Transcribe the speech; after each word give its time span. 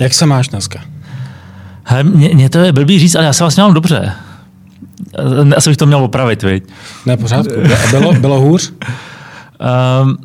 Jak 0.00 0.14
se 0.14 0.26
máš 0.26 0.48
dneska? 0.48 0.80
He, 1.84 2.04
mě, 2.04 2.28
mě 2.34 2.50
to 2.50 2.58
je 2.58 2.72
blbý 2.72 2.98
říct, 2.98 3.14
ale 3.14 3.24
já 3.24 3.32
se 3.32 3.44
vlastně 3.44 3.62
mám 3.62 3.74
dobře. 3.74 4.12
Asi 5.56 5.70
bych 5.70 5.76
to 5.76 5.86
měl 5.86 6.04
opravit, 6.04 6.42
viď? 6.42 6.64
Ne, 7.06 7.16
pořádku. 7.16 7.54
Bylo, 7.90 8.12
bylo 8.12 8.40
hůř? 8.40 8.72
Um, 10.02 10.16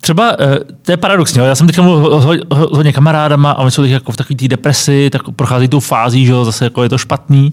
třeba, 0.00 0.36
eh, 0.40 0.58
to 0.82 0.92
je 0.92 0.96
paradoxní, 0.96 1.40
já 1.44 1.54
jsem 1.54 1.66
teď 1.66 1.78
mluvil 1.78 2.20
s 2.20 2.24
hodně 2.50 2.92
kamarádama 2.92 3.50
a 3.50 3.58
oni 3.58 3.70
jsou 3.70 3.82
teď 3.82 3.90
jako 3.90 4.12
v 4.12 4.16
takové 4.16 4.36
té 4.36 4.48
depresi, 4.48 5.10
tak 5.10 5.22
prochází 5.36 5.68
tou 5.68 5.80
fází, 5.80 6.26
že 6.26 6.32
zase 6.44 6.64
jako 6.64 6.82
je 6.82 6.88
to 6.88 6.98
špatný. 6.98 7.52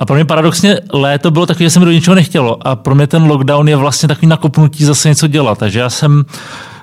A 0.00 0.06
pro 0.06 0.14
mě 0.14 0.24
paradoxně 0.24 0.80
léto 0.92 1.30
bylo 1.30 1.46
takové, 1.46 1.64
že 1.64 1.70
jsem 1.70 1.84
do 1.84 1.90
ničeho 1.90 2.14
nechtělo. 2.14 2.66
A 2.66 2.76
pro 2.76 2.94
mě 2.94 3.06
ten 3.06 3.24
lockdown 3.24 3.68
je 3.68 3.76
vlastně 3.76 4.08
takový 4.08 4.26
nakopnutí 4.26 4.84
zase 4.84 5.08
něco 5.08 5.26
dělat. 5.26 5.58
Takže 5.58 5.78
já 5.78 5.90
jsem 5.90 6.24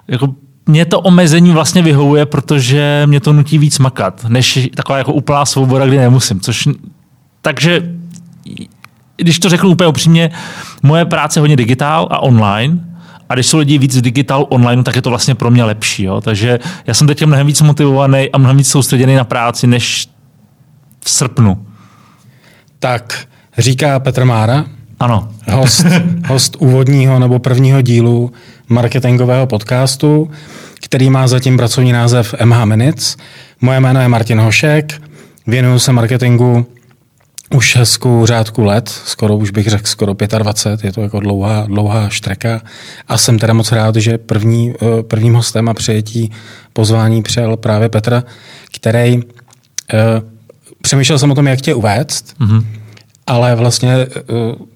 jako 0.07 0.27
mě 0.69 0.85
to 0.85 0.99
omezení 0.99 1.51
vlastně 1.51 1.81
vyhovuje, 1.81 2.25
protože 2.25 3.03
mě 3.05 3.19
to 3.19 3.33
nutí 3.33 3.57
víc 3.57 3.79
makat, 3.79 4.25
než 4.29 4.69
taková 4.75 4.97
jako 4.97 5.13
úplná 5.13 5.45
svoboda, 5.45 5.85
kdy 5.85 5.97
nemusím. 5.97 6.39
Což, 6.39 6.69
takže 7.41 7.83
když 9.17 9.39
to 9.39 9.49
řeknu 9.49 9.69
úplně 9.69 9.87
upřímně, 9.87 10.31
moje 10.83 11.05
práce 11.05 11.39
je 11.39 11.41
hodně 11.41 11.55
digitál 11.55 12.07
a 12.11 12.19
online, 12.19 12.79
a 13.29 13.33
když 13.33 13.47
jsou 13.47 13.57
lidi 13.57 13.77
víc 13.77 13.97
v 13.97 14.01
digitálu 14.01 14.43
online, 14.43 14.83
tak 14.83 14.95
je 14.95 15.01
to 15.01 15.09
vlastně 15.09 15.35
pro 15.35 15.51
mě 15.51 15.63
lepší. 15.63 16.03
Jo? 16.03 16.21
Takže 16.21 16.59
já 16.87 16.93
jsem 16.93 17.07
teď 17.07 17.25
mnohem 17.25 17.47
víc 17.47 17.61
motivovaný 17.61 18.31
a 18.31 18.37
mnohem 18.37 18.57
víc 18.57 18.69
soustředěný 18.69 19.15
na 19.15 19.23
práci, 19.23 19.67
než 19.67 20.07
v 21.05 21.09
srpnu. 21.09 21.65
Tak, 22.79 23.27
říká 23.57 23.99
Petr 23.99 24.25
Mára, 24.25 24.65
ano. 24.99 25.29
Host, 25.51 25.85
host 26.27 26.55
úvodního 26.59 27.19
nebo 27.19 27.39
prvního 27.39 27.81
dílu 27.81 28.31
marketingového 28.69 29.47
podcastu, 29.47 30.31
který 30.85 31.09
má 31.09 31.27
zatím 31.27 31.57
pracovní 31.57 31.91
název 31.91 32.35
MH 32.43 32.65
Minutes. 32.65 33.17
Moje 33.61 33.79
jméno 33.79 34.01
je 34.01 34.07
Martin 34.07 34.39
Hošek, 34.39 35.01
věnuju 35.47 35.79
se 35.79 35.91
marketingu 35.91 36.65
už 37.55 37.75
hezkou 37.75 38.25
řádku 38.25 38.63
let, 38.63 38.89
skoro 38.89 39.37
už 39.37 39.51
bych 39.51 39.67
řekl 39.67 39.87
skoro 39.87 40.15
25, 40.37 40.87
je 40.87 40.91
to 40.91 41.01
jako 41.01 41.19
dlouhá, 41.19 41.65
dlouhá 41.67 42.09
štreka. 42.09 42.61
A 43.07 43.17
jsem 43.17 43.39
teda 43.39 43.53
moc 43.53 43.71
rád, 43.71 43.95
že 43.95 44.17
první, 44.17 44.73
eh, 44.81 45.03
prvním 45.03 45.33
hostem 45.33 45.69
a 45.69 45.73
přijetí 45.73 46.31
pozvání 46.73 47.23
přijel 47.23 47.57
právě 47.57 47.89
Petr, 47.89 48.23
který 48.75 49.15
uh, 49.17 49.21
přemýšlel 50.81 51.19
jsem 51.19 51.31
o 51.31 51.35
tom, 51.35 51.47
jak 51.47 51.61
tě 51.61 51.73
uvést, 51.73 52.35
mm-hmm 52.39 52.63
ale 53.29 53.55
vlastně 53.55 53.93
eh, 53.93 54.07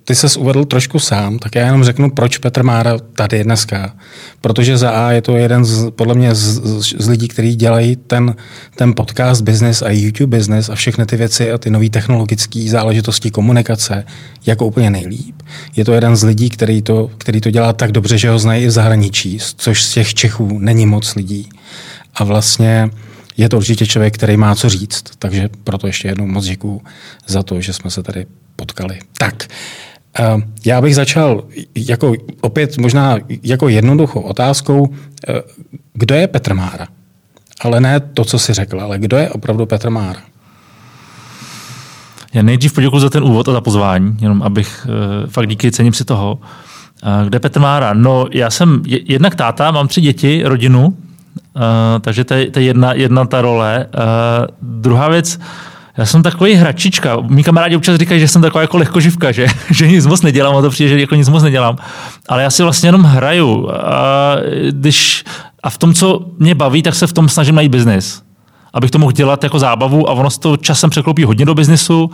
ty 0.06 0.16
ses 0.16 0.38
uvedl 0.38 0.66
trošku 0.66 1.00
sám, 1.00 1.40
tak 1.40 1.56
já 1.56 1.66
jenom 1.66 1.84
řeknu, 1.84 2.12
proč 2.12 2.38
Petr 2.38 2.64
Mára 2.64 2.98
tady 3.16 3.38
je 3.38 3.44
dneska. 3.44 3.96
Protože 4.42 4.78
za 4.78 4.90
A 4.90 5.12
je 5.12 5.22
to 5.22 5.38
jeden 5.38 5.66
z, 5.66 5.92
podle 5.92 6.16
mě 6.16 6.36
z, 6.36 6.62
z 7.00 7.08
lidí, 7.08 7.28
kteří 7.28 7.56
dělají 7.56 7.96
ten, 7.96 8.36
ten 8.76 8.94
podcast 8.96 9.42
business 9.42 9.81
a 9.81 9.90
YouTube 9.90 10.38
business 10.38 10.70
a 10.70 10.76
všechny 10.76 11.06
ty 11.06 11.18
věci 11.18 11.52
a 11.52 11.58
ty 11.58 11.70
nové 11.70 11.90
technologické 11.90 12.66
záležitosti 12.70 13.31
komunikace 13.31 14.06
jako 14.46 14.66
úplně 14.66 14.90
nejlíp. 14.90 15.36
Je 15.76 15.86
to 15.86 15.94
jeden 15.94 16.16
z 16.16 16.24
lidí, 16.24 16.50
který 16.50 16.81
to, 16.81 17.09
který 17.18 17.42
to 17.42 17.52
dělá 17.52 17.74
tak 17.74 17.92
dobře, 17.92 18.18
že 18.18 18.30
ho 18.30 18.40
znají 18.40 18.64
i 18.64 18.68
v 18.68 18.72
zahraničí, 18.72 19.40
což 19.58 19.84
z 19.84 19.94
těch 19.94 20.14
Čechů 20.14 20.59
není 20.59 20.86
moc 20.86 21.16
lidí. 21.16 21.50
A 22.16 22.24
vlastně 22.24 22.90
je 23.38 23.50
to 23.50 23.58
určitě 23.58 23.86
člověk, 23.86 24.14
který 24.14 24.38
má 24.38 24.56
co 24.56 24.70
říct, 24.70 25.04
takže 25.20 25.50
proto 25.64 25.88
ještě 25.88 26.08
jednou 26.08 26.28
moc 26.28 26.46
děkuju 26.46 26.81
za 27.28 27.44
to, 27.44 27.62
že 27.62 27.74
jsme 27.74 27.92
se 27.92 28.04
tady 28.04 28.26
potkali. 28.56 29.00
Tak, 29.18 29.44
eh, 30.20 30.23
já 30.66 30.82
bych 30.82 30.96
začal 30.96 31.44
jako 31.76 32.14
opět 32.42 32.78
možná 32.78 33.18
jako 33.44 33.70
jednoduchou 33.70 34.22
otázkou, 34.22 34.94
eh, 35.28 35.42
kdo 35.94 36.16
je 36.16 36.28
Petr 36.28 36.54
Mára? 36.54 36.88
Ale 37.62 37.81
ne 37.81 38.00
to, 38.00 38.25
co 38.25 38.40
jsi 38.40 38.53
řekl, 38.53 38.81
ale 38.81 39.00
kdo 39.00 39.18
je 39.18 39.30
opravdu 39.30 39.66
Petr 39.66 39.90
Mára? 39.90 40.22
Já 42.34 42.41
nejdřív 42.41 42.74
poděkuji 42.74 43.00
za 43.00 43.09
ten 43.09 43.24
úvod 43.24 43.50
a 43.50 43.52
za 43.52 43.62
pozvání, 43.62 44.18
jenom 44.22 44.44
abych 44.44 44.88
uh, 44.90 45.30
fakt 45.30 45.47
díky 45.47 45.72
cením 45.72 45.94
si 45.94 46.06
toho. 46.06 46.40
Kde 47.25 47.40
Petr 47.40 47.59
Mára? 47.59 47.94
No, 47.94 48.28
já 48.31 48.50
jsem 48.50 48.84
jednak 48.85 49.35
táta, 49.35 49.72
mám 49.72 49.88
tři 49.88 50.02
děti, 50.02 50.41
rodinu, 50.46 50.97
takže 52.02 52.24
to 52.24 52.34
je, 52.34 52.50
jedna, 52.58 52.94
jedna 52.94 53.25
ta 53.25 53.41
role. 53.41 53.88
Uh, 53.96 54.02
druhá 54.62 55.09
věc, 55.09 55.40
já 55.98 56.06
jsem 56.06 56.24
takový 56.24 56.54
hračička. 56.54 57.18
Mí 57.22 57.44
kamarádi 57.44 57.76
občas 57.76 57.98
říkají, 57.98 58.20
že 58.20 58.28
jsem 58.28 58.42
taková 58.42 58.62
jako 58.62 58.78
lehkoživka, 58.78 59.31
že, 59.31 59.48
že 59.72 59.88
nic 59.88 60.06
moc 60.06 60.22
nedělám, 60.22 60.56
a 60.56 60.62
to 60.62 60.70
přijde, 60.70 60.90
že 60.90 61.00
jako 61.00 61.16
nic 61.16 61.30
moc 61.30 61.44
nedělám. 61.44 61.78
Ale 62.30 62.44
já 62.44 62.50
si 62.50 62.64
vlastně 62.64 62.88
jenom 62.88 63.04
hraju. 63.04 63.70
A, 63.72 64.36
když, 64.70 65.24
a 65.64 65.70
v 65.70 65.78
tom, 65.78 65.94
co 65.94 66.26
mě 66.40 66.56
baví, 66.56 66.84
tak 66.84 66.96
se 66.96 67.08
v 67.08 67.14
tom 67.14 67.30
snažím 67.30 67.56
najít 67.56 67.72
biznis. 67.72 68.22
Abych 68.74 68.92
to 68.92 69.00
mohl 69.00 69.12
dělat 69.12 69.44
jako 69.44 69.59
zábavu 69.59 70.09
a 70.09 70.14
ono 70.14 70.30
to 70.30 70.58
časem 70.58 70.90
překlopí 70.90 71.24
hodně 71.24 71.46
do 71.46 71.56
biznisu, 71.56 72.12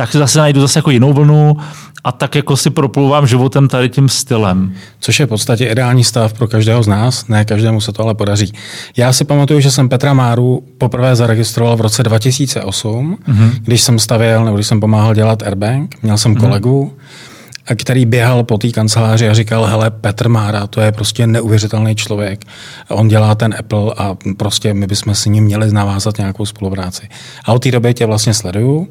tak 0.00 0.12
zase 0.12 0.38
najdu 0.38 0.60
zase 0.60 0.78
jako 0.78 0.90
jinou 0.90 1.12
vlnu 1.12 1.56
a 2.04 2.12
tak 2.12 2.34
jako 2.34 2.56
si 2.56 2.70
proplouvám 2.70 3.26
životem 3.26 3.68
tady 3.68 3.88
tím 3.88 4.08
stylem. 4.08 4.74
Což 5.00 5.20
je 5.20 5.26
v 5.26 5.28
podstatě 5.28 5.66
ideální 5.66 6.04
stav 6.04 6.32
pro 6.32 6.48
každého 6.48 6.82
z 6.82 6.86
nás, 6.86 7.28
ne 7.28 7.44
každému 7.44 7.80
se 7.80 7.92
to 7.92 8.02
ale 8.02 8.14
podaří. 8.14 8.52
Já 8.96 9.12
si 9.12 9.24
pamatuju, 9.24 9.60
že 9.60 9.70
jsem 9.70 9.88
Petra 9.88 10.14
Máru 10.14 10.62
poprvé 10.78 11.16
zaregistroval 11.16 11.76
v 11.76 11.80
roce 11.80 12.02
2008, 12.02 13.18
mm-hmm. 13.28 13.50
když 13.62 13.82
jsem 13.82 13.98
stavěl 13.98 14.44
nebo 14.44 14.56
když 14.56 14.66
jsem 14.66 14.80
pomáhal 14.80 15.14
dělat 15.14 15.42
Airbank, 15.42 16.02
měl 16.02 16.18
jsem 16.18 16.34
mm-hmm. 16.34 16.40
kolegu, 16.40 16.92
který 17.76 18.06
běhal 18.06 18.44
po 18.44 18.58
té 18.58 18.68
kanceláři 18.68 19.28
a 19.28 19.34
říkal, 19.34 19.64
hele, 19.64 19.90
Petr 19.90 20.28
Mára, 20.28 20.66
to 20.66 20.80
je 20.80 20.92
prostě 20.92 21.26
neuvěřitelný 21.26 21.94
člověk. 21.94 22.44
On 22.88 23.08
dělá 23.08 23.34
ten 23.34 23.54
Apple 23.58 23.94
a 23.96 24.16
prostě 24.36 24.74
my 24.74 24.86
bychom 24.86 25.14
s 25.14 25.24
ním 25.24 25.44
měli 25.44 25.72
navázat 25.72 26.18
nějakou 26.18 26.46
spolupráci. 26.46 27.08
A 27.44 27.52
od 27.52 27.62
té 27.62 27.70
doby 27.70 27.94
tě 27.94 28.06
vlastně 28.06 28.34
sleduju. 28.34 28.88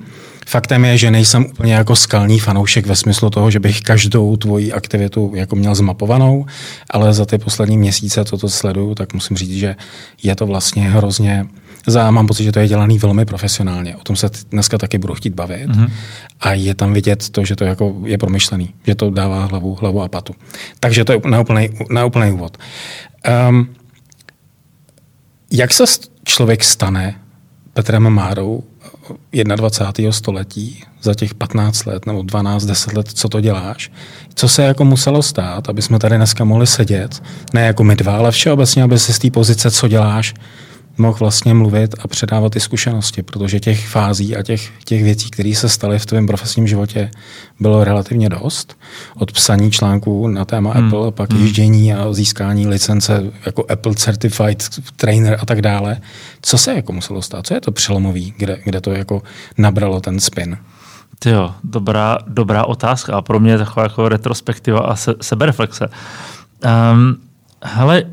Faktem 0.50 0.86
je, 0.86 0.98
že 0.98 1.12
nejsem 1.12 1.46
úplně 1.46 1.74
jako 1.74 1.96
skalní 1.96 2.40
fanoušek 2.40 2.86
ve 2.86 2.96
smyslu 2.96 3.30
toho, 3.30 3.52
že 3.52 3.60
bych 3.60 3.82
každou 3.82 4.38
tvoji 4.38 4.74
aktivitu 4.74 5.32
jako 5.36 5.56
měl 5.56 5.76
zmapovanou, 5.76 6.46
ale 6.90 7.14
za 7.14 7.26
ty 7.26 7.38
poslední 7.38 7.78
měsíce, 7.78 8.26
co 8.26 8.38
to 8.38 8.50
sleduju, 8.50 8.96
tak 8.96 9.14
musím 9.14 9.38
říct, 9.38 9.54
že 9.54 9.76
je 10.24 10.36
to 10.36 10.46
vlastně 10.46 10.90
hrozně 10.90 11.46
za, 11.88 12.12
mám 12.12 12.28
pocit, 12.28 12.44
že 12.44 12.52
to 12.52 12.60
je 12.60 12.68
dělaný 12.68 13.00
velmi 13.00 13.26
profesionálně. 13.26 13.96
O 13.96 14.04
tom 14.04 14.16
se 14.16 14.30
dneska 14.52 14.78
taky 14.78 14.98
budu 14.98 15.14
chtít 15.14 15.34
bavit. 15.34 15.70
Mm-hmm. 15.70 15.92
A 16.40 16.54
je 16.54 16.76
tam 16.76 16.94
vidět 16.94 17.30
to, 17.30 17.46
že 17.46 17.56
to 17.56 17.64
jako 17.64 17.96
je 18.06 18.18
promyšlený, 18.18 18.74
že 18.88 18.96
to 18.96 19.10
dává 19.10 19.46
hlavu, 19.46 19.76
hlavu 19.76 20.02
a 20.02 20.08
patu. 20.08 20.36
Takže 20.80 21.06
to 21.06 21.12
je 21.12 21.22
na 21.26 21.42
úplný, 21.42 21.70
na 21.90 22.06
úplný 22.06 22.32
úvod. 22.32 22.58
Um, 23.50 23.70
jak 25.52 25.74
se 25.74 25.84
člověk 26.26 26.64
stane 26.64 27.16
Petrem 27.74 28.10
Márou 28.10 28.64
21. 29.56 30.12
století, 30.12 30.84
za 31.02 31.14
těch 31.14 31.34
15 31.34 31.86
let 31.86 32.06
nebo 32.06 32.22
12, 32.22 32.66
10 32.66 32.94
let, 32.94 33.08
co 33.14 33.30
to 33.30 33.42
děláš, 33.42 33.92
co 34.36 34.50
se 34.50 34.64
jako 34.64 34.86
muselo 34.86 35.24
stát, 35.24 35.70
aby 35.70 35.82
jsme 35.82 36.00
tady 36.00 36.18
dneska 36.18 36.44
mohli 36.44 36.68
sedět, 36.68 37.24
ne 37.54 37.62
jako 37.66 37.84
my 37.84 37.96
dva, 37.96 38.18
ale 38.18 38.32
všeobecně, 38.32 38.84
aby 38.84 39.00
si 39.00 39.14
z 39.14 39.20
té 39.20 39.32
pozice, 39.32 39.72
co 39.72 39.88
děláš, 39.88 40.34
mohl 41.00 41.18
vlastně 41.20 41.54
mluvit 41.54 41.96
a 42.00 42.08
předávat 42.08 42.54
ty 42.54 42.60
zkušenosti, 42.60 43.24
protože 43.24 43.60
těch 43.60 43.88
fází 43.88 44.38
a 44.38 44.44
těch, 44.44 44.72
těch 44.86 45.04
věcí, 45.04 45.30
které 45.30 45.56
se 45.56 45.70
staly 45.70 46.00
v 46.00 46.06
tvém 46.06 46.28
profesním 46.28 46.68
životě, 46.68 47.12
bylo 47.60 47.84
relativně 47.84 48.30
dost. 48.30 48.78
Od 49.16 49.32
psaní 49.32 49.72
článků 49.72 50.28
na 50.28 50.46
téma 50.46 50.74
hmm. 50.74 50.86
Apple, 50.86 51.12
pak 51.12 51.34
hmm. 51.34 51.42
jíždění 51.42 51.94
a 51.94 52.14
získání 52.14 52.68
licence 52.68 53.24
jako 53.46 53.66
Apple 53.70 53.96
Certified 53.96 54.70
Trainer 54.96 55.38
a 55.42 55.46
tak 55.46 55.62
dále. 55.62 55.98
Co 56.42 56.58
se 56.58 56.74
jako 56.74 56.94
muselo 56.94 57.22
stát? 57.22 57.48
Co 57.48 57.54
je 57.54 57.62
to 57.62 57.72
přelomový, 57.72 58.34
kde, 58.38 58.58
kde 58.64 58.82
to 58.82 58.92
jako 58.92 59.22
nabralo 59.58 60.02
ten 60.02 60.20
spin? 60.20 60.58
Jo, 61.26 61.54
dobrá, 61.64 62.18
dobrá 62.28 62.66
otázka 62.66 63.16
a 63.16 63.22
pro 63.22 63.40
mě 63.40 63.52
je 63.52 63.58
taková 63.58 63.84
jako 63.84 64.10
retrospektiva 64.10 64.80
a 64.80 64.96
se, 64.96 65.16
sebereflexe. 65.22 65.90
Um, 66.94 67.18
hele, 67.64 68.04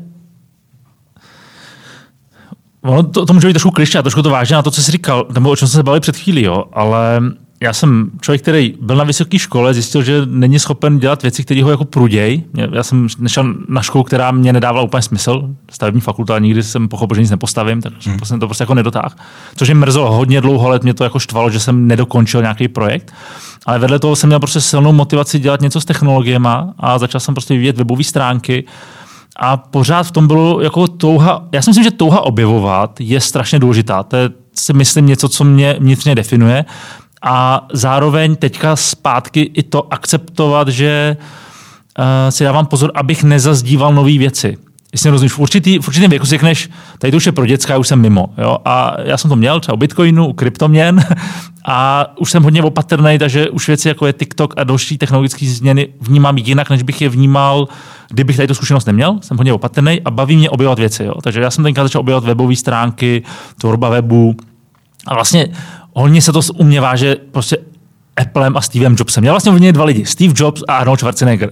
Ono 2.87 3.03
to, 3.03 3.25
to 3.25 3.33
může 3.33 3.47
být 3.47 3.53
trošku 3.53 3.71
kliště, 3.71 4.01
trošku 4.01 4.21
to 4.21 4.29
vážně 4.29 4.55
na 4.55 4.61
to, 4.61 4.71
co 4.71 4.81
jsi 4.81 4.91
říkal, 4.91 5.25
nebo 5.33 5.49
o 5.49 5.55
čem 5.55 5.67
jsme 5.67 5.77
se 5.77 5.83
bavili 5.83 5.99
před 5.99 6.17
chvílí, 6.17 6.43
jo, 6.43 6.63
ale 6.73 7.21
já 7.61 7.73
jsem 7.73 8.11
člověk, 8.21 8.41
který 8.41 8.73
byl 8.81 8.95
na 8.95 9.03
vysoké 9.03 9.39
škole, 9.39 9.73
zjistil, 9.73 10.03
že 10.03 10.21
není 10.25 10.59
schopen 10.59 10.99
dělat 10.99 11.21
věci, 11.21 11.43
které 11.43 11.63
ho 11.63 11.71
jako 11.71 11.85
pruděj. 11.85 12.43
Já 12.71 12.83
jsem 12.83 13.07
nešel 13.19 13.53
na 13.69 13.81
školu, 13.81 14.03
která 14.03 14.31
mě 14.31 14.53
nedávala 14.53 14.83
úplně 14.83 15.01
smysl, 15.01 15.49
stavební 15.71 16.01
fakulta, 16.01 16.35
a 16.35 16.39
nikdy 16.39 16.63
jsem 16.63 16.87
pochopil, 16.87 17.15
že 17.15 17.21
nic 17.21 17.31
nepostavím, 17.31 17.81
takže 17.81 18.09
hmm. 18.09 18.19
jsem 18.23 18.39
to 18.39 18.47
prostě 18.47 18.61
jako 18.61 18.73
nedotáhl. 18.73 19.15
Což 19.55 19.67
mě 19.67 19.75
mrzelo 19.75 20.11
hodně 20.11 20.41
dlouho 20.41 20.69
let, 20.69 20.83
mě 20.83 20.93
to 20.93 21.03
jako 21.03 21.19
štvalo, 21.19 21.49
že 21.49 21.59
jsem 21.59 21.87
nedokončil 21.87 22.41
nějaký 22.41 22.67
projekt. 22.67 23.13
Ale 23.65 23.79
vedle 23.79 23.99
toho 23.99 24.15
jsem 24.15 24.27
měl 24.27 24.39
prostě 24.39 24.61
silnou 24.61 24.91
motivaci 24.91 25.39
dělat 25.39 25.61
něco 25.61 25.81
s 25.81 25.85
technologiemi 25.85 26.49
a 26.79 26.97
začal 26.97 27.21
jsem 27.21 27.35
prostě 27.35 27.53
vyvíjet 27.53 27.77
webové 27.77 28.03
stránky 28.03 28.65
a 29.39 29.57
pořád 29.57 30.03
v 30.03 30.11
tom 30.11 30.27
bylo 30.27 30.61
jako 30.61 30.87
touha, 30.87 31.47
já 31.51 31.61
si 31.61 31.69
myslím, 31.69 31.83
že 31.83 31.91
touha 31.91 32.21
objevovat 32.21 32.99
je 32.99 33.21
strašně 33.21 33.59
důležitá. 33.59 34.03
To 34.03 34.15
je 34.15 34.29
si 34.59 34.73
myslím 34.73 35.05
něco, 35.05 35.29
co 35.29 35.43
mě 35.43 35.75
vnitřně 35.79 36.15
definuje. 36.15 36.65
A 37.21 37.67
zároveň 37.73 38.35
teďka 38.35 38.75
zpátky 38.75 39.51
i 39.53 39.63
to 39.63 39.93
akceptovat, 39.93 40.67
že 40.67 41.17
uh, 41.19 42.05
si 42.29 42.43
dávám 42.43 42.65
pozor, 42.65 42.91
abych 42.95 43.23
nezazdíval 43.23 43.93
nové 43.93 44.17
věci. 44.17 44.57
Jestli 44.93 45.09
rozumíš, 45.09 45.33
v, 45.33 45.39
určitý, 45.39 45.79
v 45.79 45.87
určitém 45.87 46.09
věku 46.09 46.25
si 46.25 46.29
řekneš, 46.29 46.69
tady 46.99 47.11
to 47.11 47.17
už 47.17 47.25
je 47.25 47.31
pro 47.31 47.45
děcka, 47.45 47.73
já 47.73 47.79
už 47.79 47.87
jsem 47.87 48.01
mimo. 48.01 48.29
Jo? 48.37 48.57
A 48.65 48.95
já 49.03 49.17
jsem 49.17 49.29
to 49.29 49.35
měl 49.35 49.59
třeba 49.59 49.73
u 49.73 49.77
Bitcoinu, 49.77 50.27
u 50.27 50.33
kryptoměn 50.33 51.05
a 51.65 52.05
už 52.19 52.31
jsem 52.31 52.43
hodně 52.43 52.63
opatrný, 52.63 53.17
takže 53.17 53.49
už 53.49 53.67
věci 53.67 53.87
jako 53.87 54.07
je 54.07 54.13
TikTok 54.13 54.53
a 54.57 54.63
další 54.63 54.97
technologické 54.97 55.45
změny 55.45 55.87
vnímám 56.01 56.37
jinak, 56.37 56.69
než 56.69 56.83
bych 56.83 57.01
je 57.01 57.09
vnímal, 57.09 57.67
kdybych 58.09 58.35
tady 58.35 58.47
tu 58.47 58.53
zkušenost 58.53 58.85
neměl. 58.85 59.19
Jsem 59.21 59.37
hodně 59.37 59.53
opatrný 59.53 60.01
a 60.05 60.11
baví 60.11 60.37
mě 60.37 60.49
objevovat 60.49 60.79
věci. 60.79 61.03
Jo? 61.03 61.13
Takže 61.21 61.41
já 61.41 61.51
jsem 61.51 61.63
tenkrát 61.63 61.83
začal 61.83 61.99
objevovat 61.99 62.27
webové 62.27 62.55
stránky, 62.55 63.23
tvorba 63.57 63.89
webu 63.89 64.35
a 65.07 65.13
vlastně 65.13 65.47
hodně 65.93 66.21
se 66.21 66.31
to 66.31 66.41
u 66.55 66.63
mě 66.63 66.81
váže 66.81 67.15
prostě 67.31 67.57
Applem 68.17 68.57
a 68.57 68.61
Stevem 68.61 68.95
Jobsem. 68.99 69.23
Já 69.23 69.33
vlastně 69.33 69.49
ovlivnil 69.49 69.71
dva 69.71 69.85
lidi. 69.85 70.05
Steve 70.05 70.33
Jobs 70.35 70.63
a 70.67 70.77
Arnold 70.77 70.99
Schwarzenegger. 70.99 71.49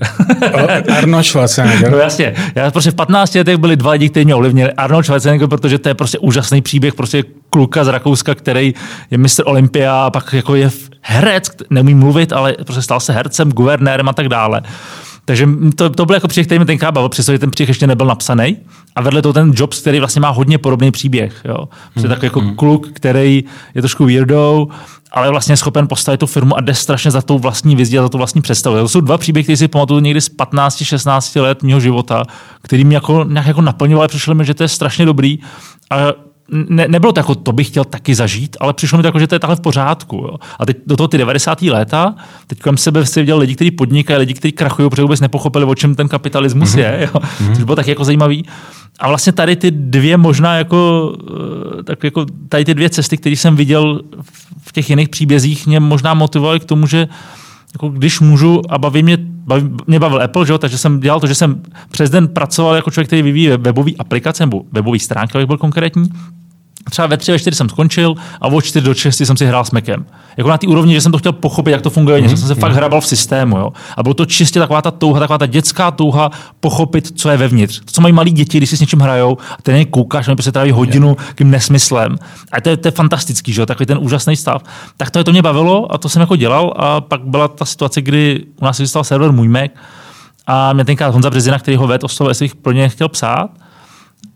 Arnold 0.97 1.25
Schwarzenegger. 1.25 1.91
No 1.91 1.97
jasně. 1.97 2.33
Já 2.55 2.71
prostě 2.71 2.91
v 2.91 2.95
15 2.95 3.35
letech 3.35 3.57
byli 3.57 3.75
dva 3.75 3.91
lidi, 3.91 4.09
kteří 4.09 4.25
mě 4.25 4.35
ovlivnili. 4.35 4.71
Arnold 4.71 5.05
Schwarzenegger, 5.05 5.47
protože 5.47 5.79
to 5.79 5.89
je 5.89 5.95
prostě 5.95 6.19
úžasný 6.19 6.61
příběh, 6.61 6.93
prostě 6.93 7.23
kluka 7.49 7.83
z 7.83 7.87
Rakouska, 7.87 8.35
který 8.35 8.73
je 9.11 9.17
mistr 9.17 9.43
Olympia 9.45 10.05
a 10.05 10.09
pak 10.09 10.33
jako 10.33 10.55
je 10.55 10.71
herec, 11.01 11.49
neumí 11.69 11.93
mluvit, 11.93 12.33
ale 12.33 12.55
prostě 12.65 12.81
stal 12.81 12.99
se 12.99 13.13
hercem, 13.13 13.51
guvernérem 13.51 14.09
a 14.09 14.13
tak 14.13 14.29
dále. 14.29 14.61
Takže 15.25 15.47
to, 15.75 15.89
to 15.89 16.05
byl 16.05 16.13
jako 16.13 16.27
příběh, 16.27 16.47
který 16.47 16.59
mi 16.59 16.65
tenkrát 16.65 16.91
bavil, 16.91 17.09
přestože 17.09 17.39
ten 17.39 17.51
příběh 17.51 17.69
ještě 17.69 17.87
nebyl 17.87 18.07
napsaný. 18.07 18.57
A 18.95 19.01
vedle 19.01 19.21
toho 19.21 19.33
ten 19.33 19.51
Jobs, 19.55 19.81
který 19.81 19.99
vlastně 19.99 20.19
má 20.19 20.29
hodně 20.29 20.57
podobný 20.57 20.91
příběh. 20.91 21.41
Jo. 21.45 21.69
Hmm. 21.95 22.09
takový 22.09 22.25
jako 22.25 22.39
hmm. 22.39 22.55
kluk, 22.55 22.89
který 22.93 23.43
je 23.75 23.81
trošku 23.81 24.05
weirdo, 24.05 24.67
ale 25.11 25.29
vlastně 25.29 25.53
je 25.53 25.57
schopen 25.57 25.87
postavit 25.87 26.17
tu 26.17 26.27
firmu 26.27 26.57
a 26.57 26.61
jde 26.61 26.73
strašně 26.73 27.11
za 27.11 27.21
tou 27.21 27.39
vlastní 27.39 27.75
vizi 27.75 27.99
a 27.99 28.01
za 28.01 28.09
tu 28.09 28.17
vlastní 28.17 28.41
představu. 28.41 28.75
To 28.75 28.89
jsou 28.89 29.01
dva 29.01 29.17
příběhy, 29.17 29.43
které 29.43 29.57
si 29.57 29.67
pamatuju 29.67 29.99
někdy 29.99 30.21
z 30.21 30.31
15-16 30.31 31.41
let 31.41 31.63
mého 31.63 31.79
života, 31.79 32.23
který 32.61 32.83
mě 32.83 32.97
jako, 32.97 33.25
nějak 33.27 33.47
jako 33.47 33.61
naplňoval, 33.61 34.07
přišlo 34.07 34.35
mi, 34.35 34.45
že 34.45 34.53
to 34.53 34.63
je 34.63 34.67
strašně 34.67 35.05
dobrý. 35.05 35.39
A 35.89 35.97
ne, 36.49 36.87
nebylo 36.87 37.13
to 37.13 37.19
jako, 37.19 37.35
to 37.35 37.51
bych 37.51 37.67
chtěl 37.67 37.83
taky 37.83 38.15
zažít, 38.15 38.57
ale 38.59 38.73
přišlo 38.73 38.97
mi 38.97 39.01
to 39.01 39.07
jako, 39.07 39.19
že 39.19 39.27
to 39.27 39.35
je 39.35 39.39
takhle 39.39 39.55
v 39.55 39.59
pořádku. 39.59 40.15
Jo. 40.15 40.37
A 40.59 40.65
teď 40.65 40.77
do 40.87 40.97
toho 40.97 41.07
ty 41.07 41.17
90. 41.17 41.61
léta, 41.61 42.15
teď 42.47 42.59
kolem 42.59 42.77
sebe 42.77 43.05
si 43.05 43.19
viděl 43.19 43.37
lidi, 43.37 43.55
kteří 43.55 43.71
podnikají, 43.71 44.19
lidi, 44.19 44.33
kteří 44.33 44.51
krachují, 44.51 44.89
protože 44.89 45.01
vůbec 45.01 45.19
nepochopili, 45.19 45.65
o 45.65 45.75
čem 45.75 45.95
ten 45.95 46.07
kapitalismus 46.07 46.75
mm-hmm. 46.75 46.79
je. 46.79 47.09
Jo. 47.13 47.19
Mm-hmm. 47.19 47.55
Což 47.55 47.63
bylo 47.63 47.75
taky 47.75 47.89
jako 47.89 48.03
zajímavý. 48.03 48.45
A 48.99 49.07
vlastně 49.07 49.33
tady 49.33 49.55
ty 49.55 49.71
dvě 49.71 50.17
možná 50.17 50.55
jako, 50.57 51.13
eh, 51.79 51.83
tak 51.83 52.03
jako 52.03 52.25
tady 52.49 52.65
ty 52.65 52.73
dvě 52.73 52.89
cesty, 52.89 53.17
které 53.17 53.35
jsem 53.35 53.55
viděl 53.55 54.01
v 54.61 54.71
těch 54.71 54.89
jiných 54.89 55.09
příbězích, 55.09 55.67
mě 55.67 55.79
možná 55.79 56.13
motivovaly 56.13 56.59
k 56.59 56.65
tomu, 56.65 56.87
že 56.87 57.07
jako 57.75 57.89
když 57.89 58.19
můžu 58.19 58.61
a 58.69 58.77
baví 58.77 59.03
mě, 59.03 59.17
baví, 59.21 59.69
mě 59.87 59.99
bavil 59.99 60.21
Apple, 60.21 60.45
že? 60.45 60.57
takže 60.57 60.77
jsem 60.77 60.99
dělal 60.99 61.19
to, 61.19 61.27
že 61.27 61.35
jsem 61.35 61.61
přes 61.91 62.09
den 62.09 62.27
pracoval 62.27 62.75
jako 62.75 62.91
člověk, 62.91 63.07
který 63.07 63.21
vyvíjí 63.21 63.47
webové 63.47 63.91
aplikace 63.99 64.43
nebo 64.43 64.63
webové 64.71 64.99
stránky, 64.99 65.37
abych 65.37 65.47
byl 65.47 65.57
konkrétní 65.57 66.09
třeba 66.89 67.07
ve 67.07 67.17
tři, 67.17 67.31
ve 67.31 67.39
čtyři 67.39 67.55
jsem 67.55 67.69
skončil 67.69 68.15
a 68.41 68.47
o 68.47 68.61
čtyři 68.61 68.85
do 68.85 68.93
šesti 68.93 69.25
jsem 69.25 69.37
si 69.37 69.45
hrál 69.45 69.65
s 69.65 69.71
Macem. 69.71 70.05
Jako 70.37 70.49
na 70.49 70.57
té 70.57 70.67
úrovni, 70.67 70.93
že 70.93 71.01
jsem 71.01 71.11
to 71.11 71.17
chtěl 71.17 71.31
pochopit, 71.31 71.71
jak 71.71 71.81
to 71.81 71.89
funguje, 71.89 72.21
mm-hmm. 72.21 72.27
jsem 72.35 72.47
se 72.47 72.55
fakt 72.55 72.71
hrabal 72.71 73.01
v 73.01 73.07
systému. 73.07 73.57
Jo. 73.57 73.73
A 73.97 74.03
bylo 74.03 74.13
to 74.13 74.25
čistě 74.25 74.59
taková 74.59 74.81
ta 74.81 74.91
touha, 74.91 75.19
taková 75.19 75.37
ta 75.37 75.45
dětská 75.45 75.91
touha 75.91 76.31
pochopit, 76.59 77.19
co 77.19 77.29
je 77.29 77.37
vevnitř. 77.37 77.79
To, 77.79 77.91
co 77.91 78.01
mají 78.01 78.13
malí 78.13 78.31
děti, 78.31 78.57
když 78.57 78.69
si 78.69 78.77
s 78.77 78.79
něčím 78.79 78.99
hrajou, 78.99 79.37
a 79.51 79.61
ten 79.61 79.85
koukáš, 79.85 80.27
oni 80.27 80.35
prostě 80.35 80.51
tráví 80.51 80.71
hodinu 80.71 81.17
tím 81.37 81.51
nesmyslem. 81.51 82.17
A 82.51 82.61
to 82.61 82.69
je, 82.69 82.77
to 82.77 82.87
je 82.87 82.91
fantastický, 82.91 83.53
že 83.53 83.61
jo, 83.61 83.65
takový 83.65 83.85
ten 83.85 83.97
úžasný 84.01 84.35
stav. 84.35 84.61
Tak 84.97 85.11
to, 85.11 85.19
je, 85.19 85.23
to 85.23 85.31
mě 85.31 85.41
bavilo 85.41 85.93
a 85.93 85.97
to 85.97 86.09
jsem 86.09 86.19
jako 86.19 86.35
dělal. 86.35 86.73
A 86.75 87.01
pak 87.01 87.21
byla 87.21 87.47
ta 87.47 87.65
situace, 87.65 88.01
kdy 88.01 88.45
u 88.61 88.65
nás 88.65 88.79
existoval 88.79 89.03
server 89.03 89.31
můj 89.31 89.47
Mac 89.47 89.71
a 90.47 90.73
mě 90.73 90.85
tenkrát 90.85 91.13
Honza 91.13 91.29
Březina, 91.29 91.59
který 91.59 91.77
ho 91.77 91.87
vedl, 91.87 92.07
o 92.19 92.29
jestli 92.29 92.49
pro 92.61 92.71
ně 92.71 92.89
chtěl 92.89 93.09
psát 93.09 93.49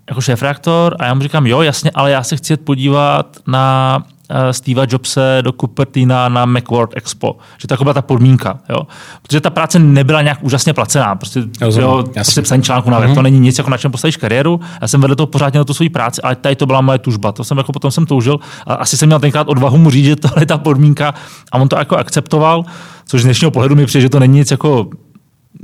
jako 0.10 0.22
šéf-reaktor 0.22 0.96
a 1.00 1.06
já 1.06 1.14
mu 1.14 1.22
říkám, 1.22 1.48
jo, 1.48 1.62
jasně, 1.62 1.92
ale 1.94 2.12
já 2.12 2.24
se 2.24 2.38
chci 2.38 2.58
podívat 2.58 3.38
na 3.48 3.98
uh, 4.30 4.38
Steva 4.52 4.86
Jobse 4.90 5.38
do 5.42 5.52
Cupertina 5.52 6.30
na 6.30 6.46
Macworld 6.46 6.92
Expo. 6.96 7.38
Že 7.58 7.68
to 7.68 7.84
byla 7.84 7.94
ta 7.94 8.02
podmínka. 8.02 8.60
Jo? 8.70 8.80
Protože 9.22 9.42
ta 9.42 9.50
práce 9.50 9.80
nebyla 9.80 10.22
nějak 10.22 10.44
úžasně 10.44 10.74
placená. 10.74 11.16
Prostě, 11.16 11.44
Rozumím, 11.62 11.90
jo, 11.90 12.04
prostě 12.14 12.42
psaní 12.42 12.64
článku 12.64 12.90
na 12.90 13.02
mm-hmm. 13.02 13.16
to 13.16 13.22
není 13.22 13.40
nic, 13.40 13.58
jako 13.58 13.70
na 13.70 13.78
čem 13.78 13.92
postavíš 13.92 14.18
kariéru. 14.18 14.60
Já 14.82 14.88
jsem 14.88 15.02
vedle 15.02 15.16
toho 15.16 15.28
pořád 15.28 15.54
měl 15.54 15.66
tu 15.66 15.74
svoji 15.74 15.90
práci, 15.90 16.22
ale 16.22 16.36
tady 16.36 16.56
to 16.56 16.66
byla 16.66 16.82
moje 16.82 17.00
tužba. 17.00 17.32
To 17.32 17.44
jsem 17.44 17.58
jako 17.58 17.72
potom 17.72 17.92
jsem 17.92 18.06
toužil 18.06 18.40
a 18.68 18.74
asi 18.74 18.98
jsem 18.98 19.10
měl 19.10 19.20
tenkrát 19.20 19.48
odvahu 19.48 19.78
mu 19.78 19.90
říct, 19.90 20.06
že 20.06 20.16
tohle 20.16 20.42
je 20.42 20.46
ta 20.46 20.58
podmínka 20.58 21.14
a 21.52 21.58
on 21.58 21.68
to 21.68 21.78
jako 21.78 21.98
akceptoval, 21.98 22.64
což 23.06 23.22
z 23.22 23.24
dnešního 23.24 23.52
pohledu 23.52 23.76
mi 23.76 23.86
přijde, 23.86 24.02
že 24.02 24.10
to 24.10 24.20
není 24.20 24.34
nic 24.34 24.52
jako 24.52 24.90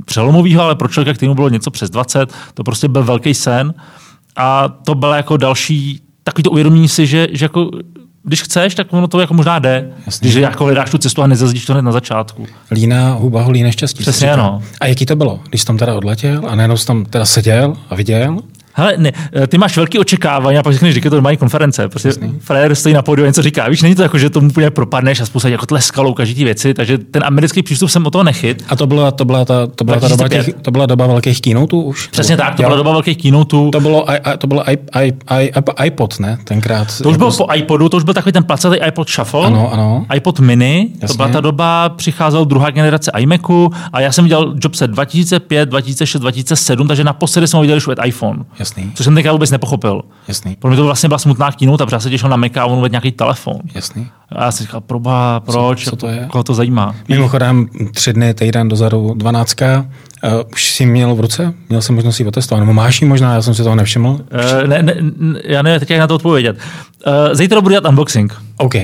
přelomového, 0.04 0.62
ale 0.62 0.74
pro 0.74 0.88
člověka, 0.88 1.16
kterému 1.16 1.34
bylo 1.34 1.48
něco 1.48 1.70
přes 1.70 1.90
20, 1.90 2.32
to 2.54 2.64
prostě 2.64 2.88
byl 2.88 3.04
velký 3.04 3.34
sen. 3.34 3.74
A 4.36 4.68
to 4.68 4.94
bylo 4.94 5.14
jako 5.14 5.36
další 5.36 6.00
takový 6.24 6.42
to 6.42 6.50
uvědomění 6.50 6.88
si, 6.88 7.06
že, 7.06 7.28
že 7.32 7.44
jako 7.44 7.70
když 8.22 8.42
chceš, 8.42 8.74
tak 8.74 8.92
ono 8.92 9.08
to 9.08 9.20
jako 9.20 9.34
možná 9.34 9.58
jde. 9.58 9.90
Jasně. 10.06 10.28
Když 10.28 10.42
jako 10.42 10.64
hledáš 10.64 10.90
tu 10.90 10.98
cestu 10.98 11.22
a 11.22 11.26
nezazdíš 11.26 11.64
to 11.64 11.72
hned 11.72 11.82
na 11.82 11.92
začátku. 11.92 12.46
Lína 12.70 13.12
huba 13.12 13.42
holí 13.42 13.62
neštěstí. 13.62 14.02
Přesně, 14.02 14.36
no. 14.36 14.62
A 14.80 14.86
jaký 14.86 15.06
to 15.06 15.16
bylo, 15.16 15.40
když 15.48 15.60
jsi 15.60 15.66
tam 15.66 15.78
teda 15.78 15.94
odletěl 15.94 16.42
a 16.48 16.54
najednou 16.54 16.76
jsi 16.76 16.86
tam 16.86 17.04
teda 17.04 17.24
seděl 17.24 17.76
a 17.90 17.94
viděl? 17.94 18.38
Hele, 18.78 18.94
ne, 18.96 19.12
eh, 19.32 19.46
ty 19.46 19.58
máš 19.58 19.76
velký 19.76 19.98
očekávání 19.98 20.58
a 20.58 20.62
pak 20.62 20.72
řekneš, 20.72 20.94
že 20.94 21.10
to 21.10 21.20
mají 21.20 21.36
konference. 21.36 21.88
Prostě 21.88 22.10
frajer 22.40 22.74
stojí 22.74 22.94
na 22.94 23.02
pódiu 23.02 23.24
a 23.24 23.26
něco 23.26 23.42
říká. 23.42 23.68
Víš, 23.68 23.82
není 23.82 23.94
to 23.94 24.02
jako, 24.02 24.18
že 24.18 24.30
tomu 24.30 24.48
úplně 24.48 24.70
propadneš 24.70 25.20
a 25.20 25.26
spousta 25.26 25.48
jako 25.48 25.66
tleskalo 25.66 26.14
každý 26.14 26.34
ty 26.34 26.44
věci, 26.44 26.74
takže 26.74 26.98
ten 26.98 27.24
americký 27.24 27.62
přístup 27.62 27.90
jsem 27.90 28.06
o 28.06 28.10
toho 28.10 28.24
nechyt. 28.24 28.64
A 28.68 28.76
to 28.76 28.86
byla, 28.86 29.10
to 29.10 29.24
byla, 29.24 29.44
ta, 29.44 29.66
to 29.66 29.84
byla, 29.84 30.00
ta 30.00 30.08
doba, 30.08 30.28
těch, 30.28 30.50
to 30.62 30.70
byla 30.70 30.86
doba 30.86 31.06
velkých 31.06 31.40
keynoteů 31.40 31.82
už? 31.82 32.06
Přesně 32.06 32.36
tak, 32.36 32.54
to 32.54 32.62
byla 32.62 32.76
doba 32.76 32.92
velkých 32.92 33.16
keynoteů. 33.16 33.70
To 33.70 33.80
bylo, 33.80 34.06
to 34.38 34.46
bylo 34.46 34.70
i, 34.70 34.78
i, 35.02 35.12
i, 35.40 35.52
iPod, 35.84 36.20
ne? 36.20 36.38
Tenkrát. 36.44 36.98
To 37.02 37.10
už 37.10 37.16
bylo 37.16 37.30
jako 37.30 37.46
po 37.46 37.54
iPodu, 37.54 37.88
to 37.88 37.96
už 37.96 38.04
byl 38.04 38.14
takový 38.14 38.32
ten 38.32 38.44
placatý 38.44 38.76
iPod 38.88 39.10
Shuffle. 39.10 39.46
Ano, 39.46 39.72
ano. 39.72 40.06
iPod 40.14 40.40
mini, 40.40 40.88
Jasně. 40.92 41.08
to 41.08 41.14
byla 41.14 41.28
ta 41.28 41.40
doba, 41.40 41.88
přicházela 41.88 42.44
druhá 42.44 42.70
generace 42.70 43.10
iMacu 43.18 43.70
a 43.92 44.00
já 44.00 44.12
jsem 44.12 44.26
dělal 44.26 44.54
Jobse 44.62 44.86
2005, 44.86 45.68
2006, 45.68 46.20
2007, 46.20 46.88
takže 46.88 47.04
naposledy 47.04 47.46
jsem 47.48 47.58
ho 47.58 47.62
viděl 47.62 47.76
už 47.76 47.88
iPhone. 48.04 48.44
Jasný. 48.66 48.92
Což 48.94 49.04
jsem 49.04 49.14
tenkrát 49.14 49.32
vůbec 49.32 49.50
nepochopil. 49.50 50.02
Jasný. 50.28 50.56
Pro 50.56 50.70
mě 50.70 50.76
to 50.76 50.84
vlastně 50.84 51.08
byla 51.08 51.18
smutná 51.18 51.52
keynote, 51.52 51.84
protože 51.84 51.96
já 51.96 52.00
se 52.00 52.10
těšil 52.10 52.28
na 52.28 52.36
Maca 52.36 52.62
a 52.62 52.66
on 52.66 52.90
nějaký 52.90 53.12
telefon. 53.12 53.56
Jasný. 53.74 54.08
A 54.28 54.44
já 54.44 54.52
si 54.52 54.62
říkal, 54.62 54.80
proba, 54.80 55.40
proč, 55.40 55.84
co, 55.84 55.90
co 55.90 55.96
to 55.96 56.08
je? 56.08 56.26
koho 56.30 56.44
to 56.44 56.54
zajímá. 56.54 56.94
Mimochodem, 57.08 57.66
tři 57.94 58.12
dny, 58.12 58.34
týden 58.34 58.68
dozadu, 58.68 59.14
dvanáctka, 59.16 59.86
Uh, 60.24 60.32
už 60.52 60.70
jsi 60.70 60.86
měl 60.86 61.14
v 61.14 61.20
ruce? 61.20 61.54
Měl 61.68 61.82
jsem 61.82 61.94
možnost 61.94 62.20
ji 62.20 62.26
otestovat? 62.26 62.60
Nebo 62.60 62.72
máš 62.72 63.02
ji 63.02 63.08
možná? 63.08 63.34
Já 63.34 63.42
jsem 63.42 63.54
si 63.54 63.62
toho 63.62 63.74
nevšiml. 63.74 64.08
Uh, 64.08 64.66
ne, 64.66 64.82
ne, 64.82 64.94
já 65.44 65.62
nevím 65.62 65.80
teď 65.80 65.90
jak 65.90 66.00
na 66.00 66.06
to 66.06 66.14
odpovědět. 66.14 66.56
Uh, 67.06 67.12
zítra 67.34 67.60
budu 67.60 67.72
dělat 67.72 67.88
unboxing. 67.88 68.34
OK. 68.56 68.74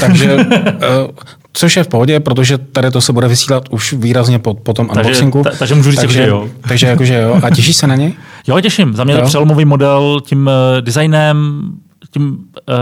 Takže, 0.00 0.34
uh, 0.34 0.42
což 1.56 1.76
je 1.76 1.84
v 1.84 1.88
pohodě, 1.88 2.20
protože 2.20 2.58
tady 2.58 2.90
to 2.90 3.00
se 3.00 3.12
bude 3.12 3.28
vysílat 3.28 3.64
už 3.70 3.92
výrazně 3.92 4.38
po, 4.38 4.54
po 4.54 4.72
tom 4.72 4.90
unboxingu. 4.90 5.42
Takže, 5.42 5.52
ta, 5.52 5.58
takže 5.58 5.74
můžu 5.74 5.90
říct, 5.90 6.00
takže, 6.00 6.22
že 6.22 6.28
jo. 6.28 6.48
Takže 6.68 6.86
jakože 6.86 7.14
jo. 7.14 7.40
A 7.42 7.50
těšíš 7.50 7.76
se 7.76 7.86
na 7.86 7.94
něj? 7.94 8.12
Jo, 8.48 8.60
těším. 8.60 8.94
Za 8.94 9.04
mě 9.04 9.14
je 9.14 9.20
to 9.20 9.26
přelomový 9.26 9.64
model 9.64 10.20
tím 10.24 10.46
uh, 10.46 10.52
designem, 10.80 11.62
tím, 12.10 12.28
uh, 12.28 12.74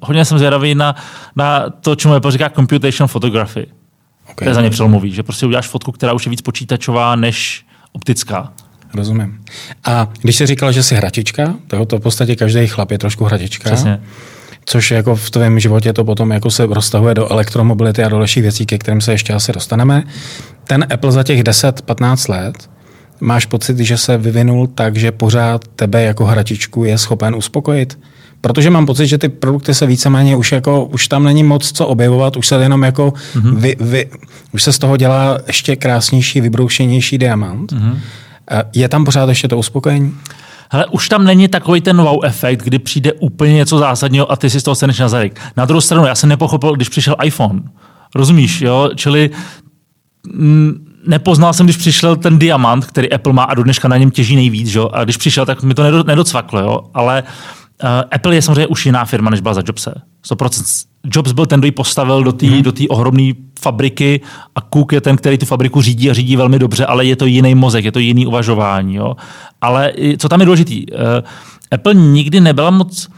hodně 0.00 0.24
jsem 0.24 0.38
zvědavý 0.38 0.74
na, 0.74 0.96
na 1.36 1.70
to, 1.70 1.94
čemu 1.94 2.14
je 2.14 2.20
říká 2.28 2.48
computation 2.48 3.08
photography. 3.08 3.66
Okay. 4.30 4.46
To 4.46 4.50
je 4.50 4.54
za 4.54 4.60
ně 4.60 4.70
přelomový, 4.70 5.12
že 5.12 5.22
prostě 5.22 5.46
uděláš 5.46 5.68
fotku, 5.68 5.92
která 5.92 6.12
už 6.12 6.26
je 6.26 6.30
víc 6.30 6.42
počítačová 6.42 7.16
než 7.16 7.64
optická. 7.92 8.52
Rozumím. 8.94 9.40
A 9.84 10.08
když 10.20 10.36
jsi 10.36 10.46
říkal, 10.46 10.72
že 10.72 10.82
jsi 10.82 10.94
hračička, 10.94 11.54
tak 11.66 11.88
to 11.88 11.98
v 11.98 12.00
podstatě 12.00 12.36
každý 12.36 12.66
chlap 12.66 12.90
je 12.90 12.98
trošku 12.98 13.24
hračička. 13.24 13.70
Přesně. 13.70 14.00
Což 14.64 14.90
jako 14.90 15.16
v 15.16 15.30
tvém 15.30 15.60
životě 15.60 15.92
to 15.92 16.04
potom 16.04 16.30
jako 16.30 16.50
se 16.50 16.66
roztahuje 16.66 17.14
do 17.14 17.32
elektromobility 17.32 18.04
a 18.04 18.08
do 18.08 18.18
dalších 18.18 18.42
věcí, 18.42 18.66
ke 18.66 18.78
kterým 18.78 19.00
se 19.00 19.12
ještě 19.12 19.32
asi 19.32 19.52
dostaneme. 19.52 20.04
Ten 20.64 20.86
Apple 20.90 21.12
za 21.12 21.22
těch 21.22 21.42
10-15 21.42 22.30
let 22.30 22.70
máš 23.20 23.46
pocit, 23.46 23.78
že 23.78 23.96
se 23.96 24.18
vyvinul 24.18 24.66
tak, 24.66 24.96
že 24.96 25.12
pořád 25.12 25.68
tebe 25.68 26.02
jako 26.02 26.24
hračičku 26.24 26.84
je 26.84 26.98
schopen 26.98 27.34
uspokojit? 27.34 27.98
Protože 28.40 28.70
mám 28.70 28.86
pocit, 28.86 29.06
že 29.06 29.18
ty 29.18 29.28
produkty 29.28 29.74
se 29.74 29.86
víceméně 29.86 30.36
už 30.36 30.52
jako, 30.52 30.84
už 30.84 31.08
tam 31.08 31.24
není 31.24 31.42
moc 31.42 31.72
co 31.72 31.86
objevovat, 31.86 32.36
už 32.36 32.46
se 32.46 32.54
jenom 32.54 32.82
jako, 32.82 33.12
mm-hmm. 33.34 33.56
vy, 33.56 33.76
vy, 33.80 34.10
už 34.52 34.62
se 34.62 34.72
z 34.72 34.78
toho 34.78 34.96
dělá 34.96 35.38
ještě 35.46 35.76
krásnější, 35.76 36.40
vybroušenější 36.40 37.18
diamant. 37.18 37.72
Mm-hmm. 37.72 37.96
Je 38.74 38.88
tam 38.88 39.04
pořád 39.04 39.28
ještě 39.28 39.48
to 39.48 39.58
uspokojení? 39.58 40.14
Hele, 40.72 40.86
už 40.86 41.08
tam 41.08 41.24
není 41.24 41.48
takový 41.48 41.80
ten 41.80 41.96
wow 41.96 42.24
efekt, 42.24 42.62
kdy 42.62 42.78
přijde 42.78 43.12
úplně 43.12 43.54
něco 43.54 43.78
zásadního 43.78 44.32
a 44.32 44.36
ty 44.36 44.50
si 44.50 44.60
z 44.60 44.62
toho 44.62 44.74
staneš 44.74 44.98
na 44.98 45.08
zadek. 45.08 45.40
Na 45.56 45.64
druhou 45.64 45.80
stranu, 45.80 46.06
já 46.06 46.14
jsem 46.14 46.28
nepochopil, 46.28 46.74
když 46.74 46.88
přišel 46.88 47.16
iPhone. 47.22 47.62
Rozumíš, 48.14 48.60
jo? 48.60 48.90
Čili 48.94 49.30
m, 50.34 50.74
nepoznal 51.06 51.52
jsem, 51.52 51.66
když 51.66 51.76
přišel 51.76 52.16
ten 52.16 52.38
diamant, 52.38 52.86
který 52.86 53.12
Apple 53.12 53.32
má 53.32 53.42
a 53.42 53.54
do 53.54 53.62
dneška 53.62 53.88
na 53.88 53.96
něm 53.96 54.10
těží 54.10 54.36
nejvíc, 54.36 54.74
jo? 54.74 54.90
a 54.92 55.04
když 55.04 55.16
přišel, 55.16 55.46
tak 55.46 55.62
mi 55.62 55.74
to 55.74 56.04
nedocvaklo, 56.04 56.60
jo? 56.60 56.80
ale 56.94 57.22
Apple 58.10 58.34
je 58.34 58.42
samozřejmě 58.42 58.66
už 58.66 58.86
jiná 58.86 59.04
firma, 59.04 59.30
než 59.30 59.40
byla 59.40 59.54
za 59.54 59.62
Jobse. 59.66 59.94
100%. 60.30 60.86
Jobs 61.04 61.32
byl 61.32 61.46
ten, 61.46 61.60
kdo 61.60 61.66
ji 61.66 61.72
postavil 61.72 62.24
do 62.24 62.32
té 62.32 62.46
Mhm. 62.46 62.56
mm. 62.56 62.86
ohromné 62.88 63.32
fabriky 63.60 64.20
a 64.54 64.60
Cook 64.74 64.92
je 64.92 65.00
ten, 65.00 65.16
který 65.16 65.38
tu 65.38 65.46
fabriku 65.46 65.82
řídí 65.82 66.10
a 66.10 66.14
řídí 66.14 66.36
velmi 66.36 66.58
dobře, 66.58 66.86
ale 66.86 67.04
je 67.04 67.16
to 67.16 67.26
jiný 67.26 67.54
mozek, 67.54 67.84
je 67.84 67.92
to 67.92 67.98
jiný 67.98 68.26
uvažování. 68.26 68.94
Jo? 68.94 69.16
Ale 69.60 69.92
co 70.18 70.28
tam 70.28 70.40
je 70.40 70.46
důležitý? 70.46 70.86
Uh, 70.92 70.98
Apple 71.70 71.94
nikdy 71.94 72.40
nebyla 72.40 72.70
moc... 72.70 73.08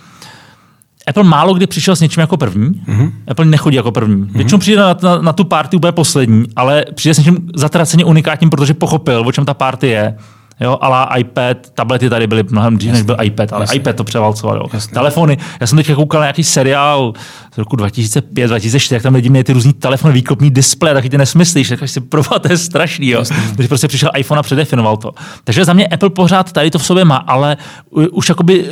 Apple 1.06 1.22
málo 1.24 1.54
kdy 1.54 1.66
přišel 1.66 1.96
s 1.96 2.00
něčím 2.00 2.20
jako 2.20 2.36
první. 2.36 2.70
Mm-hmm. 2.88 3.12
Apple 3.28 3.44
nechodí 3.44 3.76
jako 3.76 3.92
první. 3.92 4.16
Mm-hmm. 4.22 4.36
Většinou 4.36 4.58
přijde 4.58 4.80
na, 4.80 4.96
na, 5.02 5.18
na 5.18 5.32
tu 5.32 5.44
party 5.44 5.76
úplně 5.76 5.92
poslední, 5.92 6.44
ale 6.56 6.84
přijde 6.94 7.14
s 7.14 7.18
něčím 7.18 7.50
zatraceně 7.54 8.04
unikátním, 8.04 8.50
protože 8.50 8.74
pochopil, 8.74 9.24
o 9.26 9.32
čem 9.32 9.44
ta 9.44 9.54
party 9.54 9.86
je. 9.88 10.16
Jo, 10.60 10.78
ale 10.80 11.06
iPad, 11.20 11.56
tablety 11.74 12.10
tady 12.10 12.26
byly 12.26 12.42
mnohem 12.50 12.78
dřív, 12.78 12.92
než 12.92 13.02
byl 13.02 13.16
iPad, 13.22 13.52
ale 13.52 13.62
Jasně. 13.62 13.76
iPad 13.76 13.96
to 13.96 14.04
převalcoval. 14.04 14.56
Jo. 14.56 14.66
Jasně. 14.72 14.94
Telefony. 14.94 15.38
Já 15.60 15.66
jsem 15.66 15.76
teď 15.76 15.94
koukal 15.94 16.20
na 16.20 16.24
nějaký 16.26 16.44
seriál 16.44 17.12
z 17.54 17.58
roku 17.58 17.76
2005, 17.76 18.46
2004, 18.48 18.94
jak 18.94 19.02
tam 19.02 19.14
lidi 19.14 19.28
měli 19.28 19.44
ty 19.44 19.52
různý 19.52 19.72
telefony, 19.72 20.14
výkopní 20.14 20.50
displeje, 20.50 20.94
taky 20.94 21.10
ty 21.10 21.18
nesmyslíš, 21.18 21.68
tak 21.68 21.88
si 21.88 22.00
proba, 22.00 22.38
to 22.42 22.52
je 22.52 22.58
strašný. 22.58 23.08
Jo. 23.08 23.24
Takže 23.56 23.68
prostě 23.68 23.88
přišel 23.88 24.10
iPhone 24.16 24.38
a 24.38 24.42
předefinoval 24.42 24.96
to. 24.96 25.12
Takže 25.44 25.64
za 25.64 25.72
mě 25.72 25.86
Apple 25.86 26.10
pořád 26.10 26.52
tady 26.52 26.70
to 26.70 26.78
v 26.78 26.86
sobě 26.86 27.04
má, 27.04 27.16
ale 27.16 27.56
už 27.90 28.28
jakoby 28.28 28.66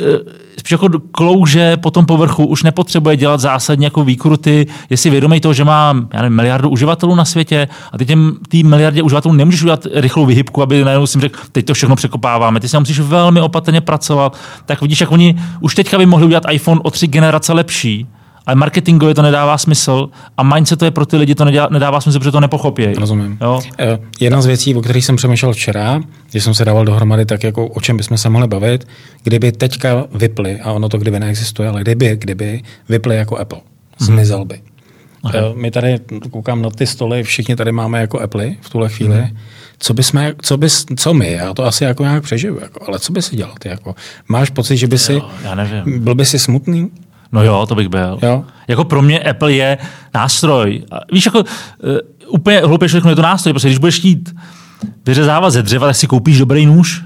spíš 0.63 0.71
jako 0.71 0.89
klouže 1.11 1.77
po 1.77 1.91
tom 1.91 2.05
povrchu, 2.05 2.45
už 2.45 2.63
nepotřebuje 2.63 3.17
dělat 3.17 3.39
zásadně 3.39 3.85
jako 3.85 4.03
výkruty, 4.03 4.67
je 4.89 4.97
si 4.97 5.09
vědomý 5.09 5.39
toho, 5.39 5.53
že 5.53 5.63
má 5.63 6.07
já 6.13 6.21
nevím, 6.21 6.35
miliardu 6.35 6.69
uživatelů 6.69 7.15
na 7.15 7.25
světě 7.25 7.67
a 7.91 7.97
ty 7.97 8.05
těm 8.05 8.37
miliardě 8.63 9.01
uživatelů 9.01 9.33
nemůžeš 9.35 9.61
udělat 9.61 9.87
rychlou 9.93 10.25
vyhybku, 10.25 10.61
aby 10.61 10.83
najednou 10.83 11.07
si 11.07 11.19
řekl, 11.19 11.39
teď 11.51 11.65
to 11.65 11.73
všechno 11.73 11.95
překopáváme, 11.95 12.59
ty 12.59 12.67
si 12.67 12.79
musíš 12.79 12.99
velmi 12.99 13.41
opatrně 13.41 13.81
pracovat. 13.81 14.37
Tak 14.65 14.81
vidíš, 14.81 15.01
jak 15.01 15.11
oni 15.11 15.35
už 15.59 15.75
teďka 15.75 15.97
by 15.97 16.05
mohli 16.05 16.25
udělat 16.25 16.43
iPhone 16.51 16.81
o 16.83 16.91
tři 16.91 17.07
generace 17.07 17.53
lepší, 17.53 18.07
ale 18.45 18.55
marketingově 18.55 19.15
to 19.15 19.21
nedává 19.21 19.57
smysl 19.57 20.09
a 20.37 20.43
mindset 20.43 20.79
to 20.79 20.85
je 20.85 20.91
pro 20.91 21.05
ty 21.05 21.17
lidi 21.17 21.35
to 21.35 21.45
nedá, 21.45 21.67
nedává 21.71 22.01
smysl, 22.01 22.19
protože 22.19 22.31
to 22.31 22.39
nepochopí. 22.39 22.85
Rozumím. 22.93 23.37
Jo? 23.41 23.61
Eh, 23.79 23.99
Jedna 24.19 24.41
z 24.41 24.45
věcí, 24.45 24.75
o 24.75 24.81
kterých 24.81 25.05
jsem 25.05 25.15
přemýšlel 25.15 25.53
včera, 25.53 26.01
když 26.31 26.43
jsem 26.43 26.53
se 26.53 26.65
dával 26.65 26.85
dohromady, 26.85 27.25
tak 27.25 27.43
jako 27.43 27.67
o 27.67 27.81
čem 27.81 27.97
bychom 27.97 28.17
se 28.17 28.29
mohli 28.29 28.47
bavit, 28.47 28.87
kdyby 29.23 29.51
teďka 29.51 30.05
vyply, 30.15 30.59
a 30.59 30.71
ono 30.71 30.89
to 30.89 30.97
kdyby 30.97 31.19
neexistuje, 31.19 31.69
ale 31.69 31.81
kdyby, 31.81 32.15
kdyby 32.17 32.61
vyply 32.89 33.15
jako 33.15 33.37
Apple, 33.37 33.59
zmizel 33.99 34.45
by. 34.45 34.61
Aha. 35.23 35.33
Eh, 35.37 35.41
My 35.55 35.71
tady 35.71 35.99
koukám 36.31 36.61
na 36.61 36.69
ty 36.69 36.87
stoly, 36.87 37.23
všichni 37.23 37.55
tady 37.55 37.71
máme 37.71 37.99
jako 38.01 38.19
Apple 38.19 38.51
v 38.61 38.69
tuhle 38.69 38.89
chvíli. 38.89 39.15
Mhm. 39.17 39.37
Co, 39.79 39.93
bys 39.93 40.11
co, 40.41 40.57
bys, 40.57 40.85
co 40.97 41.13
my, 41.13 41.31
já 41.31 41.53
to 41.53 41.65
asi 41.65 41.83
jako 41.83 42.03
nějak 42.03 42.23
přežiju, 42.23 42.59
jako, 42.61 42.85
ale 42.87 42.99
co 42.99 43.13
by 43.13 43.21
si 43.21 43.35
dělal 43.35 43.53
ty? 43.59 43.69
Jako? 43.69 43.95
Máš 44.27 44.49
pocit, 44.49 44.77
že 44.77 44.87
by 44.87 44.97
si, 44.97 45.13
Jo, 45.13 45.29
já 45.43 45.55
nevím. 45.55 46.03
byl 46.03 46.15
by 46.15 46.25
si 46.25 46.39
smutný? 46.39 46.89
No 47.33 47.43
jo, 47.43 47.65
to 47.65 47.75
bych 47.75 47.89
byl. 47.89 48.19
Jo. 48.21 48.43
Jako 48.67 48.83
pro 48.83 49.01
mě 49.01 49.19
Apple 49.19 49.53
je 49.53 49.77
nástroj. 50.13 50.83
Víš, 51.11 51.25
jako 51.25 51.39
uh, 51.39 51.45
úplně 52.27 52.59
hloupě 52.59 52.87
řeknu, 52.87 53.09
je 53.09 53.15
to 53.15 53.21
nástroj, 53.21 53.53
protože 53.53 53.67
když 53.67 53.77
budeš 53.77 53.99
chtít 53.99 54.35
vyřezávat 55.05 55.53
ze 55.53 55.63
dřeva, 55.63 55.87
tak 55.87 55.95
si 55.95 56.07
koupíš 56.07 56.39
dobrý 56.39 56.65
nůž. 56.65 57.03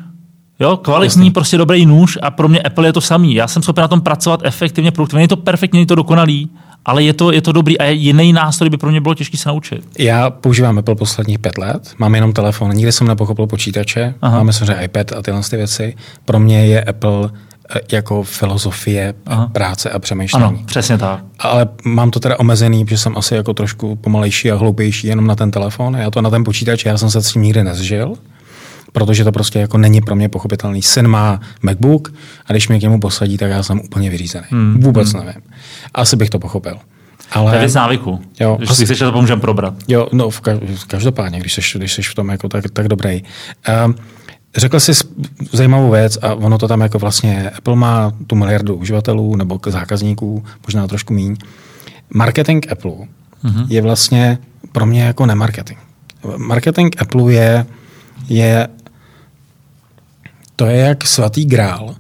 Jo, 0.60 0.78
kvalitní, 0.78 1.22
Jasně. 1.22 1.32
prostě 1.32 1.58
dobrý 1.58 1.86
nůž 1.86 2.18
a 2.22 2.32
pro 2.32 2.48
mě 2.48 2.62
Apple 2.62 2.88
je 2.88 2.94
to 2.94 3.02
samý. 3.02 3.36
Já 3.36 3.48
jsem 3.48 3.64
schopen 3.64 3.82
na 3.82 3.88
tom 3.88 4.02
pracovat 4.02 4.40
efektivně, 4.44 4.92
produktivně. 4.92 5.20
Není 5.20 5.28
to 5.28 5.38
perfektně, 5.38 5.78
není 5.78 5.86
to 5.86 5.96
dokonalý, 5.96 6.50
ale 6.86 7.04
je 7.04 7.14
to, 7.14 7.32
je 7.32 7.42
to 7.42 7.52
dobrý 7.52 7.78
a 7.80 7.86
jiný 7.86 8.34
nástroj 8.34 8.70
by 8.70 8.78
pro 8.78 8.92
mě 8.92 9.02
bylo 9.02 9.14
těžké 9.16 9.38
se 9.38 9.50
naučit. 9.50 9.86
Já 10.00 10.30
používám 10.30 10.78
Apple 10.78 10.96
posledních 10.96 11.40
pět 11.40 11.58
let, 11.58 11.94
mám 11.98 12.16
jenom 12.16 12.34
telefon, 12.34 12.72
nikdy 12.72 12.92
jsem 12.92 13.08
nepochopil 13.08 13.48
počítače, 13.48 14.14
Aha. 14.22 14.38
máme 14.38 14.54
samozřejmě 14.54 14.84
iPad 14.84 15.12
a 15.12 15.22
tyhle 15.22 15.42
ty 15.50 15.58
věci. 15.58 15.96
Pro 16.26 16.40
mě 16.40 16.66
je 16.66 16.84
Apple 16.84 17.30
jako 17.92 18.24
filozofie 18.24 19.14
Aha. 19.26 19.48
práce 19.54 19.90
a 19.90 20.00
přemýšlení. 20.00 20.46
Ano, 20.46 20.60
přesně 20.66 20.98
tak. 20.98 21.20
Ale 21.40 21.68
mám 21.86 22.12
to 22.12 22.20
teda 22.20 22.40
omezený, 22.40 22.86
protože 22.86 22.98
jsem 22.98 23.18
asi 23.18 23.36
jako 23.36 23.54
trošku 23.54 23.96
pomalejší 23.96 24.52
a 24.52 24.56
hloupější 24.56 25.08
jenom 25.08 25.28
na 25.28 25.36
ten 25.36 25.52
telefon. 25.52 25.96
Já 25.96 26.12
to 26.12 26.22
na 26.22 26.30
ten 26.30 26.44
počítač, 26.44 26.86
já 26.86 26.98
jsem 26.98 27.10
se 27.10 27.22
s 27.22 27.34
tím 27.34 27.42
nikdy 27.42 27.64
nezžil, 27.64 28.14
protože 28.92 29.24
to 29.24 29.32
prostě 29.32 29.60
jako 29.60 29.78
není 29.78 30.02
pro 30.02 30.16
mě 30.16 30.30
pochopitelný. 30.30 30.82
Syn 30.82 31.08
má 31.08 31.40
MacBook 31.62 32.14
a 32.46 32.54
když 32.54 32.68
mě 32.68 32.80
k 32.80 32.82
němu 32.82 33.00
posadí, 33.00 33.38
tak 33.38 33.52
já 33.52 33.64
jsem 33.64 33.80
úplně 33.80 34.10
vyřízený. 34.10 34.46
Hmm. 34.50 34.80
Vůbec 34.82 35.14
nevím. 35.14 35.42
Asi 35.94 36.16
bych 36.16 36.30
to 36.30 36.40
pochopil. 36.40 36.78
Ale... 37.32 37.52
To 37.52 37.56
je 37.56 37.60
věc 37.60 37.74
návyku. 37.74 38.20
Jo, 38.40 38.56
Když 38.58 38.70
asi- 38.70 38.78
si 38.78 38.86
chceš, 38.86 39.00
to 39.00 39.12
pomůžeme 39.12 39.42
probrat. 39.42 39.74
Jo, 39.88 40.08
no 40.14 40.30
v 40.30 40.42
každopádně, 40.88 41.40
když 41.40 41.54
jsi, 41.54 41.78
když 41.78 41.94
jsi 41.94 42.02
v 42.04 42.16
tom 42.16 42.30
jako 42.30 42.50
tak, 42.50 42.64
tak 42.74 42.88
dobrý. 42.88 43.24
Um, 43.86 43.96
řekl 44.58 44.80
jsi 44.80 44.92
zajímavou 45.52 45.92
věc 45.92 46.18
a 46.22 46.36
ono 46.36 46.58
to 46.58 46.68
tam 46.68 46.82
jako 46.82 47.00
vlastně, 47.00 47.50
Apple 47.50 47.76
má 47.76 48.12
tu 48.28 48.36
miliardu 48.36 48.76
uživatelů 48.76 49.36
nebo 49.36 49.60
k- 49.60 49.68
zákazníků, 49.68 50.44
možná 50.68 50.88
trošku 50.88 51.14
míň. 51.14 51.36
Marketing 52.14 52.72
Apple 52.72 52.92
mm-hmm. 52.92 53.66
je 53.70 53.82
vlastně 53.82 54.38
pro 54.72 54.86
mě 54.86 55.04
jako 55.04 55.26
nemarketing. 55.26 55.80
Marketing 56.38 56.96
Apple 57.02 57.34
je, 57.34 57.66
je 58.30 58.68
to 60.56 60.66
je 60.66 60.78
jak 60.78 61.08
svatý 61.08 61.46
grál, 61.46 61.96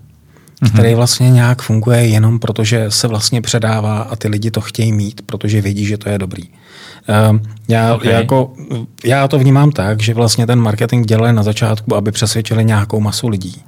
který 0.73 0.95
vlastně 0.95 1.31
nějak 1.31 1.61
funguje 1.61 2.07
jenom 2.07 2.39
proto, 2.39 2.63
že 2.63 2.91
se 2.91 3.07
vlastně 3.07 3.41
předává 3.41 3.99
a 3.99 4.15
ty 4.15 4.27
lidi 4.27 4.51
to 4.51 4.61
chtějí 4.61 4.91
mít, 4.91 5.21
protože 5.25 5.61
vědí, 5.61 5.85
že 5.85 5.97
to 5.97 6.09
je 6.09 6.17
dobrý. 6.17 6.43
Um, 7.29 7.41
já, 7.67 7.95
Okay. 7.95 8.07
okay. 8.07 8.21
jako, 8.21 8.53
já 9.03 9.27
to 9.27 9.39
vnímám 9.39 9.71
tak, 9.71 10.01
že 10.01 10.13
vlastně 10.13 10.47
ten 10.47 10.59
marketing 10.59 11.05
dělali 11.07 11.33
na 11.33 11.43
začátku, 11.43 11.95
aby 11.95 12.11
přesvědčili 12.11 12.65
nějakou 12.65 12.99
masu 12.99 13.27
lidí. 13.27 13.61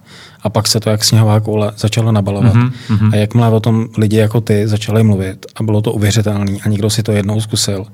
A 0.44 0.50
pak 0.50 0.68
se 0.68 0.80
to 0.80 0.90
jak 0.90 1.04
sněhová 1.04 1.40
koule 1.40 1.72
začalo 1.78 2.12
nabalovat. 2.12 2.54
Mm-hmm. 2.54 3.14
A 3.14 3.16
jakmile 3.16 3.50
o 3.50 3.60
tom 3.60 3.88
lidi 3.98 4.18
jako 4.18 4.42
ty 4.42 4.68
začali 4.68 5.04
mluvit 5.04 5.46
a 5.56 5.64
bylo 5.64 5.82
to 5.82 5.92
uvěřitelné 5.94 6.58
a 6.66 6.70
někdo 6.70 6.90
si 6.90 7.04
to 7.04 7.12
jednou 7.12 7.42
zkusil, 7.42 7.86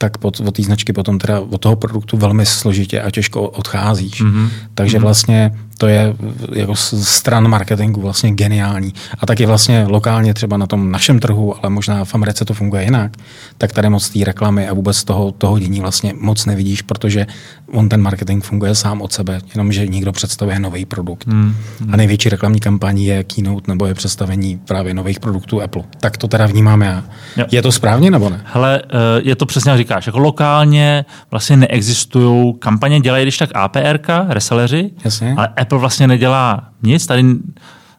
tak 0.00 0.18
pod, 0.18 0.40
od 0.40 0.56
té 0.56 0.62
značky 0.62 0.92
potom 0.92 1.18
teda 1.18 1.40
od 1.40 1.60
toho 1.60 1.76
produktu 1.76 2.16
velmi 2.16 2.46
složitě 2.46 3.02
a 3.02 3.10
těžko 3.10 3.48
odcházíš. 3.48 4.22
Mm-hmm. 4.22 4.48
Takže 4.74 4.98
vlastně 4.98 5.52
to 5.78 5.86
je 5.86 6.14
jako 6.52 6.76
stran 6.76 7.48
marketingu 7.48 8.00
vlastně 8.00 8.32
geniální. 8.32 8.94
A 9.18 9.26
taky 9.26 9.46
vlastně 9.46 9.84
lokálně 9.88 10.34
třeba 10.34 10.56
na 10.56 10.66
tom 10.66 10.90
našem 10.90 11.20
trhu, 11.20 11.54
ale 11.62 11.70
možná 11.70 12.04
v 12.04 12.14
Americe 12.14 12.44
to 12.44 12.54
funguje 12.54 12.84
jinak, 12.84 13.16
tak 13.58 13.72
tady 13.72 13.88
moc 13.88 14.08
té 14.08 14.24
reklamy 14.24 14.68
a 14.68 14.74
vůbec 14.74 15.04
toho, 15.04 15.32
toho 15.32 15.58
dění 15.58 15.80
vlastně 15.80 16.14
moc 16.20 16.46
nevidíš, 16.46 16.82
protože 16.82 17.26
on 17.72 17.88
ten 17.88 18.02
marketing 18.02 18.44
funguje 18.44 18.74
sám 18.74 19.02
od 19.02 19.12
sebe, 19.12 19.40
jenomže 19.54 19.86
někdo 19.86 20.12
představuje 20.12 20.58
nový 20.58 20.84
produkt. 20.84 21.26
Mm. 21.26 21.54
A 21.92 21.96
největší 21.96 22.28
reklamní 22.28 22.60
kampaní 22.60 23.06
je 23.06 23.24
keynote 23.24 23.70
nebo 23.72 23.86
je 23.86 23.94
představení 23.94 24.58
právě 24.58 24.94
nových 24.94 25.20
produktů 25.20 25.62
Apple. 25.62 25.82
Tak 26.00 26.16
to 26.16 26.28
teda 26.28 26.46
vnímám 26.46 26.82
já. 26.82 27.04
Jo. 27.36 27.44
Je 27.50 27.62
to 27.62 27.72
správně 27.72 28.10
nebo 28.10 28.30
ne? 28.30 28.40
Hele, 28.44 28.82
eh, 28.84 29.20
je 29.22 29.36
to 29.36 29.46
přesně 29.46 29.70
jak 29.70 29.89
říkáš. 29.90 30.06
Jako 30.06 30.18
lokálně 30.18 31.04
vlastně 31.30 31.56
neexistují 31.56 32.54
kampaně, 32.58 33.00
dělají 33.00 33.24
když 33.24 33.38
tak 33.38 33.50
APRka, 33.54 34.26
reselleři, 34.28 34.90
Jasně. 35.04 35.34
ale 35.36 35.48
Apple 35.56 35.78
vlastně 35.78 36.06
nedělá 36.06 36.64
nic. 36.82 37.06
Tady 37.06 37.24